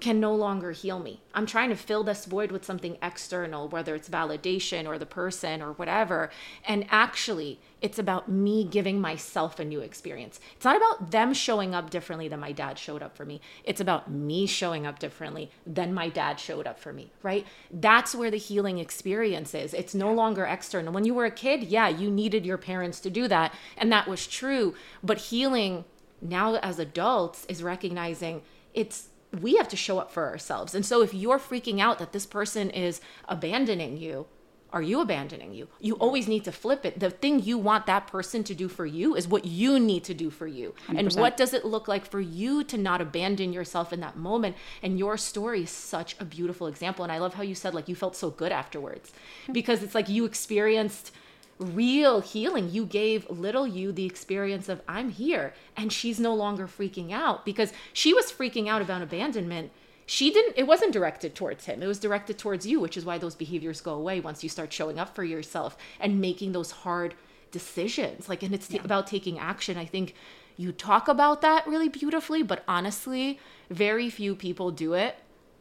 can 0.04 0.20
no 0.20 0.34
longer 0.34 0.72
heal 0.72 0.98
me. 0.98 1.22
I'm 1.32 1.46
trying 1.46 1.70
to 1.70 1.76
fill 1.76 2.04
this 2.04 2.26
void 2.26 2.52
with 2.52 2.62
something 2.62 2.98
external, 3.02 3.68
whether 3.68 3.94
it's 3.94 4.06
validation 4.06 4.86
or 4.86 4.98
the 4.98 5.06
person 5.06 5.62
or 5.62 5.72
whatever. 5.72 6.28
And 6.68 6.84
actually, 6.90 7.58
it's 7.80 7.98
about 7.98 8.30
me 8.30 8.64
giving 8.64 9.00
myself 9.00 9.58
a 9.58 9.64
new 9.64 9.80
experience. 9.80 10.40
It's 10.56 10.64
not 10.66 10.76
about 10.76 11.10
them 11.10 11.32
showing 11.32 11.74
up 11.74 11.88
differently 11.88 12.28
than 12.28 12.38
my 12.38 12.52
dad 12.52 12.78
showed 12.78 13.02
up 13.02 13.16
for 13.16 13.24
me. 13.24 13.40
It's 13.64 13.80
about 13.80 14.10
me 14.10 14.44
showing 14.44 14.86
up 14.86 14.98
differently 14.98 15.50
than 15.66 15.94
my 15.94 16.10
dad 16.10 16.38
showed 16.38 16.66
up 16.66 16.78
for 16.78 16.92
me, 16.92 17.10
right? 17.22 17.46
That's 17.70 18.14
where 18.14 18.30
the 18.30 18.36
healing 18.36 18.80
experience 18.80 19.54
is. 19.54 19.72
It's 19.72 19.94
no 19.94 20.12
longer 20.12 20.44
external. 20.44 20.92
When 20.92 21.06
you 21.06 21.14
were 21.14 21.24
a 21.24 21.30
kid, 21.30 21.62
yeah, 21.62 21.88
you 21.88 22.10
needed 22.10 22.44
your 22.44 22.58
parents 22.58 23.00
to 23.00 23.08
do 23.08 23.26
that. 23.28 23.54
And 23.78 23.90
that 23.90 24.06
was 24.06 24.26
true. 24.26 24.74
But 25.02 25.16
healing 25.16 25.86
now 26.20 26.56
as 26.56 26.78
adults 26.78 27.46
is 27.46 27.62
recognizing 27.62 28.42
it's 28.74 29.08
we 29.40 29.56
have 29.56 29.68
to 29.68 29.76
show 29.76 29.98
up 29.98 30.10
for 30.10 30.26
ourselves. 30.26 30.74
And 30.74 30.84
so 30.84 31.02
if 31.02 31.14
you're 31.14 31.38
freaking 31.38 31.80
out 31.80 31.98
that 31.98 32.12
this 32.12 32.26
person 32.26 32.70
is 32.70 33.00
abandoning 33.28 33.96
you, 33.96 34.26
are 34.74 34.82
you 34.82 35.00
abandoning 35.00 35.54
you? 35.54 35.68
You 35.80 35.94
always 35.94 36.26
need 36.26 36.42
to 36.44 36.52
flip 36.52 36.84
it. 36.84 36.98
The 36.98 37.10
thing 37.10 37.40
you 37.40 37.56
want 37.58 37.86
that 37.86 38.08
person 38.08 38.42
to 38.42 38.54
do 38.56 38.68
for 38.68 38.84
you 38.84 39.14
is 39.14 39.28
what 39.28 39.44
you 39.44 39.78
need 39.78 40.02
to 40.04 40.14
do 40.14 40.30
for 40.30 40.48
you. 40.48 40.74
100%. 40.88 40.98
And 40.98 41.12
what 41.14 41.36
does 41.36 41.54
it 41.54 41.64
look 41.64 41.86
like 41.86 42.04
for 42.04 42.18
you 42.18 42.64
to 42.64 42.76
not 42.76 43.00
abandon 43.00 43.52
yourself 43.52 43.92
in 43.92 44.00
that 44.00 44.16
moment? 44.16 44.56
And 44.82 44.98
your 44.98 45.16
story 45.16 45.62
is 45.62 45.70
such 45.70 46.16
a 46.18 46.24
beautiful 46.24 46.66
example. 46.66 47.04
And 47.04 47.12
I 47.12 47.18
love 47.18 47.34
how 47.34 47.44
you 47.44 47.54
said, 47.54 47.72
like, 47.72 47.88
you 47.88 47.94
felt 47.94 48.16
so 48.16 48.30
good 48.30 48.50
afterwards 48.50 49.12
because 49.52 49.84
it's 49.84 49.94
like 49.94 50.08
you 50.08 50.24
experienced 50.24 51.12
real 51.58 52.20
healing. 52.20 52.70
You 52.70 52.86
gave 52.86 53.28
little 53.30 53.66
you 53.66 53.92
the 53.92 54.06
experience 54.06 54.68
of, 54.68 54.82
I'm 54.88 55.10
here. 55.10 55.54
And 55.76 55.92
she's 55.92 56.20
no 56.20 56.34
longer 56.34 56.66
freaking 56.66 57.12
out 57.12 57.44
because 57.44 57.72
she 57.92 58.12
was 58.12 58.32
freaking 58.32 58.68
out 58.68 58.82
about 58.82 59.02
abandonment. 59.02 59.70
She 60.06 60.30
didn't, 60.30 60.58
it 60.58 60.66
wasn't 60.66 60.92
directed 60.92 61.34
towards 61.34 61.64
him. 61.64 61.82
It 61.82 61.86
was 61.86 61.98
directed 61.98 62.38
towards 62.38 62.66
you, 62.66 62.80
which 62.80 62.96
is 62.96 63.04
why 63.04 63.18
those 63.18 63.34
behaviors 63.34 63.80
go 63.80 63.94
away 63.94 64.20
once 64.20 64.42
you 64.42 64.48
start 64.48 64.72
showing 64.72 64.98
up 64.98 65.14
for 65.14 65.24
yourself 65.24 65.76
and 65.98 66.20
making 66.20 66.52
those 66.52 66.70
hard 66.70 67.14
decisions. 67.50 68.28
Like, 68.28 68.42
and 68.42 68.54
it's 68.54 68.70
yeah. 68.70 68.82
about 68.84 69.06
taking 69.06 69.38
action. 69.38 69.78
I 69.78 69.86
think 69.86 70.14
you 70.56 70.72
talk 70.72 71.08
about 71.08 71.40
that 71.40 71.66
really 71.66 71.88
beautifully, 71.88 72.42
but 72.42 72.64
honestly, 72.68 73.40
very 73.70 74.10
few 74.10 74.34
people 74.34 74.70
do 74.70 74.92
it 74.92 75.16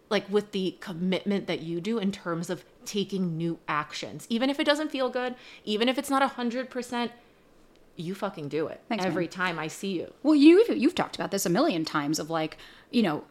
like 0.10 0.29
with 0.29 0.51
the 0.51 0.77
commitment 0.79 1.47
that 1.47 1.62
you 1.62 1.82
do 1.82 1.97
in 1.97 2.12
terms 2.12 2.49
of 2.49 2.63
taking 2.85 3.37
new 3.37 3.59
actions. 3.67 4.25
Even 4.29 4.49
if 4.49 4.59
it 4.59 4.65
doesn't 4.65 4.91
feel 4.91 5.09
good, 5.09 5.35
even 5.65 5.89
if 5.89 5.97
it's 5.97 6.09
not 6.09 6.21
a 6.21 6.27
hundred 6.27 6.69
percent, 6.69 7.11
you 7.95 8.15
fucking 8.15 8.49
do 8.49 8.67
it 8.67 8.82
Thanks, 8.89 9.06
every 9.06 9.25
man. 9.25 9.32
time 9.32 9.60
I 9.60 9.67
see 9.67 9.99
you. 9.99 10.13
Well, 10.23 10.36
you 10.36 10.65
you've 10.69 10.95
talked 10.95 11.15
about 11.15 11.32
this 11.32 11.45
a 11.45 11.49
million 11.49 11.86
times 11.86 12.19
of 12.19 12.29
like 12.29 12.58
you 12.93 13.01
know, 13.01 13.23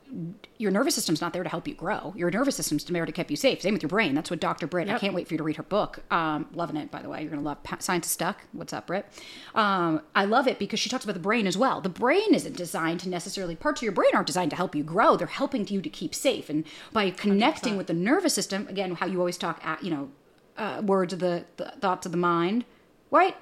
your 0.58 0.72
nervous 0.72 0.96
system's 0.96 1.20
not 1.20 1.32
there 1.32 1.44
to 1.44 1.48
help 1.48 1.68
you 1.68 1.74
grow. 1.74 2.12
Your 2.16 2.32
nervous 2.32 2.56
system's 2.56 2.84
there 2.84 3.06
to 3.06 3.12
keep 3.12 3.30
you 3.30 3.36
safe. 3.36 3.62
Same 3.62 3.72
with 3.72 3.82
your 3.82 3.88
brain. 3.88 4.12
That's 4.12 4.28
what 4.28 4.40
Dr. 4.40 4.66
Britt. 4.66 4.90
I 4.90 4.98
can't 4.98 5.14
wait 5.14 5.28
for 5.28 5.34
you 5.34 5.38
to 5.38 5.44
read 5.44 5.54
her 5.56 5.62
book. 5.62 6.00
Um, 6.10 6.48
loving 6.52 6.76
it, 6.76 6.90
by 6.90 7.00
the 7.00 7.08
way. 7.08 7.22
You're 7.22 7.30
gonna 7.30 7.42
love 7.42 7.58
Science 7.78 8.06
of 8.06 8.10
Stuck. 8.10 8.40
What's 8.50 8.72
up, 8.72 8.88
Britt? 8.88 9.06
Um, 9.54 10.02
I 10.16 10.24
love 10.24 10.48
it 10.48 10.58
because 10.58 10.80
she 10.80 10.88
talks 10.88 11.04
about 11.04 11.14
the 11.14 11.20
brain 11.20 11.46
as 11.46 11.56
well. 11.56 11.80
The 11.80 11.88
brain 11.88 12.34
isn't 12.34 12.56
designed 12.56 13.00
to 13.00 13.08
necessarily 13.08 13.54
parts 13.54 13.80
of 13.80 13.84
your 13.84 13.92
brain 13.92 14.10
aren't 14.14 14.26
designed 14.26 14.50
to 14.50 14.56
help 14.56 14.74
you 14.74 14.82
grow. 14.82 15.16
They're 15.16 15.28
helping 15.28 15.66
you 15.68 15.80
to 15.80 15.88
keep 15.88 16.12
safe. 16.12 16.50
And 16.50 16.64
by 16.92 17.10
connecting 17.10 17.76
with 17.76 17.86
the 17.86 17.94
nervous 17.94 18.34
system, 18.34 18.66
again, 18.66 18.96
how 18.96 19.06
you 19.06 19.20
always 19.20 19.38
talk, 19.38 19.60
at, 19.64 19.84
you 19.84 19.92
know, 19.92 20.10
uh, 20.56 20.82
words 20.84 21.12
of 21.12 21.20
the, 21.20 21.44
the 21.56 21.72
thoughts 21.80 22.04
of 22.04 22.10
the 22.10 22.18
mind, 22.18 22.64
right? 23.12 23.36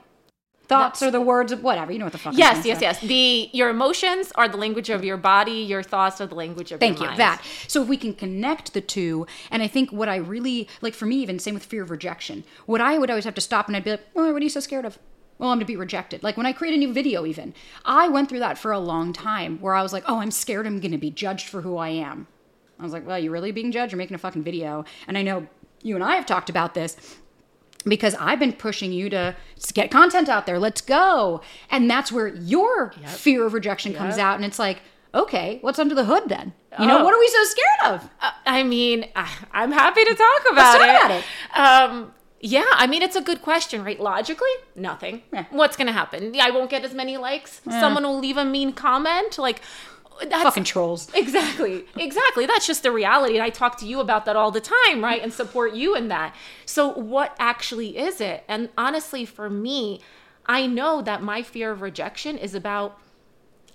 Thoughts 0.70 1.02
are 1.02 1.10
the 1.10 1.20
words 1.20 1.52
of 1.52 1.62
whatever. 1.62 1.92
You 1.92 1.98
know 1.98 2.06
what 2.06 2.12
the 2.12 2.18
fuck. 2.18 2.36
Yes, 2.36 2.64
yes, 2.64 2.80
yes. 2.80 3.00
The 3.00 3.50
your 3.52 3.68
emotions 3.68 4.32
are 4.36 4.48
the 4.48 4.56
language 4.56 4.88
of 4.88 5.04
your 5.04 5.16
body. 5.16 5.52
Your 5.52 5.82
thoughts 5.82 6.20
are 6.20 6.26
the 6.26 6.34
language 6.34 6.72
of 6.72 6.80
Thank 6.80 6.98
your 6.98 7.04
you. 7.04 7.08
mind. 7.10 7.20
That. 7.20 7.44
So 7.68 7.82
if 7.82 7.88
we 7.88 7.96
can 7.96 8.14
connect 8.14 8.72
the 8.72 8.80
two, 8.80 9.26
and 9.50 9.62
I 9.62 9.66
think 9.66 9.90
what 9.90 10.08
I 10.08 10.16
really 10.16 10.68
like 10.80 10.94
for 10.94 11.06
me, 11.06 11.16
even 11.16 11.38
same 11.38 11.54
with 11.54 11.64
fear 11.64 11.82
of 11.82 11.90
rejection, 11.90 12.44
what 12.66 12.80
I 12.80 12.98
would 12.98 13.10
always 13.10 13.24
have 13.24 13.34
to 13.34 13.40
stop 13.40 13.66
and 13.66 13.76
I'd 13.76 13.84
be 13.84 13.90
like, 13.90 14.06
oh, 14.16 14.32
what 14.32 14.40
are 14.40 14.44
you 14.44 14.48
so 14.48 14.60
scared 14.60 14.84
of? 14.84 14.98
Well, 15.38 15.50
I'm 15.50 15.58
to 15.58 15.64
be 15.64 15.76
rejected. 15.76 16.22
Like 16.22 16.36
when 16.36 16.46
I 16.46 16.52
create 16.52 16.74
a 16.74 16.78
new 16.78 16.92
video, 16.92 17.24
even 17.24 17.54
I 17.84 18.08
went 18.08 18.28
through 18.28 18.40
that 18.40 18.58
for 18.58 18.72
a 18.72 18.78
long 18.78 19.12
time 19.12 19.58
where 19.60 19.74
I 19.74 19.82
was 19.82 19.92
like, 19.92 20.04
oh, 20.06 20.18
I'm 20.18 20.30
scared 20.30 20.66
I'm 20.66 20.80
going 20.80 20.92
to 20.92 20.98
be 20.98 21.10
judged 21.10 21.48
for 21.48 21.62
who 21.62 21.78
I 21.78 21.88
am. 21.88 22.26
I 22.78 22.82
was 22.82 22.92
like, 22.92 23.06
well, 23.06 23.18
you're 23.18 23.32
really 23.32 23.50
being 23.50 23.72
judged? 23.72 23.92
You're 23.92 23.98
making 23.98 24.14
a 24.14 24.18
fucking 24.18 24.42
video. 24.42 24.84
And 25.08 25.16
I 25.16 25.22
know 25.22 25.46
you 25.82 25.94
and 25.94 26.04
I 26.04 26.16
have 26.16 26.26
talked 26.26 26.50
about 26.50 26.74
this 26.74 27.16
because 27.84 28.14
I've 28.16 28.38
been 28.38 28.52
pushing 28.52 28.92
you 28.92 29.08
to 29.10 29.34
get 29.72 29.90
content 29.90 30.28
out 30.28 30.46
there. 30.46 30.58
Let's 30.58 30.80
go. 30.80 31.40
And 31.70 31.90
that's 31.90 32.12
where 32.12 32.28
your 32.28 32.92
fear 33.06 33.46
of 33.46 33.54
rejection 33.54 33.94
comes 33.94 34.18
out. 34.18 34.36
And 34.36 34.44
it's 34.44 34.58
like, 34.58 34.80
okay, 35.14 35.58
what's 35.62 35.78
under 35.78 35.94
the 35.94 36.04
hood 36.04 36.24
then? 36.28 36.52
You 36.78 36.86
know, 36.86 36.98
Oh. 37.00 37.04
what 37.04 37.12
are 37.14 37.18
we 37.18 37.26
so 37.28 37.44
scared 37.44 37.94
of? 37.94 38.10
Uh, 38.22 38.30
I 38.46 38.62
mean, 38.62 39.06
I- 39.16 39.28
I'm 39.52 39.72
happy 39.72 40.04
to 40.04 40.14
talk 40.14 40.42
about 40.52 40.78
Let's 40.78 40.84
talk 40.84 41.10
it. 41.10 41.24
about 41.56 41.90
it. 41.90 41.90
Um, 41.92 42.14
yeah, 42.42 42.64
I 42.74 42.86
mean, 42.86 43.02
it's 43.02 43.16
a 43.16 43.20
good 43.20 43.42
question, 43.42 43.82
right? 43.84 43.98
Logically, 44.00 44.48
nothing. 44.76 45.22
Yeah. 45.32 45.44
What's 45.50 45.76
going 45.76 45.88
to 45.88 45.92
happen? 45.92 46.32
Yeah, 46.32 46.46
I 46.46 46.50
won't 46.50 46.70
get 46.70 46.84
as 46.84 46.94
many 46.94 47.16
likes. 47.16 47.60
Someone 47.68 48.02
will 48.04 48.18
leave 48.18 48.36
a 48.36 48.44
mean 48.44 48.72
comment. 48.72 49.36
Like, 49.36 49.60
that's 50.28 50.42
Fucking 50.42 50.64
trolls. 50.64 51.08
Exactly. 51.14 51.84
Exactly. 51.96 52.46
That's 52.46 52.66
just 52.66 52.82
the 52.82 52.92
reality. 52.92 53.34
And 53.34 53.42
I 53.42 53.50
talk 53.50 53.78
to 53.78 53.86
you 53.86 54.00
about 54.00 54.24
that 54.26 54.36
all 54.36 54.50
the 54.50 54.60
time, 54.60 55.02
right? 55.02 55.22
And 55.22 55.32
support 55.32 55.74
you 55.74 55.96
in 55.96 56.08
that. 56.08 56.34
So, 56.66 56.88
what 56.88 57.34
actually 57.38 57.98
is 57.98 58.20
it? 58.20 58.44
And 58.48 58.68
honestly, 58.76 59.24
for 59.24 59.48
me, 59.48 60.00
I 60.46 60.66
know 60.66 61.02
that 61.02 61.22
my 61.22 61.42
fear 61.42 61.70
of 61.70 61.82
rejection 61.82 62.36
is 62.36 62.54
about 62.54 62.98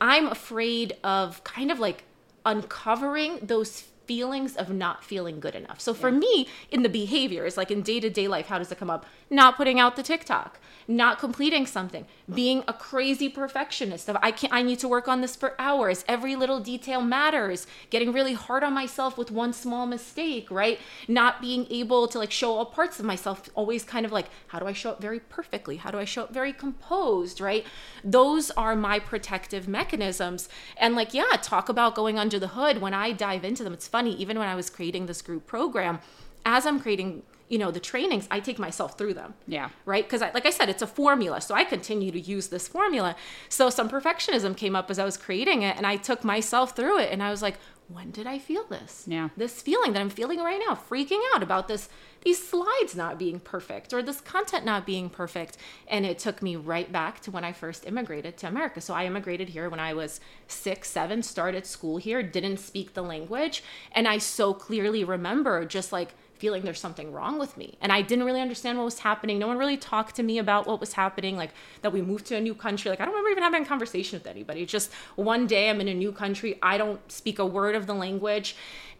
I'm 0.01 0.27
afraid 0.27 0.93
of 1.03 1.43
kind 1.43 1.71
of 1.71 1.79
like 1.79 2.03
uncovering 2.45 3.39
those 3.41 3.85
feelings 4.05 4.55
of 4.55 4.69
not 4.69 5.03
feeling 5.03 5.39
good 5.39 5.55
enough. 5.55 5.79
So 5.79 5.93
for 5.93 6.11
me, 6.11 6.47
in 6.69 6.83
the 6.83 6.89
behaviors, 6.89 7.57
like 7.57 7.71
in 7.71 7.81
day 7.81 7.99
to 7.99 8.09
day 8.09 8.27
life, 8.27 8.47
how 8.47 8.57
does 8.57 8.71
it 8.71 8.77
come 8.77 8.89
up? 8.89 9.05
Not 9.29 9.57
putting 9.57 9.79
out 9.79 9.95
the 9.95 10.03
TikTok, 10.03 10.59
not 10.87 11.19
completing 11.19 11.65
something, 11.65 12.05
being 12.33 12.63
a 12.67 12.73
crazy 12.73 13.29
perfectionist 13.29 14.07
of 14.09 14.17
I 14.21 14.31
can't, 14.31 14.53
I 14.53 14.61
need 14.61 14.79
to 14.79 14.87
work 14.87 15.07
on 15.07 15.21
this 15.21 15.35
for 15.35 15.55
hours. 15.59 16.05
Every 16.07 16.35
little 16.35 16.59
detail 16.59 17.01
matters. 17.01 17.65
Getting 17.89 18.13
really 18.13 18.33
hard 18.33 18.63
on 18.63 18.73
myself 18.73 19.17
with 19.17 19.31
one 19.31 19.53
small 19.53 19.87
mistake, 19.87 20.49
right? 20.51 20.79
Not 21.07 21.41
being 21.41 21.65
able 21.69 22.07
to 22.07 22.19
like 22.19 22.31
show 22.31 22.53
all 22.53 22.65
parts 22.65 22.99
of 22.99 23.05
myself. 23.05 23.49
Always 23.55 23.83
kind 23.83 24.05
of 24.05 24.11
like, 24.11 24.27
how 24.47 24.59
do 24.59 24.67
I 24.67 24.73
show 24.73 24.91
up 24.91 25.01
very 25.01 25.19
perfectly? 25.19 25.77
How 25.77 25.91
do 25.91 25.97
I 25.97 26.05
show 26.05 26.23
up 26.23 26.33
very 26.33 26.53
composed, 26.53 27.41
right? 27.41 27.65
Those 28.03 28.51
are 28.51 28.75
my 28.75 28.99
protective 28.99 29.67
mechanisms. 29.67 30.49
And 30.77 30.95
like, 30.95 31.13
yeah, 31.13 31.37
talk 31.41 31.69
about 31.69 31.95
going 31.95 32.19
under 32.19 32.39
the 32.39 32.49
hood. 32.49 32.79
When 32.79 32.93
I 32.93 33.11
dive 33.11 33.43
into 33.43 33.63
them, 33.63 33.73
it's 33.73 33.87
funny, 33.95 34.13
even 34.23 34.37
when 34.37 34.49
I 34.49 34.55
was 34.55 34.69
creating 34.69 35.05
this 35.05 35.21
group 35.21 35.43
program, 35.47 35.99
as 36.45 36.65
I'm 36.65 36.81
creating, 36.81 37.23
you 37.47 37.57
know, 37.57 37.71
the 37.71 37.79
trainings, 37.79 38.27
I 38.29 38.41
take 38.41 38.59
myself 38.59 38.97
through 38.97 39.13
them. 39.21 39.35
Yeah. 39.47 39.69
Right. 39.85 40.03
Because, 40.03 40.19
like 40.19 40.45
I 40.45 40.49
said, 40.49 40.67
it's 40.67 40.81
a 40.81 40.91
formula. 41.01 41.39
So 41.39 41.55
I 41.55 41.63
continue 41.63 42.11
to 42.11 42.19
use 42.19 42.49
this 42.49 42.67
formula. 42.67 43.15
So 43.47 43.69
some 43.69 43.87
perfectionism 43.89 44.51
came 44.57 44.75
up 44.75 44.91
as 44.91 44.99
I 44.99 45.05
was 45.05 45.15
creating 45.15 45.61
it, 45.61 45.77
and 45.77 45.85
I 45.87 45.95
took 45.95 46.25
myself 46.25 46.75
through 46.75 46.97
it. 46.99 47.09
And 47.13 47.23
I 47.23 47.29
was 47.31 47.41
like, 47.41 47.55
when 47.87 48.11
did 48.11 48.25
I 48.25 48.39
feel 48.39 48.63
this? 48.65 49.05
Yeah. 49.07 49.29
This 49.37 49.61
feeling 49.61 49.93
that 49.93 49.99
I'm 49.99 50.09
feeling 50.09 50.39
right 50.39 50.61
now, 50.67 50.75
freaking 50.75 51.21
out 51.33 51.43
about 51.43 51.67
this, 51.67 51.87
these 52.23 52.45
slides 52.45 52.95
not 52.95 53.19
being 53.19 53.39
perfect 53.39 53.93
or 53.93 54.01
this 54.01 54.21
content 54.21 54.65
not 54.65 54.85
being 54.85 55.09
perfect. 55.09 55.57
And 55.87 56.05
it 56.05 56.17
took 56.17 56.41
me 56.41 56.55
right 56.55 56.91
back 56.91 57.19
to 57.21 57.31
when 57.31 57.43
I 57.43 57.53
first 57.53 57.85
immigrated 57.85 58.37
to 58.37 58.47
America. 58.47 58.81
So 58.81 58.93
I 58.93 59.05
immigrated 59.05 59.49
here 59.49 59.69
when 59.69 59.79
I 59.79 59.93
was 59.93 60.19
six, 60.47 60.89
seven, 60.89 61.21
started 61.21 61.65
school 61.65 61.97
here, 61.97 62.23
didn't 62.23 62.57
speak 62.57 62.93
the 62.93 63.03
language. 63.03 63.63
And 63.91 64.07
I 64.07 64.17
so 64.17 64.53
clearly 64.53 65.03
remember 65.03 65.65
just 65.65 65.91
like, 65.91 66.15
feeling 66.45 66.61
there's 66.61 66.79
something 66.79 67.11
wrong 67.11 67.39
with 67.39 67.57
me. 67.57 67.75
And 67.81 67.91
I 67.91 68.03
didn't 68.03 68.23
really 68.23 68.39
understand 68.39 68.77
what 68.77 68.83
was 68.83 68.99
happening. 68.99 69.39
No 69.39 69.47
one 69.47 69.57
really 69.57 69.77
talked 69.77 70.15
to 70.17 70.21
me 70.21 70.37
about 70.37 70.67
what 70.67 70.79
was 70.79 70.93
happening, 70.93 71.35
like 71.35 71.49
that 71.81 71.91
we 71.91 72.03
moved 72.03 72.27
to 72.27 72.35
a 72.35 72.39
new 72.39 72.53
country. 72.53 72.91
Like 72.91 73.01
I 73.01 73.05
don't 73.05 73.15
remember 73.15 73.31
even 73.31 73.41
having 73.41 73.63
a 73.63 73.65
conversation 73.65 74.19
with 74.19 74.27
anybody. 74.27 74.63
Just 74.63 74.93
one 75.15 75.47
day 75.47 75.71
I'm 75.71 75.81
in 75.81 75.87
a 75.87 75.93
new 75.95 76.11
country, 76.11 76.59
I 76.61 76.77
don't 76.77 77.11
speak 77.11 77.39
a 77.39 77.45
word 77.47 77.73
of 77.73 77.87
the 77.87 77.95
language, 77.95 78.55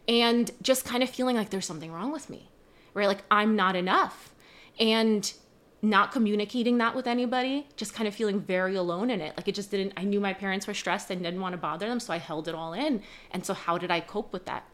and 0.07 0.49
just 0.63 0.85
kind 0.85 1.03
of 1.03 1.09
feeling 1.11 1.35
like 1.35 1.51
there's 1.51 1.67
something 1.67 1.91
wrong 1.91 2.11
with 2.11 2.31
me. 2.31 2.49
Right? 2.95 3.07
Like 3.07 3.21
I'm 3.29 3.55
not 3.55 3.75
enough. 3.75 4.33
And 4.79 5.31
not 5.83 6.11
communicating 6.11 6.79
that 6.79 6.95
with 6.95 7.05
anybody, 7.05 7.67
just 7.77 7.93
kind 7.93 8.07
of 8.07 8.15
feeling 8.15 8.39
very 8.39 8.75
alone 8.75 9.11
in 9.11 9.21
it. 9.21 9.37
Like 9.37 9.47
it 9.47 9.53
just 9.53 9.69
didn't 9.69 9.93
I 9.95 10.03
knew 10.03 10.19
my 10.19 10.33
parents 10.33 10.65
were 10.65 10.73
stressed 10.73 11.11
and 11.11 11.21
didn't 11.21 11.41
want 11.41 11.53
to 11.53 11.57
bother 11.57 11.87
them, 11.87 11.99
so 11.99 12.11
I 12.11 12.17
held 12.17 12.47
it 12.47 12.55
all 12.55 12.73
in. 12.73 13.03
And 13.29 13.45
so 13.45 13.53
how 13.53 13.77
did 13.77 13.91
I 13.91 13.99
cope 13.99 14.33
with 14.33 14.45
that? 14.45 14.65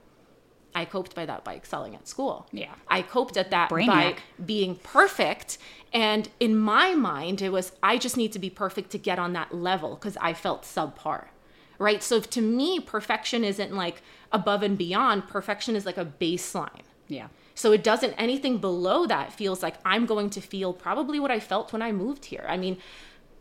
I 0.73 0.85
coped 0.85 1.15
by 1.15 1.25
that 1.25 1.43
by 1.43 1.55
excelling 1.55 1.95
at 1.95 2.07
school. 2.07 2.47
Yeah. 2.51 2.73
I 2.87 3.01
coped 3.01 3.37
at 3.37 3.51
that 3.51 3.69
by 3.69 4.15
being 4.45 4.75
perfect. 4.75 5.57
And 5.93 6.29
in 6.39 6.57
my 6.57 6.95
mind, 6.95 7.41
it 7.41 7.49
was, 7.49 7.73
I 7.83 7.97
just 7.97 8.15
need 8.15 8.31
to 8.33 8.39
be 8.39 8.49
perfect 8.49 8.91
to 8.91 8.97
get 8.97 9.19
on 9.19 9.33
that 9.33 9.53
level 9.53 9.95
because 9.95 10.17
I 10.21 10.33
felt 10.33 10.63
subpar. 10.63 11.25
Right. 11.77 12.01
So 12.01 12.19
to 12.19 12.41
me, 12.41 12.79
perfection 12.79 13.43
isn't 13.43 13.75
like 13.75 14.01
above 14.31 14.63
and 14.63 14.77
beyond, 14.77 15.27
perfection 15.27 15.75
is 15.75 15.85
like 15.85 15.97
a 15.97 16.05
baseline. 16.05 16.83
Yeah. 17.07 17.27
So 17.55 17.73
it 17.73 17.83
doesn't, 17.83 18.13
anything 18.13 18.59
below 18.59 19.05
that 19.07 19.33
feels 19.33 19.61
like 19.61 19.75
I'm 19.83 20.05
going 20.05 20.29
to 20.31 20.41
feel 20.41 20.73
probably 20.73 21.19
what 21.19 21.31
I 21.31 21.39
felt 21.39 21.73
when 21.73 21.81
I 21.81 21.91
moved 21.91 22.25
here. 22.25 22.45
I 22.47 22.55
mean, 22.55 22.77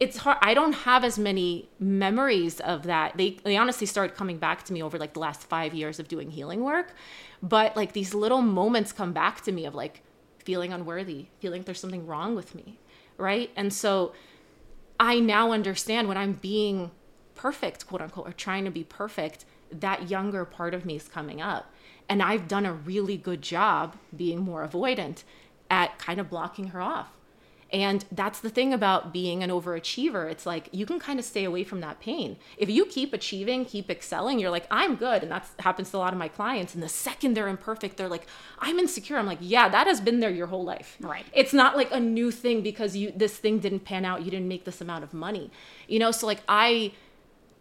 it's 0.00 0.16
hard. 0.16 0.38
I 0.40 0.54
don't 0.54 0.72
have 0.72 1.04
as 1.04 1.18
many 1.18 1.68
memories 1.78 2.58
of 2.60 2.84
that. 2.84 3.18
They 3.18 3.36
they 3.44 3.56
honestly 3.56 3.86
started 3.86 4.16
coming 4.16 4.38
back 4.38 4.64
to 4.64 4.72
me 4.72 4.82
over 4.82 4.98
like 4.98 5.12
the 5.12 5.20
last 5.20 5.42
five 5.42 5.74
years 5.74 6.00
of 6.00 6.08
doing 6.08 6.30
healing 6.30 6.64
work, 6.64 6.94
but 7.42 7.76
like 7.76 7.92
these 7.92 8.14
little 8.14 8.40
moments 8.40 8.92
come 8.92 9.12
back 9.12 9.42
to 9.42 9.52
me 9.52 9.66
of 9.66 9.74
like 9.74 10.02
feeling 10.38 10.72
unworthy, 10.72 11.26
feeling 11.38 11.62
there's 11.62 11.78
something 11.78 12.06
wrong 12.06 12.34
with 12.34 12.54
me, 12.54 12.78
right? 13.18 13.50
And 13.54 13.72
so 13.72 14.12
I 14.98 15.20
now 15.20 15.52
understand 15.52 16.08
when 16.08 16.16
I'm 16.16 16.32
being 16.32 16.90
perfect, 17.34 17.86
quote 17.86 18.00
unquote, 18.00 18.26
or 18.26 18.32
trying 18.32 18.64
to 18.64 18.70
be 18.70 18.84
perfect, 18.84 19.44
that 19.70 20.08
younger 20.08 20.46
part 20.46 20.72
of 20.72 20.86
me 20.86 20.96
is 20.96 21.08
coming 21.08 21.42
up. 21.42 21.72
And 22.08 22.22
I've 22.22 22.48
done 22.48 22.64
a 22.64 22.72
really 22.72 23.18
good 23.18 23.42
job 23.42 23.96
being 24.16 24.40
more 24.40 24.66
avoidant 24.66 25.24
at 25.70 25.98
kind 25.98 26.18
of 26.18 26.30
blocking 26.30 26.68
her 26.68 26.80
off. 26.80 27.10
And 27.72 28.04
that's 28.10 28.40
the 28.40 28.50
thing 28.50 28.72
about 28.72 29.12
being 29.12 29.42
an 29.42 29.50
overachiever. 29.50 30.30
It's 30.30 30.44
like 30.44 30.68
you 30.72 30.86
can 30.86 30.98
kind 30.98 31.18
of 31.18 31.24
stay 31.24 31.44
away 31.44 31.62
from 31.62 31.80
that 31.80 32.00
pain. 32.00 32.36
If 32.56 32.68
you 32.68 32.84
keep 32.84 33.12
achieving, 33.12 33.64
keep 33.64 33.88
excelling, 33.88 34.38
you're 34.40 34.50
like, 34.50 34.66
I'm 34.70 34.96
good. 34.96 35.22
And 35.22 35.30
that 35.30 35.48
happens 35.60 35.90
to 35.90 35.96
a 35.96 35.98
lot 35.98 36.12
of 36.12 36.18
my 36.18 36.28
clients. 36.28 36.74
And 36.74 36.82
the 36.82 36.88
second 36.88 37.34
they're 37.34 37.48
imperfect, 37.48 37.96
they're 37.96 38.08
like, 38.08 38.26
I'm 38.58 38.78
insecure. 38.78 39.18
I'm 39.18 39.26
like, 39.26 39.38
yeah, 39.40 39.68
that 39.68 39.86
has 39.86 40.00
been 40.00 40.20
there 40.20 40.30
your 40.30 40.48
whole 40.48 40.64
life. 40.64 40.96
Right. 41.00 41.24
It's 41.32 41.52
not 41.52 41.76
like 41.76 41.92
a 41.92 42.00
new 42.00 42.30
thing 42.30 42.62
because 42.62 42.96
you 42.96 43.12
this 43.14 43.36
thing 43.36 43.60
didn't 43.60 43.80
pan 43.80 44.04
out, 44.04 44.22
you 44.24 44.30
didn't 44.30 44.48
make 44.48 44.64
this 44.64 44.80
amount 44.80 45.04
of 45.04 45.14
money. 45.14 45.50
You 45.86 46.00
know, 46.00 46.10
so 46.10 46.26
like 46.26 46.42
I 46.48 46.92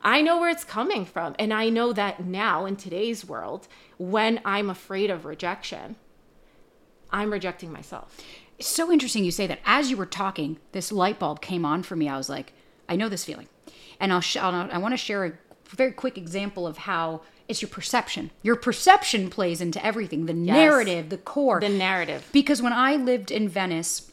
I 0.02 0.22
know 0.22 0.40
where 0.40 0.50
it's 0.50 0.64
coming 0.64 1.06
from. 1.06 1.36
And 1.38 1.54
I 1.54 1.70
know 1.70 1.94
that 1.94 2.26
now 2.26 2.66
in 2.66 2.76
today's 2.78 3.26
world, 3.26 3.68
when 3.98 4.40
I'm 4.46 4.70
afraid 4.70 5.10
of 5.10 5.26
rejection, 5.26 5.98
I'm 7.12 7.32
rejecting 7.32 7.72
myself. 7.72 8.18
It's 8.60 8.68
so 8.68 8.92
interesting 8.92 9.24
you 9.24 9.32
say 9.32 9.48
that. 9.48 9.60
As 9.66 9.90
you 9.90 9.96
were 9.96 10.06
talking, 10.06 10.58
this 10.74 10.92
light 10.92 11.18
bulb 11.18 11.42
came 11.42 11.66
on 11.66 11.82
for 11.82 11.96
me. 11.96 12.10
I 12.10 12.18
was 12.18 12.30
like, 12.30 12.54
I 12.90 12.98
know 12.98 13.08
this 13.08 13.24
feeling. 13.24 13.48
And 14.00 14.12
I'll, 14.12 14.22
sh- 14.22 14.38
I'll 14.38 14.70
I 14.72 14.78
want 14.78 14.94
to 14.94 14.98
share 14.98 15.26
a 15.26 15.32
very 15.70 15.94
quick 15.94 16.18
example 16.18 16.68
of 16.68 16.80
how 16.80 17.22
it's 17.48 17.62
your 17.62 17.70
perception. 17.70 18.32
Your 18.44 18.58
perception 18.58 19.30
plays 19.30 19.62
into 19.62 19.84
everything 19.84 20.26
the 20.26 20.34
narrative, 20.34 21.10
the 21.10 21.18
core. 21.18 21.62
The 21.62 21.70
narrative. 21.70 22.28
Because 22.34 22.62
when 22.62 22.74
I 22.74 22.96
lived 22.98 23.32
in 23.32 23.48
Venice, 23.48 24.09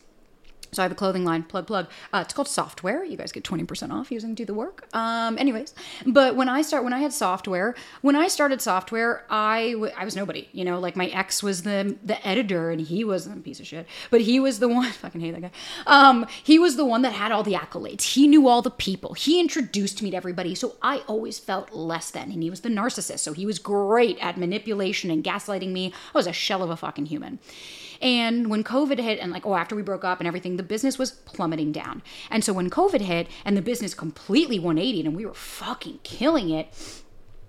So 0.77 0.83
I 0.83 0.85
have 0.85 0.93
a 0.93 0.95
clothing 0.95 1.25
line, 1.25 1.43
plug 1.43 1.67
plug. 1.67 1.89
Uh, 2.12 2.23
it's 2.23 2.35
called 2.35 2.49
Softwear. 2.49 3.09
You 3.09 3.17
guys 3.17 3.33
get 3.33 3.45
twenty 3.45 3.65
percent 3.65 3.93
off 3.93 4.12
using 4.12 4.35
Do 4.35 4.45
the 4.45 4.53
Work. 4.53 4.87
Um, 4.95 5.39
anyways, 5.39 5.75
but 6.05 6.37
when 6.37 6.51
I 6.51 6.61
start, 6.61 6.85
when 6.85 6.93
I 6.93 6.99
had 6.99 7.12
Softwear, 7.12 7.75
when 8.03 8.15
I 8.15 8.29
started 8.29 8.59
Softwear, 8.59 9.23
I, 9.31 9.73
w- 9.73 9.93
I 9.97 10.05
was 10.05 10.15
nobody. 10.15 10.51
You 10.53 10.67
know, 10.67 10.79
like 10.79 10.95
my 10.95 11.07
ex 11.07 11.43
was 11.43 11.62
the 11.62 11.97
the 12.05 12.25
editor, 12.27 12.71
and 12.71 12.83
he 12.83 13.05
was 13.05 13.27
a 13.27 13.31
piece 13.31 13.59
of 13.59 13.67
shit. 13.67 13.87
But 14.11 14.21
he 14.21 14.39
was 14.39 14.59
the 14.59 14.69
one. 14.79 14.91
Fucking 14.93 15.23
hate 15.23 15.31
that 15.31 15.41
guy. 15.41 15.51
Um, 15.87 16.27
he 16.43 16.59
was 16.59 16.77
the 16.77 16.85
one 16.85 17.01
that 17.01 17.15
had 17.15 17.33
all 17.33 17.43
the 17.43 17.55
accolades. 17.55 18.03
He 18.03 18.29
knew 18.29 18.47
all 18.47 18.61
the 18.61 18.71
people. 18.71 19.15
He 19.15 19.41
introduced 19.41 20.03
me 20.03 20.11
to 20.11 20.17
everybody. 20.19 20.55
So 20.55 20.77
I 20.83 20.99
always 21.07 21.39
felt 21.39 21.73
less 21.73 22.11
than. 22.11 22.31
And 22.31 22.43
he 22.43 22.51
was 22.51 22.61
the 22.61 22.69
narcissist. 22.69 23.21
So 23.21 23.33
he 23.33 23.47
was 23.47 23.59
great 23.59 24.19
at 24.21 24.37
manipulation 24.37 25.11
and 25.11 25.25
gaslighting 25.25 25.73
me. 25.73 25.95
I 26.15 26.19
was 26.19 26.27
a 26.27 26.35
shell 26.35 26.62
of 26.62 26.69
a 26.69 26.77
fucking 26.77 27.07
human. 27.07 27.39
And 28.03 28.51
when 28.51 28.62
COVID 28.62 28.99
hit, 28.99 29.19
and 29.21 29.33
like, 29.33 29.47
oh, 29.47 29.55
after 29.55 29.75
we 29.75 29.83
broke 29.83 30.05
up 30.05 30.21
and 30.21 30.27
everything, 30.27 30.57
the 30.57 30.62
business 30.66 30.98
was 30.98 31.12
plummeting 31.12 31.72
down. 31.72 32.02
And 32.31 32.45
so 32.45 32.53
when 32.53 32.70
COVID 32.70 33.01
hit 33.01 33.28
and 33.45 33.57
the 33.57 33.62
business 33.62 33.95
completely 33.95 34.59
180 34.59 35.07
and 35.07 35.16
we 35.16 35.26
were 35.26 35.34
fucking 35.34 36.01
killing 36.03 36.51
it, 36.51 36.72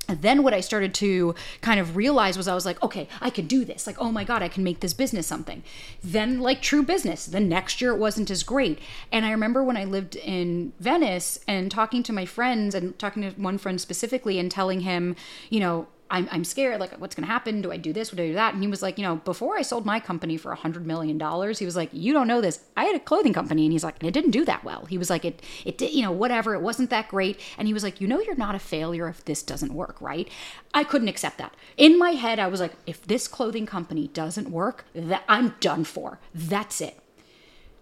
then 0.08 0.44
what 0.44 0.54
I 0.54 0.62
started 0.62 0.94
to 0.96 1.36
kind 1.62 1.80
of 1.80 1.96
realize 1.96 2.38
was 2.38 2.48
I 2.48 2.56
was 2.56 2.66
like, 2.66 2.82
okay, 2.82 3.08
I 3.20 3.30
can 3.30 3.46
do 3.46 3.66
this. 3.66 3.86
Like, 3.86 3.98
oh 4.00 4.12
my 4.12 4.24
God, 4.24 4.42
I 4.42 4.48
can 4.48 4.64
make 4.64 4.80
this 4.80 4.94
business 4.94 5.28
something. 5.28 5.64
Then, 6.04 6.40
like 6.40 6.62
true 6.62 6.84
business, 6.84 7.26
the 7.26 7.40
next 7.40 7.82
year 7.82 7.92
it 7.92 7.98
wasn't 7.98 8.32
as 8.32 8.44
great. 8.44 8.80
And 9.12 9.26
I 9.26 9.32
remember 9.32 9.64
when 9.64 9.78
I 9.78 9.84
lived 9.84 10.16
in 10.16 10.74
Venice 10.80 11.40
and 11.48 11.70
talking 11.70 12.04
to 12.04 12.14
my 12.14 12.26
friends 12.26 12.74
and 12.74 12.98
talking 12.98 13.24
to 13.24 13.32
one 13.32 13.58
friend 13.58 13.80
specifically 13.82 14.40
and 14.40 14.50
telling 14.50 14.82
him, 14.82 15.16
you 15.50 15.60
know, 15.60 15.88
I'm, 16.10 16.28
I'm 16.32 16.44
scared. 16.44 16.80
Like, 16.80 16.94
what's 17.00 17.16
going 17.16 17.26
to 17.26 17.32
happen? 17.32 17.62
Do 17.62 17.72
I 17.72 17.78
do 17.78 17.92
this? 17.92 18.12
Would 18.12 18.20
I 18.20 18.28
do 18.28 18.34
that? 18.36 18.54
And 18.54 18.64
he 18.64 18.70
was 18.70 18.82
like, 18.82 18.98
you 18.98 19.04
know, 19.04 19.18
before 19.18 19.58
I 19.58 19.62
sold 19.62 19.86
my 19.86 20.00
company 20.00 20.38
for 20.38 20.52
a 20.52 20.56
hundred 20.56 20.86
million 20.86 21.18
dollars, 21.18 21.60
he 21.60 21.66
was 21.66 21.76
like, 21.76 21.90
you 21.92 22.14
don't 22.14 22.28
know 22.28 22.42
this. 22.42 22.62
I 22.76 22.86
had 22.86 22.96
a 22.96 23.00
clothing 23.00 23.34
company, 23.34 23.66
and 23.66 23.72
he's 23.72 23.84
like, 23.84 24.04
it 24.04 24.12
didn't 24.12 24.32
do 24.32 24.46
that 24.46 24.64
well. 24.64 24.86
He 24.86 24.98
was 24.98 25.10
like, 25.10 25.26
it, 25.26 25.42
it 25.66 25.78
did, 25.78 25.94
you 25.94 26.02
know, 26.04 26.12
whatever. 26.12 26.54
It 26.54 26.62
wasn't 26.62 26.90
that 26.92 27.10
great. 27.10 27.40
And 27.58 27.68
he 27.68 27.74
was 27.74 27.84
like, 27.84 28.00
you 28.00 28.08
know, 28.08 28.20
you're 28.20 28.36
not 28.36 28.56
a 28.56 28.60
failure 28.60 29.08
if 29.08 29.26
this 29.26 29.44
doesn't 29.44 29.74
work, 29.74 30.00
right? 30.00 30.30
I 30.74 30.84
couldn't 30.84 31.08
accept 31.10 31.38
that. 31.40 31.56
In 31.76 32.00
my 32.00 32.12
head, 32.12 32.40
I 32.40 32.48
was 32.48 32.60
like, 32.60 32.74
if 32.86 33.06
this 33.06 33.28
clothing 33.28 33.66
company 33.66 34.08
doesn't 34.08 34.50
work, 34.50 34.86
that 34.94 35.24
I'm 35.28 35.56
done 35.60 35.84
for. 35.84 36.20
That's 36.34 36.82
it. 36.82 37.00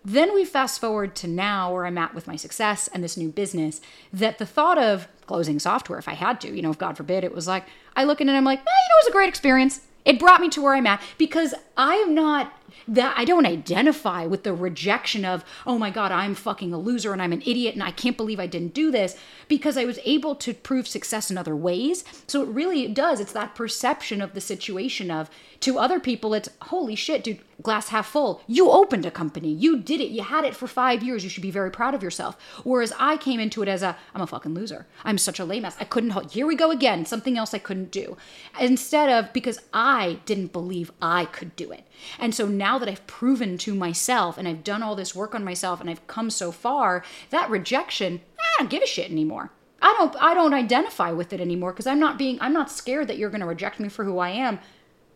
Then 0.08 0.36
we 0.36 0.46
fast 0.46 0.80
forward 0.80 1.16
to 1.16 1.28
now 1.28 1.74
where 1.74 1.88
I'm 1.88 1.98
at 1.98 2.14
with 2.14 2.28
my 2.28 2.36
success 2.36 2.88
and 2.88 3.04
this 3.04 3.18
new 3.18 3.30
business 3.30 3.82
that 4.14 4.38
the 4.38 4.46
thought 4.46 4.78
of 4.78 5.08
closing 5.26 5.58
Softwear 5.58 6.00
if 6.00 6.08
I 6.08 6.14
had 6.14 6.42
to, 6.42 6.56
you 6.56 6.62
know, 6.62 6.72
if 6.72 6.78
God 6.78 6.98
forbid, 6.98 7.24
it 7.24 7.34
was 7.34 7.48
like, 7.48 7.66
I 7.96 8.04
look 8.04 8.22
at 8.22 8.28
it 8.28 8.30
and 8.30 8.38
I'm 8.38 8.44
like, 8.44 8.60
eh, 8.60 8.64
you 8.64 8.66
know, 8.66 8.98
it 9.00 9.06
was 9.06 9.10
a 9.10 9.14
great 9.14 9.30
experience. 9.30 9.82
It 10.06 10.20
brought 10.20 10.42
me 10.42 10.50
to 10.50 10.62
where 10.62 10.76
I'm 10.76 10.88
at 10.88 11.02
because 11.18 11.54
I 11.76 11.96
am 11.96 12.14
not 12.14 12.54
that 12.88 13.14
I 13.18 13.26
don't 13.26 13.46
identify 13.46 14.26
with 14.26 14.44
the 14.44 14.54
rejection 14.54 15.26
of, 15.26 15.44
oh 15.66 15.78
my 15.78 15.90
God, 15.90 16.12
I'm 16.12 16.36
fucking 16.36 16.74
a 16.74 16.78
loser 16.78 17.14
and 17.14 17.22
I'm 17.22 17.34
an 17.34 17.42
idiot 17.46 17.74
and 17.74 17.84
I 17.84 17.92
can't 17.92 18.18
believe 18.18 18.40
I 18.40 18.48
didn't 18.48 18.74
do 18.74 18.92
this 18.92 19.18
because 19.48 19.78
I 19.78 19.86
was 19.86 20.00
able 20.06 20.36
to 20.36 20.54
prove 20.54 20.88
success 20.88 21.32
in 21.32 21.38
other 21.38 21.56
ways. 21.56 22.04
So 22.28 22.42
it 22.44 22.50
really 22.50 22.88
does. 22.88 23.20
It's 23.20 23.34
that 23.34 23.56
perception 23.56 24.22
of 24.22 24.34
the 24.34 24.42
situation 24.42 25.12
of 25.12 25.30
to 25.62 25.80
other 25.80 26.00
people, 26.00 26.34
it's 26.34 26.50
holy 26.64 26.96
shit, 26.96 27.24
dude, 27.24 27.40
glass 27.62 27.90
half 27.90 28.08
full. 28.08 28.42
You 28.48 28.70
opened 28.70 29.06
a 29.06 29.12
company. 29.12 29.52
You 29.52 29.80
did 29.80 30.02
it. 30.02 30.10
You 30.10 30.22
had 30.22 30.46
it 30.46 30.56
for 30.56 30.68
five 30.68 31.02
years. 31.02 31.24
You 31.24 31.30
should 31.30 31.42
be 31.42 31.52
very 31.52 31.72
proud 31.72 31.94
of 31.94 32.04
yourself. 32.04 32.38
Whereas 32.64 32.94
I 33.00 33.18
came 33.18 33.40
into 33.40 33.64
it 33.64 33.70
as 33.70 33.82
a, 33.82 33.98
I'm 34.14 34.22
a 34.22 34.28
fucking 34.28 34.54
loser. 34.54 34.86
I'm 35.04 35.18
such 35.18 35.40
a 35.40 35.46
lame 35.46 35.66
ass. 35.66 35.78
I 35.80 35.86
couldn't, 35.86 36.32
here 36.32 36.46
we 36.46 36.56
go 36.56 36.72
again, 36.72 37.06
something 37.06 37.38
else 37.38 37.54
I 37.54 37.60
couldn't 37.60 37.92
do. 37.92 38.18
Instead 38.60 39.10
of, 39.10 39.34
because 39.34 39.60
I 39.74 40.20
didn't 40.26 40.52
believe 40.52 40.92
I 41.02 41.26
could 41.26 41.56
do 41.56 41.72
it. 41.72 41.88
And 42.20 42.34
so 42.34 42.48
now 42.48 42.78
that 42.80 42.90
I've 42.90 43.06
proven 43.08 43.58
to 43.60 43.74
myself 43.74 44.38
and 44.38 44.48
I've 44.48 44.64
done 44.64 44.84
all 44.84 44.96
this 44.96 45.16
work 45.16 45.36
on 45.36 45.44
myself 45.44 45.82
and 45.82 45.90
I've 45.90 46.06
come 46.08 46.30
so 46.30 46.52
far, 46.52 47.04
that 47.30 47.50
rejection, 47.50 48.22
I 48.40 48.44
don't 48.60 48.70
give 48.70 48.84
a 48.84 48.88
shit 48.88 49.12
anymore. 49.12 49.52
I 49.82 49.94
don't 49.98 50.16
I 50.20 50.34
don't 50.34 50.54
identify 50.54 51.12
with 51.12 51.34
it 51.34 51.42
anymore 51.42 51.72
because 51.72 51.88
I'm 51.88 52.00
not 52.00 52.18
being 52.18 52.40
I'm 52.42 52.54
not 52.54 52.72
scared 52.72 53.08
that 53.08 53.18
you're 53.18 53.30
going 53.30 53.42
to 53.42 53.48
reject 53.48 53.80
me 53.80 53.90
for 53.90 54.04
who 54.04 54.20
I 54.20 54.30
am. 54.30 54.60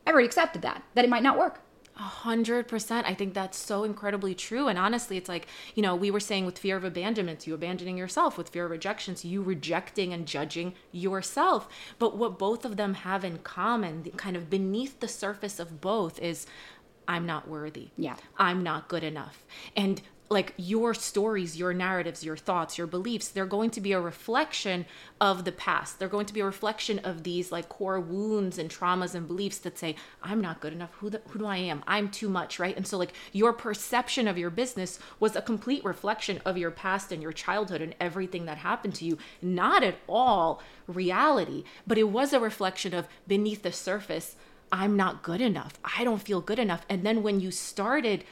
I've 0.06 0.14
already 0.14 0.28
accepted 0.28 0.62
that 0.64 0.84
that 0.96 1.06
it 1.06 1.10
might 1.10 1.24
not 1.24 1.38
work. 1.38 1.62
A 2.00 2.04
hundred 2.04 2.70
percent. 2.70 3.06
I 3.06 3.14
think 3.14 3.34
that's 3.34 3.58
so 3.58 3.84
incredibly 3.84 4.34
true. 4.34 4.70
And 4.70 4.80
honestly, 4.80 5.18
it's 5.18 5.28
like, 5.28 5.47
you 5.76 5.84
know, 5.84 5.95
we 5.95 6.10
were 6.10 6.22
saying 6.22 6.45
with 6.45 6.58
fear 6.58 6.78
of 6.78 6.86
abandonment, 6.86 7.45
you 7.45 7.54
abandoning 7.54 7.97
yourself, 7.97 8.38
with 8.38 8.50
fear 8.50 8.66
of 8.66 8.72
rejections, 8.72 9.26
you 9.26 9.41
rejecting 9.41 10.14
and 10.14 10.26
judging 10.26 10.76
yourself. 10.93 11.68
But 11.97 12.18
what 12.18 12.39
both 12.39 12.64
of 12.64 12.78
them 12.78 12.93
have 12.93 13.26
in 13.26 13.39
common, 13.39 14.04
kind 14.16 14.38
of 14.38 14.50
beneath 14.50 15.02
the 15.02 15.10
surface 15.10 15.60
of 15.60 15.82
both, 15.82 16.20
is 16.20 16.45
I'm 17.06 17.26
not 17.26 17.50
worthy. 17.50 17.89
Yeah. 17.97 18.16
I'm 18.38 18.64
not 18.64 18.88
good 18.88 19.04
enough. 19.04 19.43
And 19.76 20.02
like 20.30 20.54
your 20.58 20.94
stories, 20.94 21.58
your 21.58 21.74
narratives, 21.74 22.24
your 22.24 22.38
thoughts, 22.38 22.78
your 22.78 22.86
beliefs, 22.86 23.30
they're 23.30 23.48
going 23.48 23.72
to 23.72 23.82
be 23.82 23.94
a 23.94 24.00
reflection 24.00 24.86
of 25.20 25.44
the 25.44 25.52
past. 25.52 25.98
They're 25.98 26.08
going 26.08 26.28
to 26.28 26.34
be 26.34 26.40
a 26.40 26.46
reflection 26.46 27.00
of 27.00 27.24
these 27.24 27.52
like 27.52 27.68
core 27.68 28.00
wounds 28.00 28.60
and 28.60 28.70
traumas 28.70 29.16
and 29.16 29.28
beliefs 29.28 29.58
that 29.60 29.80
say, 29.80 29.96
I'm 30.22 30.40
not 30.40 30.60
good 30.60 30.74
enough. 30.74 30.94
Who, 31.00 31.10
the, 31.10 31.22
who 31.30 31.40
do 31.40 31.46
I 31.48 31.58
am? 31.58 31.84
I'm 31.88 32.10
too 32.10 32.30
much, 32.30 32.60
right? 32.60 32.78
And 32.78 32.86
so, 32.86 32.98
like, 32.98 33.14
your 33.32 33.54
perception 33.54 34.28
of 34.28 34.38
your 34.38 34.52
business 34.52 35.00
was 35.20 35.36
a 35.36 35.42
complete 35.42 35.84
reflection 35.84 36.42
of 36.46 36.58
your 36.58 36.72
past 36.72 37.12
and 37.12 37.24
your 37.24 37.34
childhood 37.34 37.82
and 37.82 37.96
everything 38.00 38.46
that 38.46 38.60
happened 38.60 38.94
to 38.96 39.06
you. 39.06 39.18
Not 39.42 39.84
at 39.84 39.98
all 40.08 40.62
reality, 40.88 41.64
but 41.88 41.98
it 41.98 42.10
was 42.10 42.34
a 42.34 42.40
reflection 42.40 42.94
of 42.94 43.08
beneath 43.28 43.64
the 43.64 43.72
surface, 43.72 44.36
I'm 44.72 44.96
not 44.96 45.24
good 45.24 45.42
enough. 45.42 45.80
I 45.98 46.04
don't 46.04 46.22
feel 46.22 46.42
good 46.42 46.60
enough. 46.60 46.86
And 46.88 47.04
then 47.04 47.24
when 47.24 47.40
you 47.40 47.50
started, 47.50 48.24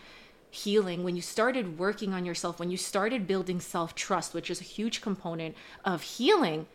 healing, 0.50 1.04
when 1.04 1.16
you 1.16 1.22
started 1.22 1.78
working 1.78 2.14
on 2.14 2.26
yourself, 2.26 2.60
when 2.60 2.72
you 2.72 2.78
started 2.78 3.28
building 3.28 3.60
self 3.60 3.96
trust, 3.96 4.34
which 4.34 4.50
is 4.50 4.62
a 4.62 4.64
huge 4.64 5.02
component 5.02 5.56
of 5.86 6.02
healing, 6.02 6.68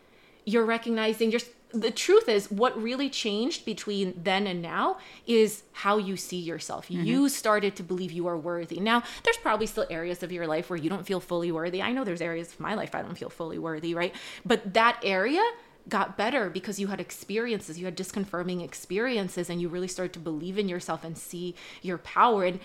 you're 0.45 0.65
recognizing 0.65 1.31
your 1.31 1.41
the 1.73 1.91
truth 1.91 2.29
is 2.29 2.51
what 2.51 2.79
really 2.81 3.09
changed 3.09 3.65
between 3.65 4.13
then 4.23 4.45
and 4.45 4.61
now 4.61 4.97
is 5.25 5.63
how 5.71 5.97
you 5.97 6.15
see 6.15 6.37
yourself. 6.37 6.87
Mm-hmm. 6.87 7.03
you 7.03 7.29
started 7.29 7.75
to 7.77 7.83
believe 7.83 8.11
you 8.11 8.27
are 8.27 8.37
worthy. 8.37 8.79
Now 8.79 9.03
there's 9.23 9.37
probably 9.37 9.65
still 9.65 9.87
areas 9.89 10.21
of 10.21 10.31
your 10.31 10.45
life 10.45 10.69
where 10.69 10.77
you 10.77 10.89
don't 10.89 11.05
feel 11.05 11.19
fully 11.19 11.51
worthy. 11.51 11.81
I 11.81 11.91
know 11.91 12.03
there's 12.03 12.21
areas 12.21 12.53
of 12.53 12.59
my 12.59 12.75
life 12.75 12.93
i 12.93 13.01
don't 13.01 13.17
feel 13.17 13.29
fully 13.29 13.57
worthy 13.57 13.95
right? 13.95 14.13
But 14.45 14.75
that 14.75 14.99
area 15.03 15.43
got 15.89 16.15
better 16.15 16.49
because 16.49 16.79
you 16.79 16.87
had 16.87 17.01
experiences 17.01 17.77
you 17.77 17.85
had 17.85 17.97
disconfirming 17.97 18.63
experiences 18.63 19.49
and 19.49 19.59
you 19.59 19.67
really 19.67 19.87
started 19.87 20.13
to 20.13 20.19
believe 20.19 20.57
in 20.57 20.69
yourself 20.69 21.03
and 21.03 21.17
see 21.17 21.55
your 21.81 21.97
power. 21.97 22.45
And 22.45 22.59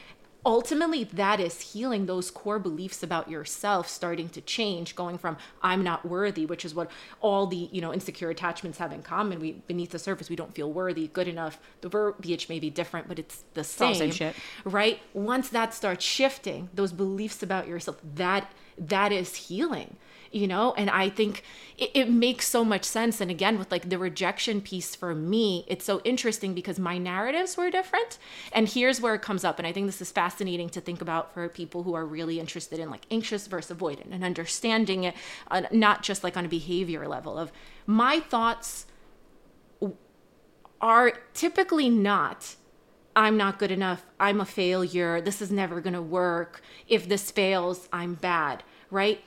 ultimately 0.49 1.05
that 1.05 1.39
is 1.39 1.61
healing 1.73 2.07
those 2.07 2.31
core 2.31 2.59
beliefs 2.59 3.03
about 3.03 3.31
yourself 3.31 3.89
starting 3.89 4.29
to 4.31 4.41
change 4.41 4.97
going 4.97 5.19
from 5.19 5.37
i'm 5.63 5.85
not 5.85 6.05
worthy 6.05 6.47
which 6.47 6.65
is 6.65 6.75
what 6.75 6.91
all 7.21 7.47
the 7.47 7.69
you 7.71 7.81
know 7.81 7.93
insecure 7.93 8.31
attachments 8.31 8.79
have 8.79 8.93
in 8.93 9.03
common. 9.03 9.41
We 9.41 9.53
beneath 9.67 9.91
the 9.91 9.99
surface 9.99 10.31
we 10.31 10.37
don't 10.37 10.55
feel 10.55 10.73
worthy 10.73 11.09
good 11.09 11.29
enough. 11.29 11.61
The 11.81 11.89
verbiage 11.89 12.49
may 12.49 12.59
be 12.59 12.71
different 12.71 13.09
but 13.09 13.19
it's 13.19 13.45
the 13.55 13.65
same, 13.65 13.95
same 13.95 14.11
shit. 14.11 14.37
right? 14.65 15.01
Once 15.13 15.49
that 15.51 15.75
starts 15.75 16.05
shifting 16.05 16.71
those 16.75 16.93
beliefs 16.93 17.43
about 17.43 17.69
yourself 17.69 17.99
that 18.15 18.53
that 18.79 19.13
is 19.13 19.35
healing 19.35 19.97
you 20.33 20.47
know 20.47 20.74
and 20.74 20.91
i 20.91 21.09
think 21.09 21.43
it, 21.76 21.91
it, 21.95 22.11
makes 22.11 22.47
so 22.47 22.64
much 22.64 22.85
sense 22.85 23.20
and 23.20 23.31
again 23.31 23.59
with 23.59 23.70
like 23.70 23.89
the 23.89 23.99
rejection 23.99 24.61
piece 24.61 24.95
for 24.95 25.14
me 25.14 25.64
it's 25.68 25.85
so 25.85 26.01
interesting 26.05 26.55
because 26.55 26.79
my 26.79 26.99
narratives 26.99 27.57
were 27.57 27.70
different 27.70 28.18
and 28.53 28.68
here's 28.68 29.01
where 29.01 29.14
it 29.14 29.22
comes 29.22 29.45
up 29.45 29.59
and 29.59 29.66
i 29.66 29.72
think 29.72 29.87
this 29.87 30.01
is 30.01 30.11
fascinating 30.11 30.68
to 30.68 30.81
think 30.81 31.01
about 31.01 31.33
for 31.33 31.49
people 31.49 31.83
who 31.83 31.95
are 31.95 32.05
really 32.05 32.41
interested 32.41 32.79
in 32.79 32.91
like 32.91 33.07
anxious 33.11 33.47
versus 33.47 33.76
avoidant 33.76 34.12
and 34.12 34.24
understanding 34.24 35.05
it 35.05 35.14
uh, 35.51 35.62
not 35.70 36.03
just 36.03 36.24
like 36.24 36.37
on 36.37 36.45
a 36.45 36.49
behavior 36.49 37.07
level 37.07 37.39
of 37.39 37.53
my 37.87 38.20
thoughts 38.20 38.87
are 40.81 41.12
typically 41.35 41.89
not 41.89 42.57
I'm 43.18 43.37
not 43.37 43.59
good 43.59 43.72
enough. 43.72 44.07
I'm 44.20 44.41
a 44.41 44.45
failure. 44.45 45.20
This 45.20 45.43
is 45.43 45.51
never 45.51 45.81
going 45.81 45.95
to 45.95 46.03
work. 46.03 46.62
If 46.87 47.09
this 47.09 47.33
fails, 47.33 47.89
I'm 47.93 48.14
bad, 48.14 48.62
right? 48.93 49.20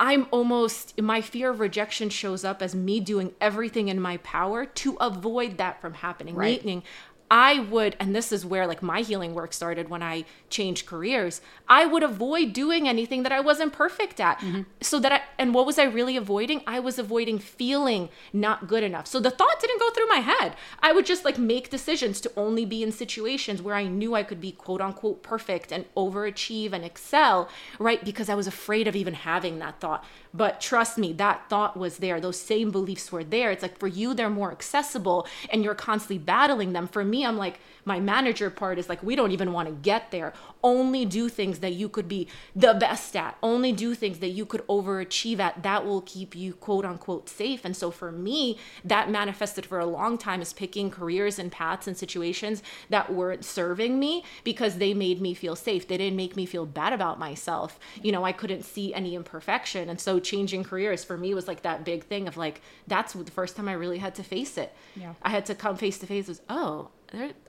I'm 0.00 0.26
almost, 0.30 0.98
my 0.98 1.20
fear 1.20 1.50
of 1.50 1.60
rejection 1.60 2.08
shows 2.08 2.42
up 2.42 2.62
as 2.62 2.74
me 2.74 3.00
doing 3.00 3.34
everything 3.38 3.88
in 3.88 4.00
my 4.00 4.16
power 4.16 4.64
to 4.64 4.96
avoid 4.98 5.58
that 5.58 5.82
from 5.82 5.92
happening. 5.92 6.34
Right. 6.34 6.64
Meaning, 6.64 6.84
I 7.30 7.60
would, 7.60 7.96
and 8.00 8.14
this 8.14 8.32
is 8.32 8.44
where 8.44 8.66
like 8.66 8.82
my 8.82 9.02
healing 9.02 9.34
work 9.34 9.52
started 9.52 9.88
when 9.88 10.02
I 10.02 10.24
changed 10.48 10.86
careers. 10.86 11.40
I 11.68 11.86
would 11.86 12.02
avoid 12.02 12.52
doing 12.52 12.88
anything 12.88 13.22
that 13.22 13.30
I 13.30 13.38
wasn't 13.38 13.72
perfect 13.72 14.18
at. 14.20 14.40
Mm-hmm. 14.40 14.62
So 14.80 14.98
that 14.98 15.12
I, 15.12 15.22
and 15.38 15.54
what 15.54 15.64
was 15.64 15.78
I 15.78 15.84
really 15.84 16.16
avoiding? 16.16 16.62
I 16.66 16.80
was 16.80 16.98
avoiding 16.98 17.38
feeling 17.38 18.08
not 18.32 18.66
good 18.66 18.82
enough. 18.82 19.06
So 19.06 19.20
the 19.20 19.30
thought 19.30 19.60
didn't 19.60 19.78
go 19.78 19.90
through 19.90 20.08
my 20.08 20.18
head. 20.18 20.56
I 20.80 20.90
would 20.92 21.06
just 21.06 21.24
like 21.24 21.38
make 21.38 21.70
decisions 21.70 22.20
to 22.22 22.32
only 22.36 22.64
be 22.64 22.82
in 22.82 22.90
situations 22.90 23.62
where 23.62 23.76
I 23.76 23.84
knew 23.84 24.16
I 24.16 24.24
could 24.24 24.40
be 24.40 24.50
quote 24.50 24.80
unquote 24.80 25.22
perfect 25.22 25.70
and 25.70 25.84
overachieve 25.94 26.72
and 26.72 26.84
excel, 26.84 27.48
right? 27.78 28.04
Because 28.04 28.28
I 28.28 28.34
was 28.34 28.48
afraid 28.48 28.88
of 28.88 28.96
even 28.96 29.14
having 29.14 29.60
that 29.60 29.78
thought. 29.78 30.04
But 30.32 30.60
trust 30.60 30.96
me, 30.96 31.12
that 31.14 31.48
thought 31.48 31.76
was 31.76 31.98
there. 31.98 32.20
Those 32.20 32.38
same 32.38 32.70
beliefs 32.70 33.10
were 33.10 33.24
there. 33.24 33.50
It's 33.50 33.62
like 33.62 33.78
for 33.78 33.88
you, 33.88 34.14
they're 34.14 34.30
more 34.30 34.52
accessible 34.52 35.26
and 35.50 35.64
you're 35.64 35.74
constantly 35.74 36.18
battling 36.18 36.72
them. 36.72 36.86
For 36.86 37.04
me, 37.04 37.26
I'm 37.26 37.36
like, 37.36 37.58
my 37.84 37.98
manager 37.98 38.50
part 38.50 38.78
is 38.78 38.88
like, 38.88 39.02
we 39.02 39.16
don't 39.16 39.32
even 39.32 39.52
want 39.52 39.68
to 39.68 39.74
get 39.74 40.10
there. 40.10 40.32
Only 40.62 41.04
do 41.04 41.28
things 41.28 41.60
that 41.60 41.72
you 41.72 41.88
could 41.88 42.08
be 42.08 42.28
the 42.54 42.74
best 42.74 43.16
at, 43.16 43.36
only 43.42 43.72
do 43.72 43.94
things 43.94 44.18
that 44.18 44.28
you 44.28 44.44
could 44.44 44.66
overachieve 44.66 45.38
at. 45.38 45.62
That 45.62 45.84
will 45.86 46.02
keep 46.02 46.34
you 46.34 46.54
quote 46.54 46.84
unquote 46.84 47.28
safe. 47.28 47.64
And 47.64 47.76
so 47.76 47.90
for 47.90 48.12
me, 48.12 48.58
that 48.84 49.10
manifested 49.10 49.66
for 49.66 49.78
a 49.78 49.86
long 49.86 50.18
time 50.18 50.40
as 50.40 50.52
picking 50.52 50.90
careers 50.90 51.38
and 51.38 51.50
paths 51.50 51.86
and 51.86 51.96
situations 51.96 52.62
that 52.88 53.12
weren't 53.12 53.44
serving 53.44 53.98
me 53.98 54.24
because 54.44 54.78
they 54.78 54.94
made 54.94 55.20
me 55.20 55.34
feel 55.34 55.56
safe. 55.56 55.86
They 55.86 55.96
didn't 55.96 56.16
make 56.16 56.36
me 56.36 56.46
feel 56.46 56.66
bad 56.66 56.92
about 56.92 57.18
myself. 57.18 57.78
You 58.02 58.12
know, 58.12 58.24
I 58.24 58.32
couldn't 58.32 58.64
see 58.64 58.92
any 58.94 59.14
imperfection. 59.14 59.88
And 59.88 60.00
so 60.00 60.20
changing 60.20 60.64
careers 60.64 61.04
for 61.04 61.16
me 61.16 61.34
was 61.34 61.48
like 61.48 61.62
that 61.62 61.84
big 61.84 62.04
thing 62.04 62.28
of 62.28 62.36
like, 62.36 62.60
that's 62.86 63.12
the 63.12 63.30
first 63.30 63.56
time 63.56 63.68
I 63.68 63.72
really 63.72 63.98
had 63.98 64.14
to 64.16 64.22
face 64.22 64.58
it. 64.58 64.74
Yeah. 64.96 65.14
I 65.22 65.30
had 65.30 65.46
to 65.46 65.54
come 65.54 65.76
face 65.76 65.98
to 65.98 66.06
face 66.06 66.28
with, 66.28 66.40
oh, 66.48 66.90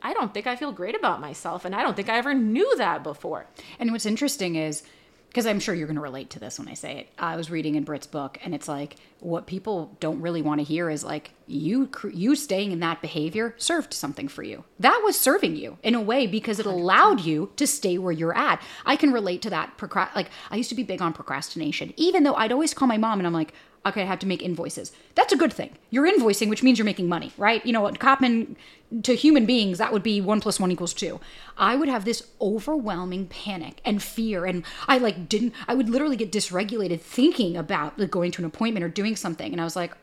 I 0.02 0.14
don't 0.14 0.34
think 0.34 0.48
I 0.48 0.56
feel 0.56 0.72
great 0.72 0.96
about 0.96 1.22
myself. 1.22 1.66
And 1.66 1.76
I 1.76 1.82
don't 1.82 1.96
think 1.96 2.10
I 2.10 2.18
ever 2.18 2.34
knew 2.34 2.76
that 2.78 3.04
before. 3.04 3.46
And 3.80 3.92
what's 3.92 4.06
interesting 4.06 4.56
is 4.56 4.84
because 5.32 5.46
I'm 5.46 5.62
sure 5.62 5.74
you're 5.74 5.88
going 5.88 5.96
to 5.96 6.02
relate 6.02 6.30
to 6.32 6.40
this 6.40 6.60
when 6.60 6.68
I 6.68 6.74
say 6.74 7.00
it. 7.00 7.10
I 7.18 7.38
was 7.38 7.50
reading 7.50 7.76
in 7.76 7.86
Britt's 7.86 8.06
book, 8.06 8.38
and 8.44 8.54
it's 8.54 8.68
like 8.68 8.98
what 9.22 9.48
people 9.48 9.96
don't 10.02 10.20
really 10.20 10.42
want 10.42 10.60
to 10.60 10.66
hear 10.66 10.90
is 10.90 11.06
like 11.06 11.32
you 11.52 11.90
you 12.14 12.36
staying 12.36 12.72
in 12.72 12.80
that 12.80 13.02
behavior 13.02 13.56
served 13.58 13.94
something 13.94 14.28
for 14.28 14.44
you. 14.44 14.64
That 14.80 15.02
was 15.04 15.20
serving 15.20 15.56
you 15.56 15.78
in 15.84 15.96
a 15.96 16.02
way 16.02 16.28
because 16.28 16.60
it 16.60 16.66
allowed 16.66 17.22
you 17.22 17.52
to 17.58 17.68
stay 17.68 17.98
where 17.98 18.12
you're 18.12 18.38
at. 18.38 18.62
I 18.86 18.96
can 18.96 19.12
relate 19.12 19.42
to 19.44 19.50
that. 19.50 19.74
Like 20.16 20.30
I 20.50 20.56
used 20.56 20.70
to 20.70 20.76
be 20.76 20.84
big 20.84 21.02
on 21.02 21.14
procrastination, 21.14 21.94
even 21.98 22.24
though 22.24 22.36
I'd 22.36 22.52
always 22.52 22.74
call 22.74 22.88
my 22.88 22.98
mom 22.98 23.20
and 23.20 23.28
I'm 23.28 23.34
like, 23.34 23.54
okay, 23.86 24.04
I 24.04 24.06
have 24.06 24.20
to 24.20 24.28
make 24.28 24.44
invoices. 24.44 24.92
That's 25.16 25.34
a 25.34 25.38
good 25.38 25.52
thing. 25.52 25.72
You're 25.90 26.10
invoicing, 26.12 26.50
which 26.50 26.62
means 26.62 26.78
you're 26.78 26.86
making 26.86 27.10
money, 27.10 27.32
right? 27.38 27.66
You 27.66 27.74
know, 27.74 27.82
what 27.82 28.00
Kapman 28.00 28.56
to 29.04 29.16
human 29.16 29.46
beings, 29.46 29.78
that 29.80 29.92
would 29.92 30.04
be 30.04 30.22
one 30.22 30.40
plus 30.40 30.60
one 30.60 30.72
equals 30.72 30.94
two. 30.94 31.20
I 31.58 31.76
would 31.76 31.90
have 31.90 32.06
this 32.06 32.28
overwhelming 32.40 33.28
panic 33.28 33.82
and 33.84 34.04
fear. 34.04 34.46
And 34.46 34.64
I 34.88 34.98
like 35.00 35.28
didn't, 35.28 35.54
I 35.68 35.74
would 35.74 35.90
literally 35.90 36.16
get 36.16 36.32
dysregulated 36.32 37.02
thinking 37.02 37.58
about 37.58 37.98
like 37.98 38.12
going 38.12 38.32
to 38.32 38.42
an 38.42 38.46
appointment 38.46 38.84
or 38.84 38.90
doing 38.90 39.16
something. 39.16 39.52
And 39.52 39.60
I 39.60 39.64
was 39.64 39.76
like, 39.76 39.94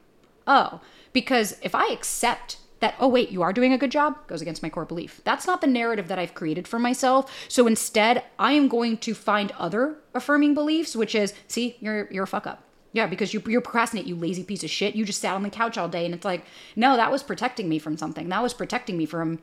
oh, 0.46 0.80
because 1.20 1.56
if 1.62 1.74
I 1.74 1.88
accept 1.88 2.58
that, 2.80 2.94
oh, 3.00 3.08
wait, 3.08 3.30
you 3.30 3.42
are 3.42 3.52
doing 3.52 3.72
a 3.72 3.78
good 3.78 3.90
job, 3.90 4.24
goes 4.28 4.40
against 4.40 4.62
my 4.62 4.70
core 4.70 4.84
belief. 4.84 5.20
That's 5.24 5.46
not 5.46 5.60
the 5.60 5.66
narrative 5.66 6.06
that 6.08 6.18
I've 6.18 6.34
created 6.34 6.68
for 6.68 6.78
myself. 6.78 7.46
So 7.48 7.66
instead, 7.66 8.22
I 8.38 8.52
am 8.52 8.68
going 8.68 8.98
to 8.98 9.14
find 9.14 9.50
other 9.58 9.96
affirming 10.14 10.54
beliefs, 10.54 10.94
which 10.94 11.16
is, 11.16 11.34
see, 11.48 11.76
you're, 11.80 12.08
you're 12.12 12.24
a 12.24 12.28
fuck 12.28 12.46
up 12.46 12.62
yeah, 12.92 13.06
because 13.06 13.34
you 13.34 13.42
you 13.46 13.60
procrastinate, 13.60 14.06
you 14.06 14.16
lazy 14.16 14.44
piece 14.44 14.64
of 14.64 14.70
shit. 14.70 14.94
You 14.94 15.04
just 15.04 15.20
sat 15.20 15.34
on 15.34 15.42
the 15.42 15.50
couch 15.50 15.76
all 15.76 15.88
day, 15.88 16.04
and 16.04 16.14
it's 16.14 16.24
like, 16.24 16.44
no, 16.74 16.96
that 16.96 17.12
was 17.12 17.22
protecting 17.22 17.68
me 17.68 17.78
from 17.78 17.96
something. 17.96 18.28
That 18.28 18.42
was 18.42 18.54
protecting 18.54 18.96
me 18.96 19.06
from 19.06 19.40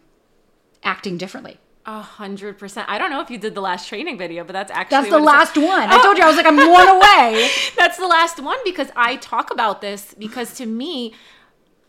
acting 0.84 1.17
differently. 1.17 1.57
A 1.86 2.01
hundred 2.01 2.57
percent. 2.57 2.89
I 2.89 2.97
don't 2.97 3.11
know 3.11 3.21
if 3.21 3.30
you 3.30 3.38
did 3.38 3.53
the 3.53 3.61
last 3.61 3.88
training 3.88 4.17
video, 4.17 4.43
but 4.43 4.53
that's 4.53 4.71
actually 4.71 4.95
that's 4.95 5.09
the 5.11 5.19
last 5.19 5.57
it's- 5.57 5.69
one. 5.69 5.89
I 5.89 5.99
oh. 5.99 6.01
told 6.01 6.17
you 6.17 6.23
I 6.23 6.28
was 6.28 6.38
like, 6.38 6.47
I'm 6.47 6.57
one 6.57 6.88
away. 6.97 7.49
that's 7.78 7.97
the 7.97 8.07
last 8.07 8.41
one 8.41 8.57
because 8.65 8.89
I 8.95 9.17
talk 9.17 9.51
about 9.51 9.82
this 9.82 10.15
because 10.17 10.55
to 10.55 10.65
me, 10.65 11.13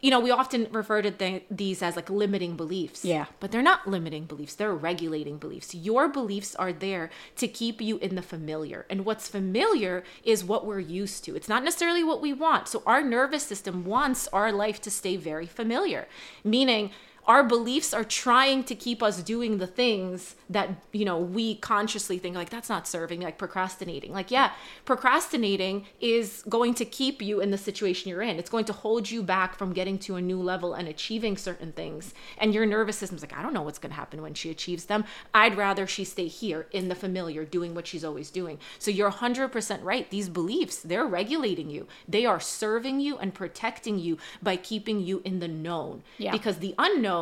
you 0.07 0.13
know, 0.13 0.21
we 0.21 0.31
often 0.31 0.69
refer 0.71 1.03
to 1.03 1.11
th- 1.11 1.43
these 1.51 1.83
as 1.83 1.97
like 1.97 2.09
limiting 2.09 2.57
beliefs. 2.57 3.05
Yeah. 3.05 3.27
But 3.41 3.51
they're 3.51 3.61
not 3.61 3.89
limiting 3.89 4.27
beliefs, 4.27 4.55
they're 4.55 4.73
regulating 4.73 5.37
beliefs. 5.37 5.75
Your 5.75 6.07
beliefs 6.07 6.55
are 6.55 6.73
there 6.73 7.11
to 7.35 7.49
keep 7.49 7.81
you 7.81 7.99
in 7.99 8.15
the 8.15 8.23
familiar. 8.23 8.87
And 8.89 9.05
what's 9.05 9.27
familiar 9.27 10.05
is 10.23 10.45
what 10.45 10.65
we're 10.65 10.79
used 10.79 11.25
to. 11.25 11.35
It's 11.35 11.49
not 11.49 11.65
necessarily 11.65 12.05
what 12.05 12.23
we 12.23 12.33
want. 12.33 12.69
So 12.69 12.85
our 12.87 13.03
nervous 13.03 13.43
system 13.43 13.85
wants 13.85 14.29
our 14.29 14.53
life 14.53 14.81
to 14.83 14.93
stay 14.93 15.17
very 15.17 15.47
familiar, 15.47 16.07
meaning 16.45 16.93
our 17.27 17.43
beliefs 17.43 17.93
are 17.93 18.05
trying 18.05 18.63
to 18.65 18.75
keep 18.75 19.03
us 19.03 19.21
doing 19.23 19.59
the 19.59 19.67
things 19.67 20.37
that 20.49 20.71
you 20.93 21.05
know 21.05 21.19
we 21.19 21.57
consciously 21.57 22.19
think 22.19 22.37
like 22.37 22.51
that's 22.51 22.69
not 22.69 22.87
serving 22.87 23.21
like 23.21 23.37
procrastinating. 23.37 24.13
Like 24.13 24.31
yeah 24.31 24.53
procrastinating 24.85 25.87
is 26.01 26.45
going 26.49 26.75
to 26.75 26.85
keep 26.85 27.21
you 27.21 27.41
in 27.41 27.51
the 27.51 27.59
situation 27.59 28.09
you're 28.09 28.23
in. 28.23 28.39
It's 28.39 28.51
going 28.51 28.65
to 28.67 28.73
hold 28.73 29.11
you 29.11 29.23
back 29.23 29.57
from 29.57 29.73
getting 29.73 29.99
to 30.01 30.17
a 30.17 30.21
new 30.21 30.41
level 30.41 30.75
and 30.75 30.87
achieving 30.87 31.37
certain 31.37 31.73
things. 31.73 32.15
And 32.39 32.55
your 32.55 32.65
nervous 32.65 32.97
system's 32.97 33.23
like 33.23 33.37
i 33.37 33.43
don't 33.43 33.55
know 33.55 33.63
what's 33.63 33.79
going 33.79 33.91
to 33.91 33.97
happen 33.97 34.23
when 34.23 34.35
she 34.35 34.51
achieves 34.51 34.85
them. 34.85 35.05
I'd 35.35 35.57
rather 35.57 35.87
she 35.87 36.05
stay 36.05 36.29
here 36.29 36.69
in 36.71 36.89
the 36.89 36.95
familiar 36.95 37.45
doing 37.45 37.75
what 37.75 37.87
she's 37.89 38.05
always 38.05 38.31
doing. 38.31 38.59
So 38.79 38.91
you're 38.91 39.11
100% 39.11 39.83
right. 39.83 40.09
These 40.11 40.29
beliefs 40.29 40.79
they're 40.79 41.07
regulating 41.07 41.71
you. 41.71 41.89
They 42.07 42.25
are 42.25 42.39
serving 42.39 43.01
you 43.01 43.19
and 43.19 43.35
protecting 43.35 43.99
you 43.99 44.19
by 44.41 44.57
keeping 44.57 45.01
you 45.01 45.23
in 45.25 45.41
the 45.41 45.49
known. 45.49 46.03
Yeah. 46.19 46.31
because 46.31 46.59
the 46.59 46.75
unknown 46.79 47.16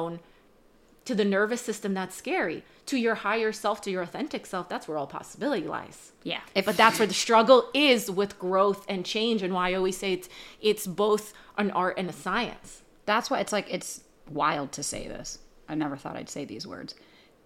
to 1.05 1.15
the 1.15 1.25
nervous 1.25 1.61
system 1.61 1.93
that's 1.95 2.15
scary 2.17 2.63
to 2.87 2.97
your 2.97 3.15
higher 3.17 3.53
self 3.53 3.81
to 3.83 3.91
your 3.91 4.03
authentic 4.03 4.47
self 4.47 4.69
that's 4.69 4.87
where 4.89 4.97
all 4.99 5.07
possibility 5.07 5.67
lies 5.67 6.13
Yeah. 6.23 6.41
but 6.55 6.77
that's 6.77 6.99
where 6.99 7.07
the 7.09 7.15
struggle 7.27 7.69
is 7.75 8.11
with 8.11 8.39
growth 8.39 8.85
and 8.89 9.05
change 9.05 9.43
and 9.43 9.53
why 9.55 9.71
i 9.71 9.75
always 9.75 9.97
say 9.99 10.13
it's 10.15 10.29
it's 10.61 10.87
both 10.87 11.33
an 11.59 11.71
art 11.73 11.99
and 11.99 12.09
a 12.09 12.13
science 12.13 12.83
That's 13.07 13.29
why 13.31 13.39
it's 13.41 13.53
like 13.53 13.69
it's 13.77 14.03
wild 14.31 14.73
to 14.73 14.83
say 14.83 15.03
this. 15.09 15.39
I 15.69 15.75
never 15.75 15.97
thought 15.99 16.17
I'd 16.17 16.31
say 16.31 16.45
these 16.47 16.67
words. 16.67 16.95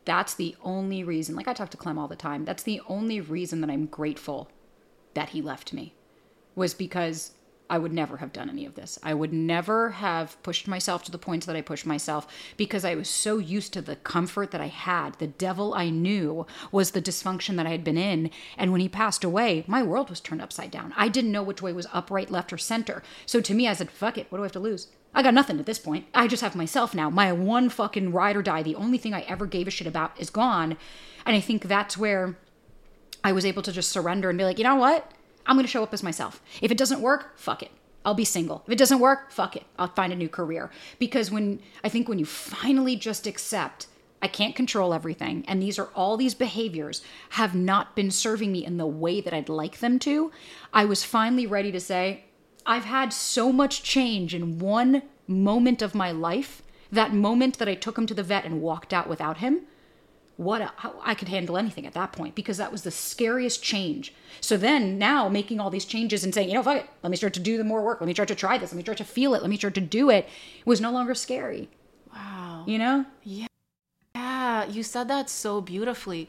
That's 0.04 0.34
the 0.34 0.54
only 0.62 1.02
reason. 1.02 1.34
Like 1.34 1.48
I 1.48 1.52
talk 1.52 1.70
to 1.70 1.76
Clem 1.82 1.98
all 1.98 2.06
the 2.14 2.24
time. 2.28 2.44
That's 2.44 2.62
the 2.62 2.80
only 2.86 3.20
reason 3.20 3.60
that 3.62 3.70
I'm 3.74 3.86
grateful 3.86 4.40
that 5.14 5.30
he 5.30 5.42
left 5.42 5.72
me 5.72 5.94
was 6.54 6.74
because 6.74 7.32
I 7.70 7.78
would 7.78 7.92
never 7.92 8.18
have 8.18 8.32
done 8.32 8.48
any 8.48 8.64
of 8.64 8.74
this. 8.74 8.98
I 9.02 9.12
would 9.12 9.32
never 9.32 9.90
have 9.90 10.42
pushed 10.42 10.66
myself 10.66 11.04
to 11.04 11.10
the 11.10 11.18
points 11.18 11.44
that 11.46 11.56
I 11.56 11.60
pushed 11.60 11.84
myself 11.84 12.26
because 12.56 12.84
I 12.84 12.94
was 12.94 13.10
so 13.10 13.38
used 13.38 13.72
to 13.74 13.82
the 13.82 13.96
comfort 13.96 14.52
that 14.52 14.60
I 14.60 14.68
had. 14.68 15.14
The 15.18 15.26
devil 15.26 15.74
I 15.74 15.90
knew 15.90 16.46
was 16.72 16.92
the 16.92 17.02
dysfunction 17.02 17.56
that 17.56 17.66
I 17.66 17.70
had 17.70 17.84
been 17.84 17.98
in. 17.98 18.30
And 18.56 18.72
when 18.72 18.80
he 18.80 18.88
passed 18.88 19.22
away, 19.22 19.64
my 19.66 19.82
world 19.82 20.08
was 20.08 20.20
turned 20.20 20.40
upside 20.40 20.70
down. 20.70 20.94
I 20.96 21.08
didn't 21.08 21.32
know 21.32 21.42
which 21.42 21.60
way 21.60 21.72
was 21.72 21.86
up, 21.92 22.10
right, 22.10 22.30
left, 22.30 22.52
or 22.52 22.58
center. 22.58 23.02
So 23.26 23.40
to 23.42 23.54
me, 23.54 23.68
I 23.68 23.74
said, 23.74 23.90
fuck 23.90 24.16
it. 24.16 24.26
What 24.30 24.38
do 24.38 24.44
I 24.44 24.46
have 24.46 24.52
to 24.52 24.60
lose? 24.60 24.88
I 25.14 25.22
got 25.22 25.34
nothing 25.34 25.58
at 25.58 25.66
this 25.66 25.78
point. 25.78 26.06
I 26.14 26.26
just 26.26 26.42
have 26.42 26.54
myself 26.54 26.94
now. 26.94 27.10
My 27.10 27.32
one 27.32 27.68
fucking 27.68 28.12
ride 28.12 28.36
or 28.36 28.42
die, 28.42 28.62
the 28.62 28.76
only 28.76 28.98
thing 28.98 29.12
I 29.12 29.22
ever 29.22 29.46
gave 29.46 29.66
a 29.66 29.70
shit 29.70 29.86
about 29.86 30.18
is 30.18 30.30
gone. 30.30 30.76
And 31.26 31.36
I 31.36 31.40
think 31.40 31.64
that's 31.64 31.98
where 31.98 32.38
I 33.24 33.32
was 33.32 33.44
able 33.44 33.62
to 33.62 33.72
just 33.72 33.90
surrender 33.90 34.30
and 34.30 34.38
be 34.38 34.44
like, 34.44 34.58
you 34.58 34.64
know 34.64 34.76
what? 34.76 35.12
I'm 35.48 35.56
going 35.56 35.66
to 35.66 35.70
show 35.70 35.82
up 35.82 35.94
as 35.94 36.02
myself. 36.02 36.40
If 36.62 36.70
it 36.70 36.78
doesn't 36.78 37.00
work, 37.00 37.36
fuck 37.38 37.62
it. 37.62 37.70
I'll 38.04 38.14
be 38.14 38.24
single. 38.24 38.62
If 38.66 38.72
it 38.72 38.78
doesn't 38.78 39.00
work, 39.00 39.32
fuck 39.32 39.56
it. 39.56 39.64
I'll 39.78 39.88
find 39.88 40.12
a 40.12 40.16
new 40.16 40.28
career. 40.28 40.70
Because 40.98 41.30
when 41.30 41.60
I 41.82 41.88
think 41.88 42.08
when 42.08 42.18
you 42.18 42.26
finally 42.26 42.94
just 42.94 43.26
accept, 43.26 43.86
I 44.20 44.28
can't 44.28 44.56
control 44.56 44.92
everything, 44.92 45.44
and 45.46 45.62
these 45.62 45.78
are 45.78 45.90
all 45.94 46.16
these 46.16 46.34
behaviors 46.34 47.02
have 47.30 47.54
not 47.54 47.94
been 47.94 48.10
serving 48.10 48.50
me 48.50 48.64
in 48.64 48.76
the 48.76 48.86
way 48.86 49.20
that 49.20 49.32
I'd 49.32 49.48
like 49.48 49.78
them 49.78 49.98
to, 50.00 50.32
I 50.72 50.84
was 50.84 51.04
finally 51.04 51.46
ready 51.46 51.70
to 51.70 51.80
say, 51.80 52.24
I've 52.66 52.84
had 52.84 53.12
so 53.12 53.52
much 53.52 53.82
change 53.82 54.34
in 54.34 54.58
one 54.58 55.02
moment 55.28 55.82
of 55.82 55.94
my 55.94 56.10
life. 56.10 56.62
That 56.90 57.14
moment 57.14 57.58
that 57.58 57.68
I 57.68 57.74
took 57.74 57.96
him 57.96 58.06
to 58.06 58.14
the 58.14 58.22
vet 58.22 58.44
and 58.44 58.60
walked 58.60 58.92
out 58.92 59.08
without 59.08 59.38
him, 59.38 59.62
what 60.38 60.72
how, 60.76 60.94
I 61.02 61.14
could 61.14 61.28
handle 61.28 61.58
anything 61.58 61.84
at 61.84 61.94
that 61.94 62.12
point 62.12 62.36
because 62.36 62.58
that 62.58 62.70
was 62.70 62.82
the 62.82 62.92
scariest 62.92 63.60
change. 63.60 64.14
So 64.40 64.56
then 64.56 64.96
now 64.96 65.28
making 65.28 65.58
all 65.58 65.68
these 65.68 65.84
changes 65.84 66.22
and 66.22 66.32
saying, 66.32 66.48
you 66.48 66.54
know, 66.54 66.62
fuck 66.62 66.76
it, 66.76 66.90
let 67.02 67.10
me 67.10 67.16
start 67.16 67.34
to 67.34 67.40
do 67.40 67.58
the 67.58 67.64
more 67.64 67.82
work. 67.82 68.00
Let 68.00 68.06
me 68.06 68.14
start 68.14 68.28
to 68.28 68.36
try 68.36 68.56
this. 68.56 68.70
Let 68.70 68.76
me 68.76 68.84
start 68.84 68.98
to 68.98 69.04
feel 69.04 69.34
it. 69.34 69.42
Let 69.42 69.50
me 69.50 69.56
start 69.56 69.74
to 69.74 69.80
do 69.80 70.10
it 70.10 70.28
was 70.64 70.80
no 70.80 70.92
longer 70.92 71.14
scary. 71.14 71.68
wow 72.12 72.64
You 72.68 72.78
know? 72.78 73.04
Yeah. 73.24 73.46
Yeah, 74.14 74.64
you 74.66 74.84
said 74.84 75.08
that 75.08 75.28
so 75.28 75.60
beautifully. 75.60 76.28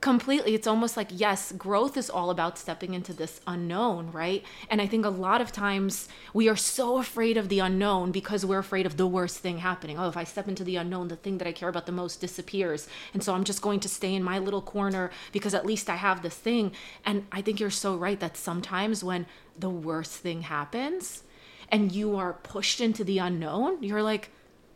Completely. 0.00 0.54
It's 0.54 0.66
almost 0.66 0.96
like, 0.96 1.08
yes, 1.10 1.52
growth 1.52 1.96
is 1.96 2.10
all 2.10 2.30
about 2.30 2.58
stepping 2.58 2.92
into 2.92 3.12
this 3.12 3.40
unknown, 3.46 4.12
right? 4.12 4.44
And 4.68 4.80
I 4.80 4.86
think 4.86 5.06
a 5.06 5.10
lot 5.10 5.40
of 5.40 5.52
times 5.52 6.08
we 6.34 6.48
are 6.48 6.56
so 6.56 6.98
afraid 6.98 7.36
of 7.36 7.48
the 7.48 7.60
unknown 7.60 8.12
because 8.12 8.44
we're 8.44 8.58
afraid 8.58 8.84
of 8.86 8.98
the 8.98 9.06
worst 9.06 9.38
thing 9.38 9.58
happening. 9.58 9.98
Oh, 9.98 10.08
if 10.08 10.16
I 10.16 10.24
step 10.24 10.48
into 10.48 10.64
the 10.64 10.76
unknown, 10.76 11.08
the 11.08 11.16
thing 11.16 11.38
that 11.38 11.48
I 11.48 11.52
care 11.52 11.70
about 11.70 11.86
the 11.86 11.92
most 11.92 12.20
disappears. 12.20 12.88
And 13.14 13.22
so 13.24 13.34
I'm 13.34 13.42
just 13.42 13.62
going 13.62 13.80
to 13.80 13.88
stay 13.88 14.14
in 14.14 14.22
my 14.22 14.38
little 14.38 14.62
corner 14.62 15.10
because 15.32 15.54
at 15.54 15.66
least 15.66 15.88
I 15.88 15.96
have 15.96 16.22
this 16.22 16.36
thing. 16.36 16.72
And 17.04 17.26
I 17.32 17.40
think 17.40 17.58
you're 17.58 17.70
so 17.70 17.96
right 17.96 18.20
that 18.20 18.36
sometimes 18.36 19.02
when 19.02 19.26
the 19.58 19.70
worst 19.70 20.12
thing 20.12 20.42
happens 20.42 21.22
and 21.70 21.90
you 21.90 22.16
are 22.16 22.34
pushed 22.34 22.80
into 22.80 23.02
the 23.02 23.18
unknown, 23.18 23.82
you're 23.82 24.02
like, 24.02 24.30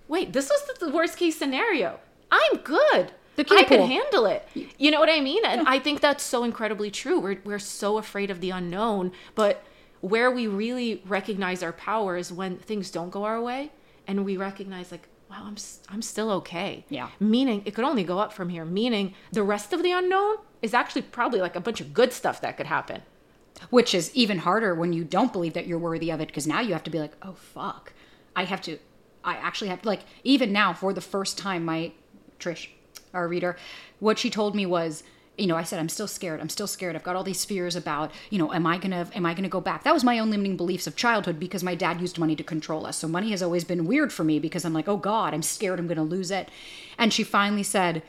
wait, 0.09 0.33
this 0.33 0.49
was 0.49 0.79
the 0.79 0.91
worst 0.91 1.19
case 1.19 1.39
scenario. 1.39 2.01
I'm 2.33 2.57
good. 2.59 3.13
The 3.49 3.55
I 3.57 3.63
can 3.65 3.79
pool. 3.79 3.87
handle 3.87 4.27
it. 4.27 4.47
You 4.79 4.91
know 4.91 5.01
what 5.01 5.09
I 5.11 5.21
mean? 5.21 5.45
And 5.45 5.67
I 5.69 5.79
think 5.79 6.01
that's 6.01 6.23
so 6.23 6.45
incredibly 6.45 6.91
true. 6.91 7.19
We're 7.21 7.41
we're 7.45 7.59
so 7.59 7.99
afraid 7.99 8.31
of 8.31 8.41
the 8.41 8.51
unknown, 8.51 9.13
but 9.35 9.63
where 10.01 10.31
we 10.31 10.47
really 10.47 11.03
recognize 11.07 11.63
our 11.63 11.73
power 11.73 12.17
is 12.17 12.33
when 12.33 12.57
things 12.59 12.91
don't 12.91 13.11
go 13.11 13.25
our 13.25 13.41
way 13.41 13.71
and 14.07 14.25
we 14.25 14.35
recognize 14.37 14.91
like 14.91 15.07
wow 15.31 15.43
i'm 15.45 15.57
i'm 15.91 16.01
still 16.01 16.31
okay 16.31 16.87
Yeah. 16.89 17.11
meaning 17.21 17.61
it 17.67 17.75
could 17.75 17.85
only 17.85 18.03
go 18.03 18.19
up 18.19 18.33
from 18.33 18.49
here 18.49 18.65
meaning 18.65 19.13
the 19.31 19.43
rest 19.43 19.75
of 19.75 19.83
the 19.83 19.93
unknown 19.93 20.37
is 20.63 20.73
actually 20.73 21.03
probably 21.03 21.43
like 21.43 21.55
a 21.55 21.61
bunch 21.61 21.83
of 21.83 21.93
good 21.93 22.15
stuff 22.15 22.41
that 22.41 22.57
could 22.57 22.65
happen 22.67 23.03
Which 23.69 23.95
is 23.95 24.11
even 24.15 24.39
harder 24.39 24.75
when 24.75 24.95
you 24.95 25.05
don't 25.05 25.35
believe 25.35 25.53
that 25.53 25.67
you're 25.67 25.79
worthy 25.79 26.11
of 26.11 26.21
it 26.23 26.29
because 26.29 26.47
now 26.47 26.61
you 26.61 26.73
have 26.73 26.85
to 26.85 26.91
be 26.91 26.99
like, 26.99 27.13
oh, 27.21 27.35
fuck. 27.35 27.93
I 28.35 28.45
have 28.45 28.63
to, 28.63 28.79
I 29.23 29.35
actually 29.35 29.69
have 29.69 29.83
to, 29.83 29.89
like, 29.89 30.01
even 30.25 30.51
now 30.51 30.73
for 30.73 30.95
the 30.95 31.03
first 31.03 31.37
time, 31.37 31.63
my 31.67 31.93
Trish, 32.39 32.69
our 33.15 33.29
reader, 33.29 33.57
what 33.99 34.19
she 34.19 34.31
told 34.31 34.55
me 34.55 34.67
was, 34.67 35.03
you 35.39 35.47
know, 35.47 35.57
I 35.57 35.63
said, 35.63 35.79
I'm 35.79 35.89
still 35.89 36.07
scared. 36.07 36.41
I'm 36.41 36.51
still 36.51 36.67
scared. 36.67 36.95
I've 36.95 37.03
got 37.03 37.17
all 37.17 37.25
these 37.25 37.45
fears 37.45 37.75
about, 37.75 38.13
you 38.29 38.39
know, 38.39 38.53
am 38.53 38.67
I 38.67 38.77
gonna 38.77 39.09
am 39.15 39.25
I 39.25 39.33
gonna 39.33 39.49
go 39.49 39.61
back? 39.61 39.85
That 39.85 39.95
was 39.95 40.05
my 40.05 40.19
own 40.19 40.31
limiting 40.31 40.57
beliefs 40.57 40.87
of 40.87 40.97
childhood 40.97 41.41
because 41.41 41.63
my 41.63 41.75
dad 41.75 42.01
used 42.01 42.19
money 42.19 42.37
to 42.37 42.45
control 42.45 42.87
us. 42.87 42.99
So 42.99 43.09
money 43.09 43.31
has 43.31 43.43
always 43.43 43.65
been 43.65 43.87
weird 43.87 44.13
for 44.13 44.23
me 44.23 44.39
because 44.39 44.65
I'm 44.65 44.75
like, 44.75 44.89
oh 44.89 44.99
God, 44.99 45.33
I'm 45.33 45.43
scared 45.43 45.79
I'm 45.79 45.87
gonna 45.87 46.05
lose 46.05 46.31
it. 46.31 46.51
And 46.99 47.13
she 47.13 47.25
finally 47.25 47.63
said, 47.63 48.03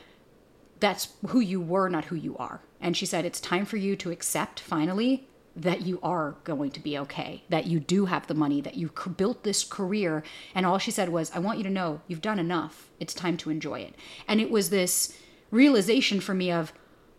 That's 0.80 1.08
who 1.28 1.40
you 1.40 1.60
were, 1.60 1.88
not 1.88 2.06
who 2.06 2.16
you 2.16 2.36
are. 2.36 2.60
And 2.80 2.96
she 2.96 3.06
said, 3.06 3.24
It's 3.24 3.40
time 3.40 3.64
for 3.64 3.78
you 3.78 3.96
to 3.96 4.10
accept 4.10 4.60
finally 4.60 5.26
that 5.54 5.82
you 5.82 5.98
are 6.02 6.36
going 6.44 6.70
to 6.70 6.80
be 6.80 6.96
okay, 6.98 7.44
that 7.48 7.66
you 7.66 7.78
do 7.78 8.06
have 8.06 8.26
the 8.26 8.34
money, 8.34 8.60
that 8.60 8.76
you 8.76 8.90
built 9.16 9.42
this 9.42 9.64
career. 9.64 10.22
And 10.54 10.64
all 10.64 10.78
she 10.78 10.90
said 10.90 11.10
was, 11.10 11.30
I 11.34 11.40
want 11.40 11.58
you 11.58 11.64
to 11.64 11.70
know 11.70 12.00
you've 12.08 12.22
done 12.22 12.38
enough. 12.38 12.88
It's 12.98 13.14
time 13.14 13.36
to 13.38 13.50
enjoy 13.50 13.80
it. 13.80 13.94
And 14.26 14.40
it 14.40 14.50
was 14.50 14.70
this 14.70 15.16
realization 15.50 16.20
for 16.20 16.34
me 16.34 16.50
of, 16.50 16.72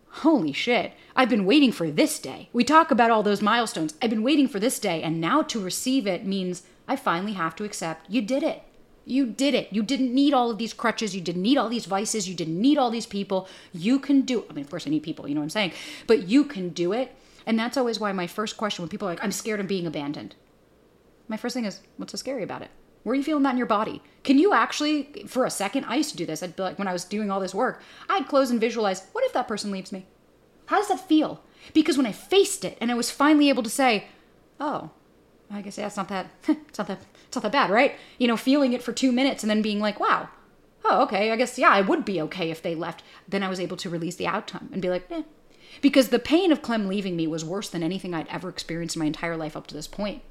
holy 0.10 0.54
shit, 0.54 0.94
I've 1.16 1.30
been 1.30 1.46
waiting 1.46 1.72
for 1.72 1.90
this 1.90 2.20
day. 2.20 2.50
We 2.54 2.64
talk 2.64 2.92
about 2.92 3.12
all 3.12 3.24
those 3.24 3.42
milestones. 3.42 3.94
I've 4.02 4.10
been 4.10 4.24
waiting 4.24 4.48
for 4.48 4.60
this 4.60 4.80
day. 4.80 5.04
And 5.04 5.22
now 5.22 5.42
to 5.44 5.60
receive 5.60 6.08
it 6.08 6.26
means 6.26 6.64
I 6.88 6.96
finally 6.96 7.34
have 7.34 7.56
to 7.58 7.64
accept 7.64 8.10
you 8.10 8.22
did 8.22 8.44
it. 8.44 8.64
You 9.06 9.26
did 9.26 9.54
it. 9.54 9.68
You 9.72 9.84
didn't 9.84 10.14
need 10.14 10.34
all 10.34 10.50
of 10.50 10.58
these 10.58 10.74
crutches. 10.74 11.16
You 11.16 11.22
didn't 11.22 11.42
need 11.42 11.58
all 11.58 11.68
these 11.68 11.86
vices. 11.86 12.28
You 12.28 12.36
didn't 12.36 12.60
need 12.60 12.78
all 12.78 12.90
these 12.90 13.06
people. 13.06 13.48
You 13.74 14.00
can 14.00 14.22
do 14.22 14.46
I 14.50 14.54
mean, 14.54 14.64
of 14.64 14.70
course, 14.70 14.88
I 14.88 14.92
need 14.92 15.04
people, 15.04 15.28
you 15.28 15.36
know 15.36 15.42
what 15.42 15.46
I'm 15.46 15.50
saying? 15.50 15.74
But 16.08 16.28
you 16.28 16.46
can 16.46 16.70
do 16.70 16.94
it. 16.94 17.16
And 17.46 17.58
that's 17.58 17.78
always 17.78 18.00
why 18.00 18.12
my 18.12 18.28
first 18.28 18.58
question 18.58 18.84
when 18.84 18.90
people 18.90 19.08
are 19.08 19.12
like, 19.12 19.24
I'm 19.24 19.32
scared 19.32 19.60
of 19.60 19.68
being 19.68 19.86
abandoned. 19.86 20.36
My 21.28 21.38
first 21.38 21.54
thing 21.54 21.66
is, 21.66 21.82
what's 21.98 22.12
so 22.12 22.18
scary 22.18 22.44
about 22.44 22.62
it? 22.62 22.72
Where 23.04 23.14
are 23.14 23.16
you 23.16 23.24
feeling 23.24 23.44
that 23.44 23.52
in 23.52 23.58
your 23.58 23.68
body? 23.68 24.02
Can 24.24 24.38
you 24.38 24.54
actually, 24.54 25.26
for 25.28 25.46
a 25.46 25.50
second, 25.50 25.86
I 25.86 25.96
used 25.96 26.12
to 26.12 26.18
do 26.18 26.26
this. 26.26 26.42
I'd 26.42 26.56
be 26.56 26.64
like, 26.64 26.80
when 26.80 26.88
I 26.88 26.94
was 26.94 27.04
doing 27.04 27.30
all 27.30 27.40
this 27.40 27.54
work, 27.54 27.82
I'd 28.10 28.28
close 28.28 28.50
and 28.50 28.62
visualize, 28.62 29.06
what 29.12 29.26
if 29.26 29.34
that 29.34 29.48
person 29.48 29.72
leaves 29.72 29.92
me? 29.92 30.06
How 30.68 30.78
does 30.78 30.88
that 30.88 31.08
feel? 31.08 31.44
Because 31.74 31.98
when 31.98 32.06
I 32.06 32.14
faced 32.14 32.64
it 32.64 32.78
and 32.80 32.92
I 32.92 32.96
was 32.96 33.12
finally 33.12 33.50
able 33.50 33.64
to 33.64 33.70
say, 33.70 34.08
oh, 34.60 34.92
I 35.52 35.62
guess 35.62 35.78
yeah, 35.78 35.88
it's 35.88 35.98
not 35.98 36.08
that, 36.08 36.28
it's 36.48 36.78
not 36.78 36.88
that, 36.88 37.00
it's 37.28 37.36
not 37.36 37.44
that 37.44 37.52
bad, 37.52 37.70
right? 37.70 37.96
You 38.18 38.28
know, 38.28 38.38
feeling 38.38 38.74
it 38.74 38.82
for 38.82 38.94
two 38.94 39.12
minutes 39.12 39.44
and 39.44 39.50
then 39.50 39.62
being 39.62 39.80
like, 39.80 40.00
wow, 40.00 40.30
oh, 40.86 41.04
okay, 41.04 41.32
I 41.32 41.36
guess, 41.36 41.58
yeah, 41.58 41.70
I 41.70 41.82
would 41.82 42.06
be 42.06 42.22
okay 42.22 42.52
if 42.52 42.62
they 42.62 42.76
left. 42.76 43.04
Then 43.28 43.44
I 43.44 43.50
was 43.50 43.60
able 43.60 43.78
to 43.78 43.90
release 43.90 44.16
the 44.16 44.28
outcome 44.28 44.70
and 44.72 44.82
be 44.82 44.90
like, 44.90 45.12
eh. 45.12 45.24
Because 45.82 46.10
the 46.10 46.20
pain 46.20 46.52
of 46.52 46.62
Clem 46.62 46.88
leaving 46.88 47.16
me 47.16 47.28
was 47.28 47.44
worse 47.46 47.70
than 47.70 47.84
anything 47.84 48.14
I'd 48.14 48.28
ever 48.28 48.50
experienced 48.50 48.96
in 48.96 49.00
my 49.02 49.06
entire 49.08 49.38
life 49.38 49.56
up 49.58 49.68
to 49.68 49.76
this 49.76 49.88
point. 49.88 50.22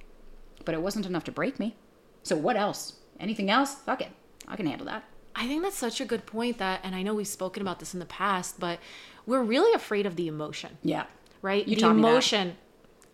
But 0.64 0.74
it 0.74 0.82
wasn't 0.82 1.07
enough 1.07 1.24
to 1.24 1.32
break 1.32 1.59
me. 1.59 1.76
So 2.22 2.36
what 2.36 2.57
else? 2.57 2.95
Anything 3.18 3.51
else? 3.51 3.74
Fuck 3.74 4.01
it. 4.03 4.11
I 4.49 4.57
can 4.57 4.66
handle 4.66 4.86
that. 4.86 5.05
I 5.34 5.47
think 5.47 5.62
that's 5.62 5.76
such 5.78 6.01
a 6.01 6.05
good 6.05 6.26
point 6.26 6.59
that, 6.59 6.80
and 6.82 6.95
I 6.95 7.03
know 7.03 7.14
we've 7.14 7.26
spoken 7.26 7.62
about 7.62 7.78
this 7.80 7.95
in 7.95 8.01
the 8.01 8.07
past, 8.07 8.61
but 8.61 8.78
we're 9.26 9.43
really 9.43 9.72
afraid 9.72 10.05
of 10.07 10.16
the 10.16 10.28
emotion, 10.28 10.76
Yeah. 10.82 11.05
right? 11.40 11.66
You 11.66 11.74
the 11.76 11.80
taught 11.80 11.97
me 11.97 12.03
that. 12.03 12.09
emotion, 12.09 12.57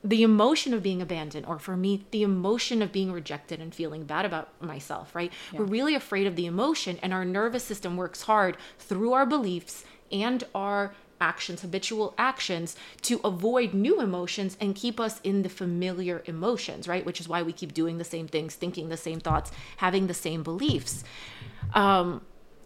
the 0.02 0.22
emotion 0.24 0.74
of 0.74 0.82
being 0.82 1.00
abandoned, 1.00 1.46
or 1.46 1.58
for 1.58 1.76
me, 1.76 2.06
the 2.10 2.22
emotion 2.22 2.82
of 2.82 2.90
being 2.92 3.12
rejected 3.12 3.60
and 3.60 3.72
feeling 3.74 4.04
bad 4.04 4.24
about 4.24 4.60
myself, 4.60 5.14
right? 5.14 5.32
We're 5.52 5.64
really 5.64 5.94
afraid 5.94 6.26
of 6.26 6.34
the 6.34 6.46
emotion, 6.46 6.98
and 7.02 7.12
our 7.12 7.24
nervous 7.24 7.62
system 7.64 7.96
works 7.96 8.22
hard 8.22 8.56
through 8.78 9.12
our 9.12 9.24
beliefs 9.26 9.84
and 10.10 10.42
our 10.54 10.94
actions, 11.20 11.62
habitual 11.62 12.14
actions, 12.18 12.76
to 13.02 13.20
avoid 13.24 13.74
new 13.74 14.00
emotions 14.00 14.56
and 14.60 14.74
keep 14.74 15.00
us 15.00 15.20
in 15.22 15.42
the 15.42 15.48
familiar 15.48 16.22
emotions, 16.26 16.88
right? 16.88 17.04
Which 17.04 17.20
is 17.20 17.28
why 17.28 17.42
we 17.42 17.52
keep 17.52 17.74
doing 17.74 17.98
the 17.98 18.04
same 18.04 18.28
things, 18.28 18.54
thinking 18.54 18.88
the 18.88 18.96
same 18.96 19.20
thoughts, 19.20 19.50
having 19.78 20.06
the 20.06 20.14
same 20.14 20.42
beliefs. 20.42 21.04
Um, 21.74 22.22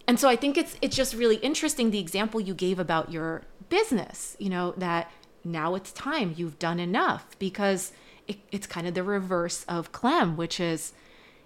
and 0.07 0.18
so 0.18 0.28
I 0.28 0.36
think 0.36 0.57
it's 0.57 0.76
it's 0.82 0.96
just 0.96 1.14
really 1.14 1.36
interesting 1.36 1.90
the 1.90 1.98
example 1.98 2.40
you 2.40 2.55
gave 2.55 2.78
about 2.78 3.12
your 3.12 3.42
business, 3.68 4.36
you 4.38 4.50
know, 4.50 4.74
that 4.76 5.11
now 5.44 5.74
it's 5.74 5.92
time, 5.92 6.34
you've 6.36 6.59
done 6.59 6.78
enough 6.78 7.36
because 7.38 7.92
it, 8.28 8.38
it's 8.50 8.66
kind 8.66 8.86
of 8.86 8.94
the 8.94 9.03
reverse 9.03 9.64
of 9.64 9.92
Clem, 9.92 10.36
which 10.36 10.61
is 10.61 10.92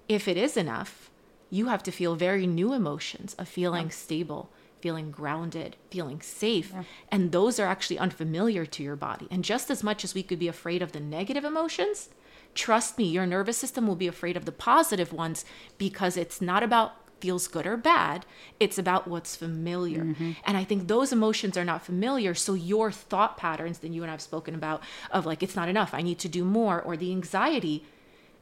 if 0.09 0.29
it 0.29 0.37
is 0.37 0.57
enough, 0.57 1.11
you 1.51 1.67
have 1.67 1.83
to 1.85 1.91
feel 1.91 2.17
very 2.17 2.47
new 2.47 2.73
emotions 2.73 3.35
of 3.39 3.49
feeling 3.49 3.91
stable, 3.91 4.51
feeling 4.87 5.11
grounded, 5.11 5.75
feeling 5.91 6.21
safe. 6.21 6.73
And 7.11 7.33
those 7.33 7.59
are 7.59 7.67
actually 7.67 7.99
unfamiliar 7.99 8.65
to 8.65 8.85
your 8.85 8.95
body. 8.95 9.27
And 9.33 9.43
just 9.43 9.69
as 9.69 9.83
much 9.83 10.05
as 10.05 10.15
we 10.15 10.23
could 10.23 10.39
be 10.39 10.47
afraid 10.47 10.81
of 10.81 10.93
the 10.93 11.01
negative 11.01 11.45
emotions, 11.45 12.09
trust 12.55 12.97
me, 12.97 13.03
your 13.03 13.27
nervous 13.27 13.57
system 13.59 13.89
will 13.89 13.97
be 13.97 14.07
afraid 14.07 14.37
of 14.37 14.45
the 14.45 14.53
positive 14.53 15.13
ones 15.13 15.45
because 15.77 16.17
it's 16.17 16.41
not 16.41 16.63
about 16.63 16.93
feels 17.19 17.49
good 17.49 17.67
or 17.67 17.77
bad. 17.77 18.25
It's 18.61 18.79
about 18.79 19.09
what's 19.09 19.35
familiar. 19.35 20.05
Mm-hmm. 20.05 20.33
And 20.45 20.57
I 20.57 20.63
think 20.63 20.87
those 20.87 21.13
emotions 21.13 21.57
are 21.57 21.65
not 21.65 21.85
familiar. 21.85 22.33
So 22.35 22.55
your 22.55 22.93
thought 22.93 23.37
patterns 23.37 23.81
that 23.81 23.91
you 23.91 24.05
and 24.05 24.13
I've 24.13 24.21
spoken 24.21 24.55
about 24.55 24.85
of 25.11 25.27
like, 25.27 25.43
it's 25.43 25.57
not 25.57 25.69
enough, 25.69 25.95
I 25.95 26.03
need 26.03 26.21
to 26.21 26.29
do 26.29 26.45
more, 26.45 26.81
or 26.81 26.97
the 26.97 27.11
anxiety, 27.11 27.85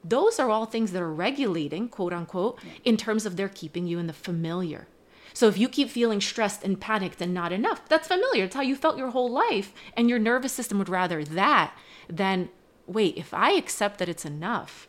those 0.04 0.38
are 0.38 0.50
all 0.50 0.66
things 0.66 0.92
that 0.92 1.00
are 1.00 1.10
regulating, 1.10 1.88
quote 1.88 2.12
unquote, 2.12 2.58
in 2.84 2.98
terms 2.98 3.24
of 3.24 3.36
they're 3.36 3.48
keeping 3.48 3.86
you 3.86 3.98
in 3.98 4.08
the 4.08 4.12
familiar. 4.12 4.86
So 5.34 5.48
if 5.48 5.58
you 5.58 5.68
keep 5.68 5.90
feeling 5.90 6.20
stressed 6.20 6.64
and 6.64 6.80
panicked 6.80 7.20
and 7.20 7.34
not 7.34 7.52
enough, 7.52 7.86
that's 7.88 8.08
familiar. 8.08 8.44
It's 8.44 8.54
how 8.54 8.62
you 8.62 8.76
felt 8.76 8.96
your 8.96 9.10
whole 9.10 9.30
life. 9.30 9.74
And 9.96 10.08
your 10.08 10.18
nervous 10.18 10.52
system 10.52 10.78
would 10.78 10.88
rather 10.88 11.22
that 11.24 11.76
than, 12.08 12.48
wait, 12.86 13.16
if 13.18 13.34
I 13.34 13.50
accept 13.52 13.98
that 13.98 14.08
it's 14.08 14.24
enough, 14.24 14.88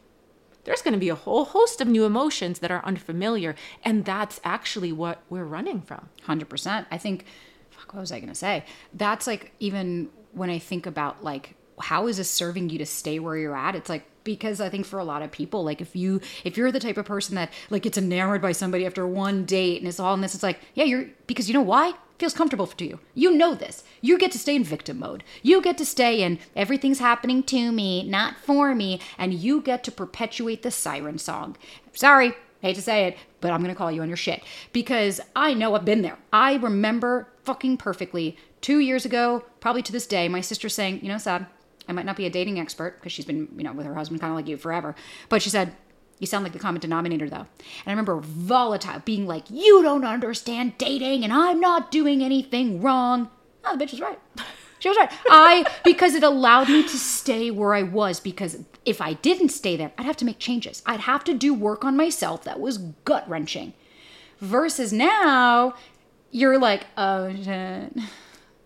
there's 0.63 0.83
going 0.83 0.93
to 0.93 0.99
be 0.99 1.09
a 1.09 1.15
whole 1.15 1.45
host 1.45 1.81
of 1.81 1.87
new 1.87 2.05
emotions 2.05 2.59
that 2.59 2.71
are 2.71 2.85
unfamiliar. 2.85 3.55
And 3.83 4.05
that's 4.05 4.39
actually 4.43 4.91
what 4.91 5.23
we're 5.29 5.43
running 5.45 5.81
from. 5.81 6.09
Hundred 6.23 6.47
percent. 6.49 6.87
I 6.91 6.97
think. 6.99 7.25
Fuck. 7.71 7.93
What 7.93 7.99
was 7.99 8.11
I 8.11 8.19
gonna 8.19 8.35
say? 8.35 8.65
That's 8.93 9.27
like 9.27 9.51
even 9.59 10.09
when 10.31 10.49
I 10.49 10.59
think 10.59 10.85
about 10.85 11.23
like 11.23 11.55
how 11.79 12.07
is 12.07 12.17
this 12.17 12.29
serving 12.29 12.69
you 12.69 12.77
to 12.77 12.85
stay 12.85 13.19
where 13.19 13.37
you're 13.37 13.55
at? 13.55 13.75
It's 13.75 13.89
like 13.89 14.05
because 14.23 14.59
I 14.59 14.69
think 14.69 14.85
for 14.85 14.99
a 14.99 15.03
lot 15.03 15.21
of 15.21 15.31
people, 15.31 15.63
like 15.63 15.81
if 15.81 15.95
you 15.95 16.19
if 16.43 16.57
you're 16.57 16.71
the 16.71 16.79
type 16.79 16.97
of 16.97 17.05
person 17.05 17.35
that 17.35 17.51
like 17.69 17.83
gets 17.83 17.97
enamored 17.97 18.41
by 18.41 18.51
somebody 18.51 18.85
after 18.85 19.07
one 19.07 19.45
date 19.45 19.79
and 19.79 19.87
it's 19.87 19.99
all 19.99 20.13
in 20.13 20.21
this, 20.21 20.33
it's 20.33 20.43
like 20.43 20.59
yeah, 20.73 20.83
you're 20.83 21.05
because 21.27 21.47
you 21.47 21.53
know 21.53 21.61
why 21.61 21.93
feels 22.17 22.33
comfortable 22.33 22.67
to 22.67 22.85
you. 22.85 22.99
You 23.13 23.31
know 23.31 23.55
this. 23.55 23.83
You 24.01 24.17
get 24.17 24.31
to 24.31 24.39
stay 24.39 24.55
in 24.55 24.63
victim 24.63 24.99
mode. 24.99 25.23
You 25.43 25.61
get 25.61 25.77
to 25.79 25.85
stay 25.85 26.21
in 26.21 26.39
everything's 26.55 26.99
happening 26.99 27.43
to 27.43 27.71
me, 27.71 28.03
not 28.03 28.37
for 28.37 28.73
me, 28.73 29.01
and 29.17 29.33
you 29.33 29.61
get 29.61 29.83
to 29.85 29.91
perpetuate 29.91 30.63
the 30.63 30.71
siren 30.71 31.17
song. 31.17 31.57
Sorry, 31.93 32.33
hate 32.61 32.75
to 32.75 32.81
say 32.81 33.05
it, 33.05 33.17
but 33.41 33.51
I'm 33.51 33.61
gonna 33.61 33.75
call 33.75 33.91
you 33.91 34.01
on 34.01 34.07
your 34.07 34.17
shit 34.17 34.43
because 34.73 35.21
I 35.35 35.53
know 35.53 35.75
I've 35.75 35.85
been 35.85 36.01
there. 36.01 36.17
I 36.33 36.55
remember 36.55 37.27
fucking 37.43 37.77
perfectly 37.77 38.37
two 38.61 38.79
years 38.79 39.05
ago, 39.05 39.43
probably 39.59 39.83
to 39.83 39.91
this 39.91 40.07
day, 40.07 40.27
my 40.27 40.41
sister 40.41 40.69
saying, 40.69 41.01
you 41.03 41.09
know, 41.09 41.19
Sad, 41.19 41.45
I 41.87 41.93
might 41.93 42.05
not 42.05 42.17
be 42.17 42.25
a 42.25 42.29
dating 42.29 42.59
expert 42.59 42.99
because 42.99 43.11
she's 43.11 43.25
been, 43.25 43.47
you 43.57 43.63
know, 43.63 43.73
with 43.73 43.85
her 43.85 43.93
husband 43.93 44.21
kind 44.21 44.31
of 44.31 44.37
like 44.37 44.47
you 44.47 44.57
forever, 44.57 44.95
but 45.29 45.41
she 45.41 45.49
said, 45.49 45.75
you 46.19 46.27
sound 46.27 46.43
like 46.43 46.53
the 46.53 46.59
common 46.59 46.79
denominator 46.79 47.29
though. 47.29 47.35
And 47.35 47.47
I 47.87 47.91
remember 47.91 48.19
volatile 48.19 49.01
being 49.03 49.27
like, 49.27 49.49
you 49.49 49.81
don't 49.83 50.05
understand 50.05 50.77
dating 50.77 51.23
and 51.23 51.33
I'm 51.33 51.59
not 51.59 51.91
doing 51.91 52.21
anything 52.21 52.81
wrong. 52.81 53.29
Oh, 53.63 53.75
the 53.75 53.85
bitch 53.85 53.91
was 53.91 54.01
right. 54.01 54.19
She 54.79 54.89
was 54.89 54.97
right. 54.97 55.11
I 55.29 55.65
because 55.83 56.13
it 56.13 56.21
allowed 56.21 56.69
me 56.69 56.83
to 56.83 56.97
stay 56.97 57.49
where 57.49 57.73
I 57.73 57.81
was 57.81 58.19
because 58.19 58.65
if 58.83 59.01
I 59.01 59.13
didn't 59.13 59.49
stay 59.49 59.75
there, 59.75 59.91
I'd 59.97 60.05
have 60.05 60.17
to 60.17 60.25
make 60.25 60.37
changes. 60.37 60.83
I'd 60.85 60.99
have 60.99 61.23
to 61.23 61.33
do 61.33 61.55
work 61.55 61.83
on 61.83 61.97
myself 61.97 62.43
that 62.43 62.59
was 62.59 62.77
gut 62.77 63.27
wrenching. 63.27 63.73
Versus 64.41 64.93
now, 64.93 65.73
you're 66.29 66.59
like, 66.59 66.85
oh 66.97 67.33
shit. 67.35 67.93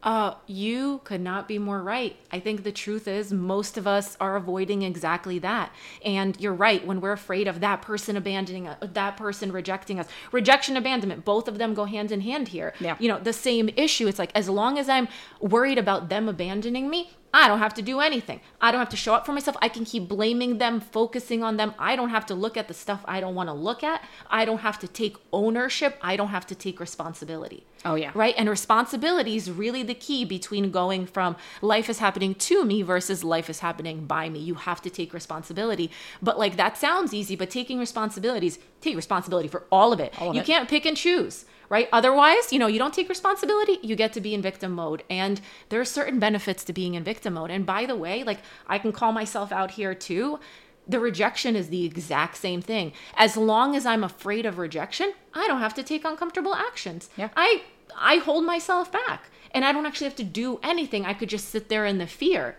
Uh, 0.01 0.33
you 0.47 1.01
could 1.03 1.19
not 1.19 1.45
be 1.47 1.59
more 1.59 1.83
right. 1.83 2.15
I 2.31 2.39
think 2.39 2.63
the 2.63 2.71
truth 2.71 3.05
is 3.05 3.33
most 3.33 3.77
of 3.77 3.85
us 3.85 4.15
are 4.21 4.37
avoiding 4.37 4.81
exactly 4.83 5.39
that. 5.39 5.73
And 6.05 6.39
you're 6.39 6.53
right, 6.53 6.85
when 6.87 7.01
we're 7.01 7.11
afraid 7.11 7.49
of 7.49 7.59
that 7.59 7.81
person 7.81 8.15
abandoning 8.15 8.67
us, 8.67 8.77
that 8.81 9.17
person 9.17 9.51
rejecting 9.51 9.99
us, 9.99 10.07
rejection, 10.31 10.77
abandonment, 10.77 11.25
both 11.25 11.49
of 11.49 11.57
them 11.57 11.73
go 11.73 11.83
hand 11.83 12.13
in 12.13 12.21
hand 12.21 12.47
here. 12.47 12.73
Yeah. 12.79 12.95
You 12.97 13.09
know, 13.09 13.19
the 13.19 13.33
same 13.33 13.69
issue. 13.75 14.07
It's 14.07 14.19
like, 14.19 14.31
as 14.35 14.47
long 14.47 14.79
as 14.79 14.87
I'm 14.87 15.09
worried 15.41 15.77
about 15.77 16.07
them 16.07 16.29
abandoning 16.29 16.89
me, 16.89 17.11
I 17.33 17.47
don't 17.47 17.59
have 17.59 17.73
to 17.75 17.81
do 17.81 17.99
anything. 17.99 18.41
I 18.59 18.71
don't 18.71 18.79
have 18.79 18.89
to 18.89 18.97
show 18.97 19.13
up 19.13 19.25
for 19.25 19.33
myself. 19.33 19.55
I 19.61 19.69
can 19.69 19.85
keep 19.85 20.07
blaming 20.07 20.57
them, 20.57 20.79
focusing 20.79 21.43
on 21.43 21.57
them. 21.57 21.75
I 21.77 21.95
don't 21.95 22.09
have 22.09 22.25
to 22.27 22.35
look 22.35 22.57
at 22.57 22.67
the 22.67 22.73
stuff 22.73 23.01
I 23.05 23.19
don't 23.19 23.35
want 23.35 23.49
to 23.49 23.53
look 23.53 23.83
at. 23.83 24.03
I 24.29 24.45
don't 24.45 24.59
have 24.59 24.79
to 24.79 24.87
take 24.87 25.15
ownership. 25.31 25.97
I 26.01 26.15
don't 26.15 26.29
have 26.29 26.47
to 26.47 26.55
take 26.55 26.79
responsibility. 26.79 27.65
Oh, 27.85 27.95
yeah. 27.95 28.11
Right? 28.13 28.33
And 28.37 28.49
responsibility 28.49 29.35
is 29.35 29.51
really 29.51 29.83
the 29.83 29.93
key 29.93 30.25
between 30.25 30.71
going 30.71 31.05
from 31.05 31.35
life 31.61 31.89
is 31.89 31.99
happening 31.99 32.35
to 32.35 32.65
me 32.65 32.81
versus 32.81 33.23
life 33.23 33.49
is 33.49 33.59
happening 33.59 34.05
by 34.05 34.29
me. 34.29 34.39
You 34.39 34.55
have 34.55 34.81
to 34.81 34.89
take 34.89 35.13
responsibility. 35.13 35.91
But 36.21 36.39
like 36.39 36.57
that 36.57 36.77
sounds 36.77 37.13
easy, 37.13 37.35
but 37.35 37.49
taking 37.49 37.79
responsibilities, 37.79 38.59
take 38.81 38.95
responsibility 38.95 39.47
for 39.47 39.65
all 39.71 39.93
of 39.93 39.99
it. 39.99 40.19
of 40.19 40.33
you 40.33 40.41
it. 40.41 40.45
can't 40.47 40.67
pick 40.67 40.85
and 40.85 40.97
choose 40.97 41.45
right? 41.69 41.87
Otherwise, 41.93 42.51
you 42.51 42.59
know, 42.59 42.67
you 42.67 42.79
don't 42.79 42.93
take 42.93 43.09
responsibility, 43.09 43.77
you 43.83 43.95
get 43.95 44.11
to 44.13 44.21
be 44.21 44.33
in 44.33 44.41
victim 44.41 44.71
mode. 44.73 45.03
And 45.09 45.39
there 45.69 45.79
are 45.79 45.85
certain 45.85 46.19
benefits 46.19 46.63
to 46.65 46.73
being 46.73 46.95
in 46.95 47.03
victim 47.03 47.33
mode. 47.35 47.51
And 47.51 47.65
by 47.65 47.85
the 47.85 47.95
way, 47.95 48.23
like 48.23 48.39
I 48.67 48.79
can 48.79 48.91
call 48.91 49.11
myself 49.11 49.51
out 49.51 49.71
here 49.71 49.93
too. 49.95 50.39
the 50.87 50.99
rejection 50.99 51.55
is 51.55 51.69
the 51.69 51.85
exact 51.85 52.35
same 52.37 52.61
thing. 52.61 52.91
As 53.15 53.37
long 53.37 53.75
as 53.75 53.85
I'm 53.85 54.03
afraid 54.03 54.45
of 54.47 54.57
rejection, 54.57 55.13
I 55.33 55.45
don't 55.47 55.59
have 55.59 55.75
to 55.75 55.83
take 55.83 56.03
uncomfortable 56.03 56.55
actions. 56.55 57.09
Yeah. 57.15 57.29
I 57.37 57.61
I 57.95 58.17
hold 58.17 58.43
myself 58.45 58.91
back 58.91 59.29
and 59.51 59.63
I 59.65 59.71
don't 59.71 59.85
actually 59.85 60.05
have 60.05 60.15
to 60.17 60.23
do 60.23 60.59
anything. 60.63 61.05
I 61.05 61.13
could 61.13 61.29
just 61.29 61.49
sit 61.49 61.69
there 61.69 61.85
in 61.85 61.99
the 61.99 62.07
fear. 62.07 62.57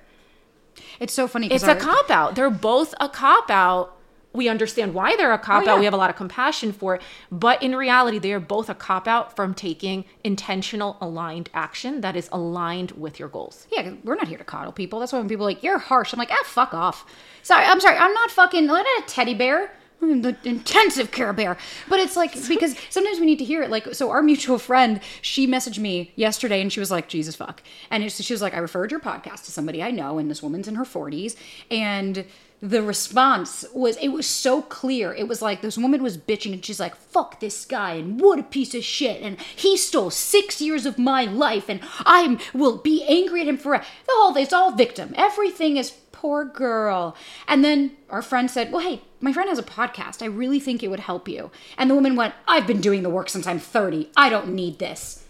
It's 1.00 1.12
so 1.12 1.26
funny. 1.26 1.48
It's 1.48 1.64
a 1.64 1.74
cop 1.74 2.10
out. 2.10 2.36
They're 2.36 2.50
both 2.50 2.94
a 3.00 3.08
cop 3.08 3.50
out. 3.50 3.96
We 4.32 4.48
understand 4.48 4.94
why 4.94 5.16
they're 5.16 5.32
a 5.32 5.38
cop 5.38 5.62
Oh, 5.62 5.64
yeah. 5.66 5.72
out. 5.72 5.78
We 5.80 5.84
have 5.86 5.94
a 5.94 5.96
lot 5.96 6.08
of 6.10 6.14
compassion 6.16 6.72
for 6.72 6.94
it. 6.94 7.02
But 7.32 7.60
in 7.62 7.74
reality, 7.74 8.18
they 8.18 8.32
are 8.32 8.38
both 8.40 8.68
a 8.70 8.74
cop 8.74 9.08
out 9.08 9.34
from 9.34 9.54
taking 9.54 10.04
intentional, 10.22 10.96
aligned 11.00 11.50
action 11.52 12.00
that 12.02 12.14
is 12.14 12.28
aligned 12.30 12.92
with 12.92 13.18
your 13.18 13.28
goals. 13.28 13.66
Yeah, 13.72 13.94
we're 14.04 14.14
not 14.14 14.28
here 14.28 14.38
to 14.38 14.44
coddle 14.44 14.72
people. 14.72 15.00
That's 15.00 15.12
why 15.12 15.18
when 15.18 15.28
people 15.28 15.46
are 15.46 15.50
like, 15.50 15.62
you're 15.64 15.78
harsh. 15.78 16.12
I'm 16.12 16.18
like, 16.18 16.30
ah, 16.30 16.42
fuck 16.44 16.72
off. 16.72 17.04
Sorry, 17.42 17.64
I'm 17.64 17.80
sorry. 17.80 17.96
I'm 17.96 18.12
not 18.14 18.30
fucking, 18.30 18.66
not 18.66 18.86
a 18.86 19.02
teddy 19.08 19.34
bear. 19.34 19.72
I'm 20.02 20.22
the 20.22 20.34
intensive 20.44 21.10
care 21.10 21.32
bear. 21.32 21.58
But 21.88 21.98
it's 22.00 22.16
like, 22.16 22.32
because 22.48 22.76
sometimes 22.88 23.18
we 23.18 23.26
need 23.26 23.38
to 23.40 23.44
hear 23.44 23.62
it. 23.62 23.70
Like, 23.70 23.94
so 23.94 24.10
our 24.10 24.22
mutual 24.22 24.58
friend, 24.58 25.00
she 25.22 25.46
messaged 25.48 25.78
me 25.78 26.12
yesterday 26.14 26.62
and 26.62 26.72
she 26.72 26.78
was 26.80 26.90
like, 26.90 27.08
Jesus 27.08 27.34
fuck. 27.34 27.62
And 27.90 28.10
she 28.12 28.32
was 28.32 28.40
like, 28.40 28.54
I 28.54 28.58
referred 28.58 28.92
your 28.92 29.00
podcast 29.00 29.44
to 29.46 29.50
somebody 29.50 29.82
I 29.82 29.90
know, 29.90 30.18
and 30.18 30.30
this 30.30 30.40
woman's 30.42 30.68
in 30.68 30.76
her 30.76 30.84
40s. 30.84 31.36
And 31.70 32.24
the 32.62 32.82
response 32.82 33.64
was 33.72 33.96
it 33.96 34.08
was 34.08 34.26
so 34.26 34.60
clear. 34.60 35.14
It 35.14 35.28
was 35.28 35.40
like 35.40 35.62
this 35.62 35.78
woman 35.78 36.02
was 36.02 36.18
bitching 36.18 36.52
and 36.52 36.64
she's 36.64 36.80
like 36.80 36.94
fuck 36.94 37.40
this 37.40 37.64
guy 37.64 37.94
and 37.94 38.20
what 38.20 38.38
a 38.38 38.42
piece 38.42 38.74
of 38.74 38.84
shit 38.84 39.22
and 39.22 39.40
he 39.40 39.76
stole 39.76 40.10
six 40.10 40.60
years 40.60 40.84
of 40.84 40.98
my 40.98 41.24
life 41.24 41.68
and 41.68 41.80
i 42.00 42.38
will 42.52 42.76
be 42.76 43.04
angry 43.08 43.40
at 43.40 43.48
him 43.48 43.56
forever 43.56 43.84
the 44.06 44.12
whole 44.14 44.36
it's 44.36 44.52
all 44.52 44.72
victim. 44.72 45.14
Everything 45.16 45.76
is 45.76 45.92
poor 46.12 46.44
girl. 46.44 47.16
And 47.48 47.64
then 47.64 47.92
our 48.10 48.22
friend 48.22 48.50
said 48.50 48.72
well 48.72 48.86
hey 48.86 49.00
my 49.22 49.32
friend 49.32 49.48
has 49.48 49.58
a 49.58 49.62
podcast. 49.62 50.22
I 50.22 50.26
really 50.26 50.60
think 50.60 50.82
it 50.82 50.88
would 50.88 51.00
help 51.00 51.28
you. 51.28 51.50
And 51.78 51.88
the 51.88 51.94
woman 51.94 52.14
went 52.14 52.34
i've 52.46 52.66
been 52.66 52.82
doing 52.82 53.02
the 53.02 53.10
work 53.10 53.30
since 53.30 53.46
i'm 53.46 53.58
30 53.58 54.10
i 54.16 54.28
don't 54.28 54.52
need 54.52 54.78
this. 54.78 55.24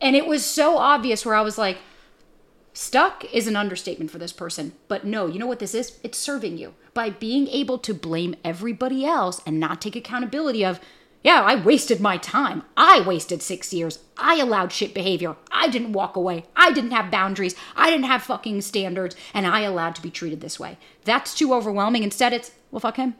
And 0.00 0.14
it 0.14 0.26
was 0.26 0.44
so 0.44 0.78
obvious 0.78 1.26
where 1.26 1.34
i 1.34 1.40
was 1.40 1.58
like 1.58 1.78
Stuck 2.76 3.24
is 3.32 3.46
an 3.46 3.54
understatement 3.54 4.10
for 4.10 4.18
this 4.18 4.32
person. 4.32 4.72
But 4.88 5.04
no, 5.04 5.28
you 5.28 5.38
know 5.38 5.46
what 5.46 5.60
this 5.60 5.74
is? 5.74 6.00
It's 6.02 6.18
serving 6.18 6.58
you. 6.58 6.74
By 6.92 7.08
being 7.08 7.46
able 7.46 7.78
to 7.78 7.94
blame 7.94 8.34
everybody 8.44 9.06
else 9.06 9.40
and 9.46 9.60
not 9.60 9.80
take 9.80 9.94
accountability 9.94 10.64
of, 10.64 10.80
yeah, 11.22 11.40
I 11.42 11.54
wasted 11.54 12.00
my 12.00 12.16
time. 12.16 12.64
I 12.76 13.00
wasted 13.00 13.42
six 13.42 13.72
years. 13.72 14.00
I 14.18 14.40
allowed 14.40 14.72
shit 14.72 14.92
behavior. 14.92 15.36
I 15.52 15.68
didn't 15.68 15.92
walk 15.92 16.16
away. 16.16 16.46
I 16.56 16.72
didn't 16.72 16.90
have 16.90 17.12
boundaries. 17.12 17.54
I 17.76 17.90
didn't 17.90 18.06
have 18.06 18.24
fucking 18.24 18.60
standards. 18.62 19.14
And 19.32 19.46
I 19.46 19.60
allowed 19.60 19.94
to 19.94 20.02
be 20.02 20.10
treated 20.10 20.40
this 20.40 20.58
way. 20.58 20.76
That's 21.04 21.32
too 21.32 21.54
overwhelming. 21.54 22.02
Instead, 22.02 22.32
it's, 22.32 22.50
well, 22.72 22.80
fuck 22.80 22.96
him. 22.96 23.14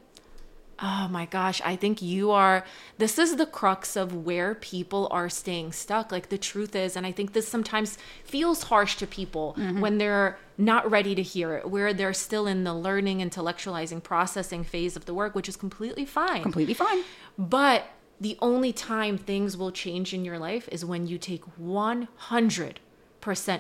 Oh 0.81 1.09
my 1.11 1.27
gosh, 1.27 1.61
I 1.65 1.77
think 1.77 2.03
you 2.03 2.31
are. 2.31 2.65
This 2.99 3.19
is 3.19 3.37
the 3.37 3.47
crux 3.47 3.97
of 3.97 4.15
where 4.15 4.55
people 4.55 5.09
are 5.11 5.29
staying 5.29 5.73
stuck. 5.73 6.11
Like 6.11 6.29
the 6.29 6.39
truth 6.39 6.75
is, 6.75 6.97
and 6.97 7.07
I 7.07 7.13
think 7.13 7.33
this 7.33 7.47
sometimes 7.47 7.97
feels 8.25 8.65
harsh 8.65 8.97
to 8.97 9.07
people 9.07 9.55
mm-hmm. 9.59 9.81
when 9.81 9.99
they're 9.99 10.39
not 10.59 10.91
ready 10.91 11.15
to 11.15 11.23
hear 11.23 11.55
it, 11.55 11.71
where 11.71 11.95
they're 11.95 12.13
still 12.13 12.47
in 12.47 12.65
the 12.65 12.75
learning, 12.75 13.19
intellectualizing, 13.19 14.03
processing 14.03 14.65
phase 14.65 14.97
of 14.97 15.05
the 15.05 15.15
work, 15.15 15.35
which 15.35 15.49
is 15.49 15.57
completely 15.57 16.05
fine. 16.05 16.43
Completely 16.43 16.75
fine. 16.75 17.03
But 17.39 17.87
the 18.21 18.37
only 18.41 18.73
time 18.73 19.19
things 19.19 19.57
will 19.57 19.73
change 19.73 20.15
in 20.15 20.25
your 20.25 20.39
life 20.39 20.69
is 20.71 20.85
when 20.85 21.07
you 21.07 21.19
take 21.19 21.43
100% 21.61 22.79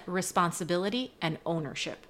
responsibility 0.06 1.12
and 1.20 1.38
ownership. 1.44 2.06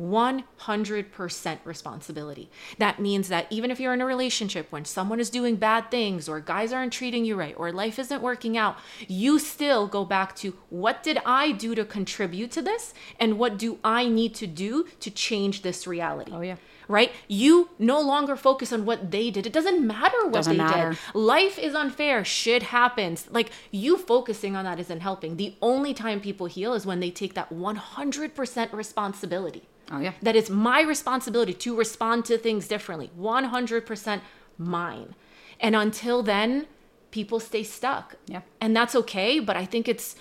100% 0.00 1.58
responsibility. 1.64 2.50
That 2.78 3.00
means 3.00 3.28
that 3.28 3.46
even 3.50 3.70
if 3.70 3.80
you're 3.80 3.94
in 3.94 4.00
a 4.00 4.06
relationship 4.06 4.70
when 4.70 4.84
someone 4.84 5.20
is 5.20 5.30
doing 5.30 5.56
bad 5.56 5.90
things 5.90 6.28
or 6.28 6.40
guys 6.40 6.72
aren't 6.72 6.92
treating 6.92 7.24
you 7.24 7.36
right 7.36 7.54
or 7.56 7.72
life 7.72 7.98
isn't 7.98 8.22
working 8.22 8.56
out, 8.56 8.76
you 9.06 9.38
still 9.38 9.86
go 9.86 10.04
back 10.04 10.34
to 10.36 10.54
what 10.70 11.02
did 11.02 11.18
I 11.24 11.52
do 11.52 11.74
to 11.74 11.84
contribute 11.84 12.50
to 12.52 12.62
this 12.62 12.94
and 13.20 13.38
what 13.38 13.58
do 13.58 13.78
I 13.84 14.08
need 14.08 14.34
to 14.36 14.46
do 14.46 14.86
to 15.00 15.10
change 15.10 15.62
this 15.62 15.86
reality? 15.86 16.32
Oh, 16.34 16.40
yeah. 16.40 16.56
Right? 16.86 17.12
You 17.28 17.70
no 17.78 17.98
longer 18.00 18.36
focus 18.36 18.70
on 18.70 18.84
what 18.84 19.10
they 19.10 19.30
did. 19.30 19.46
It 19.46 19.54
doesn't 19.54 19.86
matter 19.86 20.22
what 20.24 20.34
Doesn't 20.34 20.58
they 20.58 20.62
matter. 20.62 20.90
did. 20.90 21.14
Life 21.18 21.58
is 21.58 21.74
unfair. 21.74 22.26
Shit 22.26 22.64
happens. 22.64 23.26
Like 23.30 23.50
you 23.70 23.96
focusing 23.96 24.54
on 24.54 24.66
that 24.66 24.78
isn't 24.78 25.00
helping. 25.00 25.36
The 25.36 25.54
only 25.62 25.94
time 25.94 26.20
people 26.20 26.44
heal 26.46 26.74
is 26.74 26.84
when 26.84 27.00
they 27.00 27.10
take 27.10 27.32
that 27.34 27.50
100% 27.50 28.72
responsibility. 28.74 29.62
Oh, 29.90 30.00
yeah. 30.00 30.12
That 30.22 30.36
it's 30.36 30.50
my 30.50 30.80
responsibility 30.82 31.52
to 31.54 31.76
respond 31.76 32.24
to 32.26 32.38
things 32.38 32.66
differently. 32.68 33.10
100% 33.18 34.20
mine. 34.58 35.14
And 35.60 35.76
until 35.76 36.22
then, 36.22 36.66
people 37.10 37.38
stay 37.40 37.62
stuck. 37.62 38.16
Yeah. 38.26 38.40
And 38.60 38.74
that's 38.76 38.94
okay, 38.94 39.38
but 39.40 39.56
I 39.56 39.64
think 39.64 39.88
it's 39.88 40.16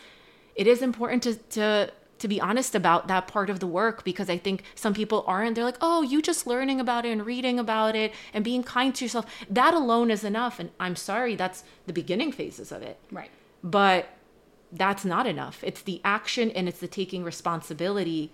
it 0.56 0.68
is 0.68 0.82
important 0.82 1.24
to 1.24 1.36
to 1.58 1.92
to 2.20 2.28
be 2.28 2.40
honest 2.40 2.74
about 2.76 3.08
that 3.08 3.28
part 3.28 3.50
of 3.50 3.60
the 3.60 3.68
work 3.68 4.04
because 4.06 4.30
I 4.30 4.38
think 4.38 4.64
some 4.76 4.94
people 4.94 5.24
aren't. 5.28 5.56
They're 5.56 5.64
like, 5.66 5.80
"Oh, 5.82 6.04
you 6.04 6.22
just 6.22 6.46
learning 6.46 6.80
about 6.80 7.06
it 7.06 7.10
and 7.12 7.26
reading 7.26 7.58
about 7.60 7.96
it 7.96 8.14
and 8.34 8.44
being 8.44 8.64
kind 8.64 8.94
to 8.96 9.04
yourself. 9.06 9.26
That 9.50 9.74
alone 9.74 10.12
is 10.12 10.24
enough." 10.24 10.60
And 10.60 10.70
I'm 10.80 10.96
sorry, 10.96 11.36
that's 11.36 11.64
the 11.88 11.94
beginning 11.94 12.32
phases 12.32 12.72
of 12.72 12.82
it 12.84 12.98
Right. 13.12 13.32
but 13.64 14.10
that's 14.72 15.04
not 15.04 15.26
enough. 15.28 15.64
It's 15.64 15.82
the 15.82 16.00
action 16.06 16.50
and 16.52 16.68
it's 16.70 16.80
the 16.80 16.88
taking 16.88 17.24
responsibility 17.24 18.32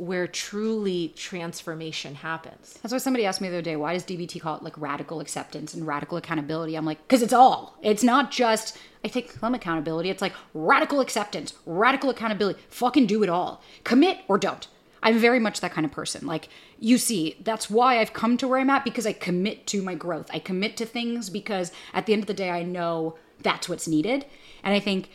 where 0.00 0.26
truly 0.26 1.12
transformation 1.14 2.14
happens. 2.14 2.78
That's 2.82 2.90
why 2.90 2.96
somebody 2.96 3.26
asked 3.26 3.42
me 3.42 3.50
the 3.50 3.56
other 3.56 3.62
day, 3.62 3.76
why 3.76 3.92
does 3.92 4.02
DBT 4.02 4.40
call 4.40 4.56
it 4.56 4.62
like 4.62 4.80
radical 4.80 5.20
acceptance 5.20 5.74
and 5.74 5.86
radical 5.86 6.16
accountability? 6.16 6.74
I'm 6.74 6.86
like, 6.86 7.06
because 7.06 7.20
it's 7.20 7.34
all. 7.34 7.76
It's 7.82 8.02
not 8.02 8.30
just, 8.30 8.78
I 9.04 9.08
take 9.08 9.30
some 9.32 9.54
accountability. 9.54 10.08
It's 10.08 10.22
like 10.22 10.32
radical 10.54 11.00
acceptance, 11.00 11.52
radical 11.66 12.08
accountability. 12.08 12.58
Fucking 12.70 13.08
do 13.08 13.22
it 13.22 13.28
all. 13.28 13.62
Commit 13.84 14.20
or 14.26 14.38
don't. 14.38 14.66
I'm 15.02 15.18
very 15.18 15.38
much 15.38 15.60
that 15.60 15.72
kind 15.72 15.84
of 15.84 15.92
person. 15.92 16.26
Like, 16.26 16.48
you 16.78 16.96
see, 16.96 17.36
that's 17.44 17.68
why 17.68 17.98
I've 17.98 18.14
come 18.14 18.38
to 18.38 18.48
where 18.48 18.58
I'm 18.58 18.70
at 18.70 18.84
because 18.84 19.06
I 19.06 19.12
commit 19.12 19.66
to 19.66 19.82
my 19.82 19.94
growth. 19.94 20.30
I 20.32 20.38
commit 20.38 20.78
to 20.78 20.86
things 20.86 21.28
because 21.28 21.72
at 21.92 22.06
the 22.06 22.14
end 22.14 22.22
of 22.22 22.26
the 22.26 22.32
day, 22.32 22.48
I 22.48 22.62
know 22.62 23.18
that's 23.42 23.68
what's 23.68 23.86
needed. 23.86 24.24
And 24.62 24.72
I 24.74 24.80
think 24.80 25.10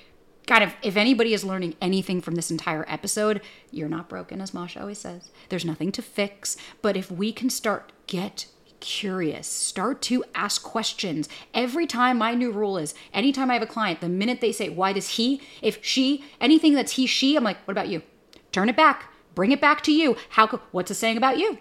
God, 0.45 0.61
if, 0.61 0.75
if 0.81 0.95
anybody 0.95 1.33
is 1.33 1.43
learning 1.43 1.75
anything 1.81 2.21
from 2.21 2.35
this 2.35 2.51
entire 2.51 2.85
episode, 2.87 3.41
you're 3.71 3.89
not 3.89 4.09
broken, 4.09 4.41
as 4.41 4.53
Masha 4.53 4.81
always 4.81 4.99
says. 4.99 5.31
There's 5.49 5.65
nothing 5.65 5.91
to 5.93 6.01
fix. 6.01 6.55
But 6.81 6.95
if 6.95 7.11
we 7.11 7.31
can 7.31 7.49
start 7.49 7.91
get 8.07 8.47
curious, 8.79 9.47
start 9.47 10.01
to 10.03 10.23
ask 10.35 10.61
questions. 10.61 11.27
Every 11.53 11.87
time 11.87 12.19
my 12.19 12.35
new 12.35 12.51
rule 12.51 12.77
is 12.77 12.93
anytime 13.13 13.49
I 13.49 13.55
have 13.55 13.63
a 13.63 13.67
client, 13.67 14.01
the 14.01 14.09
minute 14.09 14.41
they 14.41 14.51
say, 14.51 14.69
why 14.69 14.93
does 14.93 15.09
he, 15.09 15.41
if 15.61 15.83
she, 15.83 16.23
anything 16.39 16.75
that's 16.75 16.93
he, 16.93 17.07
she, 17.07 17.35
I'm 17.35 17.43
like, 17.43 17.57
what 17.65 17.71
about 17.71 17.87
you? 17.87 18.03
Turn 18.51 18.69
it 18.69 18.77
back. 18.77 19.11
Bring 19.33 19.51
it 19.51 19.59
back 19.59 19.81
to 19.83 19.91
you. 19.91 20.15
How 20.29 20.47
what's 20.71 20.91
it 20.91 20.95
saying 20.95 21.17
about 21.17 21.37
you? 21.37 21.57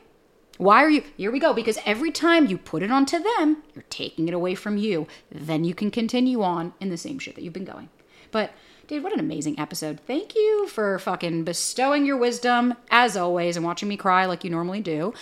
Why 0.59 0.85
are 0.85 0.91
you 0.91 1.03
here 1.17 1.33
we 1.33 1.41
go 1.41 1.53
because 1.53 1.79
every 1.85 2.13
time 2.13 2.47
you 2.47 2.57
put 2.57 2.85
it 2.85 2.91
onto 2.91 3.19
them, 3.19 3.65
you're 3.75 3.85
taking 3.91 4.29
it 4.29 4.35
away 4.35 4.55
from 4.55 4.77
you. 4.77 5.09
Then 5.31 5.65
you 5.65 5.75
can 5.75 5.91
continue 5.91 6.43
on 6.43 6.75
in 6.79 6.91
the 6.91 6.97
same 6.97 7.19
shit 7.19 7.35
that 7.35 7.43
you've 7.43 7.53
been 7.53 7.65
going. 7.65 7.89
But 8.31 8.53
dude, 8.87 9.03
what 9.03 9.13
an 9.13 9.21
amazing 9.21 9.59
episode. 9.59 10.01
Thank 10.07 10.35
you 10.35 10.67
for 10.69 10.99
fucking 10.99 11.45
bestowing 11.45 12.05
your 12.05 12.17
wisdom 12.17 12.75
as 12.91 13.17
always 13.17 13.57
and 13.57 13.65
watching 13.65 13.89
me 13.89 13.97
cry 13.97 14.27
like 14.27 14.45
you 14.45 14.51
normally 14.51 14.81
do. 14.81 15.15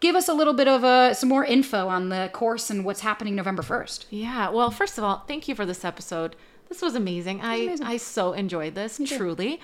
Give 0.00 0.14
us 0.14 0.28
a 0.28 0.32
little 0.32 0.54
bit 0.54 0.68
of 0.68 0.84
uh, 0.84 1.14
some 1.14 1.28
more 1.28 1.44
info 1.44 1.88
on 1.88 2.08
the 2.08 2.30
course 2.32 2.70
and 2.70 2.84
what's 2.84 3.00
happening 3.00 3.34
November 3.34 3.62
1st. 3.62 4.06
Yeah. 4.10 4.48
Well, 4.50 4.70
first 4.70 4.96
of 4.96 5.04
all, 5.04 5.24
thank 5.26 5.48
you 5.48 5.54
for 5.54 5.66
this 5.66 5.84
episode. 5.84 6.36
This 6.68 6.82
was 6.82 6.94
amazing. 6.94 7.40
I 7.40 7.56
amazing. 7.56 7.86
I 7.86 7.96
so 7.96 8.32
enjoyed 8.32 8.74
this, 8.74 9.00
truly. 9.06 9.60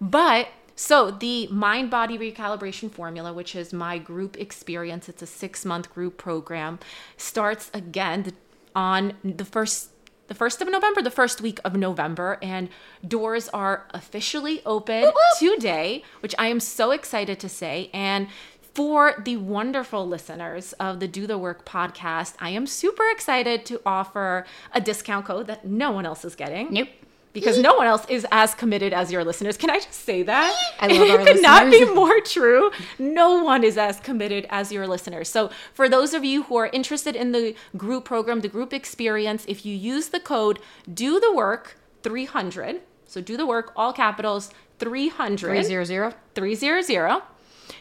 But 0.00 0.48
so 0.76 1.10
the 1.10 1.48
mind 1.48 1.90
body 1.90 2.18
recalibration 2.18 2.90
formula, 2.90 3.32
which 3.32 3.54
is 3.54 3.72
my 3.72 3.98
group 3.98 4.38
experience, 4.38 5.08
it's 5.08 5.22
a 5.22 5.26
six 5.26 5.64
month 5.64 5.92
group 5.92 6.16
program, 6.16 6.78
starts 7.16 7.70
again 7.74 8.32
on 8.74 9.14
the 9.22 9.44
first 9.44 9.90
the 10.26 10.34
first 10.34 10.62
of 10.62 10.70
November, 10.70 11.02
the 11.02 11.10
first 11.10 11.40
week 11.40 11.60
of 11.64 11.76
November, 11.76 12.38
and 12.42 12.68
doors 13.06 13.48
are 13.50 13.86
officially 13.90 14.62
open 14.64 15.10
today, 15.38 16.02
which 16.20 16.34
I 16.38 16.46
am 16.46 16.60
so 16.60 16.90
excited 16.92 17.38
to 17.40 17.48
say. 17.48 17.90
And 17.92 18.28
for 18.74 19.22
the 19.24 19.36
wonderful 19.36 20.06
listeners 20.06 20.72
of 20.74 20.98
the 20.98 21.06
Do 21.06 21.26
the 21.26 21.38
Work 21.38 21.64
podcast, 21.64 22.34
I 22.40 22.50
am 22.50 22.66
super 22.66 23.08
excited 23.10 23.64
to 23.66 23.80
offer 23.86 24.46
a 24.72 24.80
discount 24.80 25.26
code 25.26 25.46
that 25.46 25.64
no 25.64 25.92
one 25.92 26.06
else 26.06 26.24
is 26.24 26.34
getting. 26.34 26.72
Nope. 26.72 26.88
Because 27.34 27.58
no 27.58 27.74
one 27.74 27.86
else 27.86 28.06
is 28.08 28.24
as 28.30 28.54
committed 28.54 28.94
as 28.94 29.12
your 29.12 29.24
listeners. 29.24 29.56
Can 29.56 29.68
I 29.68 29.80
just 29.80 29.92
say 29.92 30.22
that? 30.22 30.54
I 30.80 30.86
love 30.86 31.10
our 31.10 31.20
it 31.20 31.26
could 31.26 31.42
not 31.42 31.70
be 31.70 31.84
more 31.84 32.20
true. 32.20 32.70
No 32.98 33.42
one 33.42 33.64
is 33.64 33.76
as 33.76 34.00
committed 34.00 34.46
as 34.50 34.72
your 34.72 34.86
listeners. 34.86 35.28
So, 35.28 35.50
for 35.74 35.88
those 35.88 36.14
of 36.14 36.24
you 36.24 36.44
who 36.44 36.56
are 36.56 36.68
interested 36.68 37.16
in 37.16 37.32
the 37.32 37.54
group 37.76 38.04
program, 38.04 38.40
the 38.40 38.48
group 38.48 38.72
experience, 38.72 39.44
if 39.48 39.66
you 39.66 39.74
use 39.76 40.08
the 40.08 40.20
code 40.20 40.60
do 40.92 41.18
the 41.18 41.34
work 41.34 41.76
300, 42.04 42.80
so 43.06 43.20
do 43.20 43.36
the 43.36 43.46
work, 43.46 43.72
all 43.76 43.92
capitals 43.92 44.50
300, 44.78 45.64
300. 45.66 46.14
300, 46.34 47.22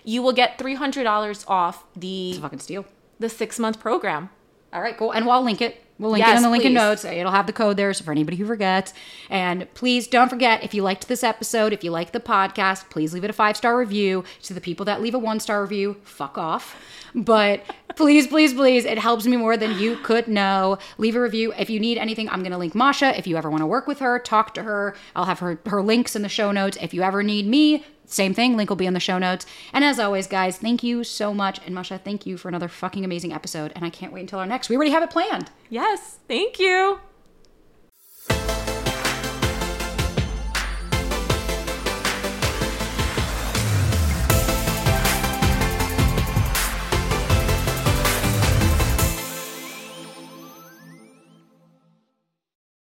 you 0.04 0.22
will 0.24 0.34
get 0.34 0.58
$300 0.58 1.46
off 1.48 1.86
the 1.96 2.30
It's 2.32 2.40
a 2.40 2.42
fucking 2.42 2.60
steal. 2.60 2.86
the 3.20 3.30
six 3.30 3.60
month 3.60 3.80
program. 3.80 4.30
All 4.72 4.82
right, 4.82 4.98
cool. 4.98 5.12
And 5.12 5.26
we'll 5.28 5.44
link 5.44 5.62
it. 5.62 5.83
We'll 6.00 6.12
link 6.12 6.26
it 6.26 6.30
Yes, 6.30 6.38
in 6.38 6.44
the 6.44 6.50
link 6.50 6.66
in 6.66 6.74
notes. 6.74 7.06
It'll 7.06 7.32
have 7.32 7.46
the 7.48 7.54
code 7.54 7.78
there. 7.78 7.94
So 7.94 8.04
for 8.04 8.12
anybody 8.12 8.36
who 8.38 8.46
forgets, 8.46 8.94
and 9.30 9.72
please 9.76 10.08
don't 10.08 10.30
forget 10.30 10.64
if 10.64 10.74
you 10.74 10.82
liked 10.82 11.08
this 11.08 11.24
episode, 11.24 11.72
if 11.72 11.84
you 11.84 11.92
like 11.92 12.12
the 12.12 12.20
podcast, 12.20 12.90
please 12.90 13.14
leave 13.14 13.24
it 13.24 13.30
a 13.30 13.34
five 13.34 13.56
star 13.56 13.78
review. 13.78 14.24
To 14.44 14.54
the 14.54 14.62
people 14.62 14.86
that 14.86 15.02
leave 15.02 15.14
a 15.14 15.20
one 15.20 15.40
star 15.40 15.62
review, 15.62 15.98
fuck 16.04 16.38
off. 16.38 16.76
But 17.16 17.64
please, 17.96 18.26
please, 18.26 18.54
please, 18.54 18.86
it 18.86 18.98
helps 18.98 19.26
me 19.28 19.38
more 19.38 19.56
than 19.56 19.78
you 19.78 19.98
could 19.98 20.28
know. 20.28 20.80
Leave 20.98 21.16
a 21.16 21.22
review 21.22 21.54
if 21.58 21.70
you 21.70 21.80
need 21.80 22.00
anything. 22.00 22.28
I'm 22.28 22.42
gonna 22.42 22.58
link 22.58 22.74
Masha. 22.74 23.18
If 23.18 23.28
you 23.28 23.38
ever 23.38 23.50
want 23.50 23.62
to 23.62 23.68
work 23.68 23.86
with 23.86 24.00
her, 24.00 24.18
talk 24.18 24.56
to 24.56 24.64
her. 24.64 24.96
I'll 25.16 25.26
have 25.26 25.40
her 25.40 25.60
her 25.68 25.82
links 25.84 26.16
in 26.16 26.24
the 26.24 26.30
show 26.30 26.52
notes. 26.52 26.78
If 26.82 26.94
you 26.94 27.04
ever 27.04 27.22
need 27.22 27.46
me, 27.46 27.86
same 28.14 28.34
thing. 28.34 28.56
Link 28.58 28.70
will 28.70 28.78
be 28.78 28.86
in 28.86 28.94
the 28.94 29.00
show 29.00 29.18
notes. 29.18 29.46
And 29.74 29.84
as 29.84 30.00
always, 30.00 30.28
guys, 30.28 30.58
thank 30.58 30.84
you 30.84 31.04
so 31.04 31.34
much. 31.34 31.60
And 31.66 31.76
Masha, 31.76 31.98
thank 31.98 32.26
you 32.26 32.38
for 32.38 32.48
another 32.48 32.68
fucking 32.68 33.04
amazing 33.06 33.34
episode. 33.34 33.72
And 33.76 33.86
I 33.86 33.90
can't 33.90 34.14
wait 34.14 34.22
until 34.22 34.40
our 34.40 34.46
next. 34.46 34.70
We 34.70 34.76
already 34.76 34.92
have 34.92 35.04
it 35.04 35.10
planned. 35.10 35.50
Yes. 35.70 36.20
Thank 36.28 36.60
you. 36.60 37.00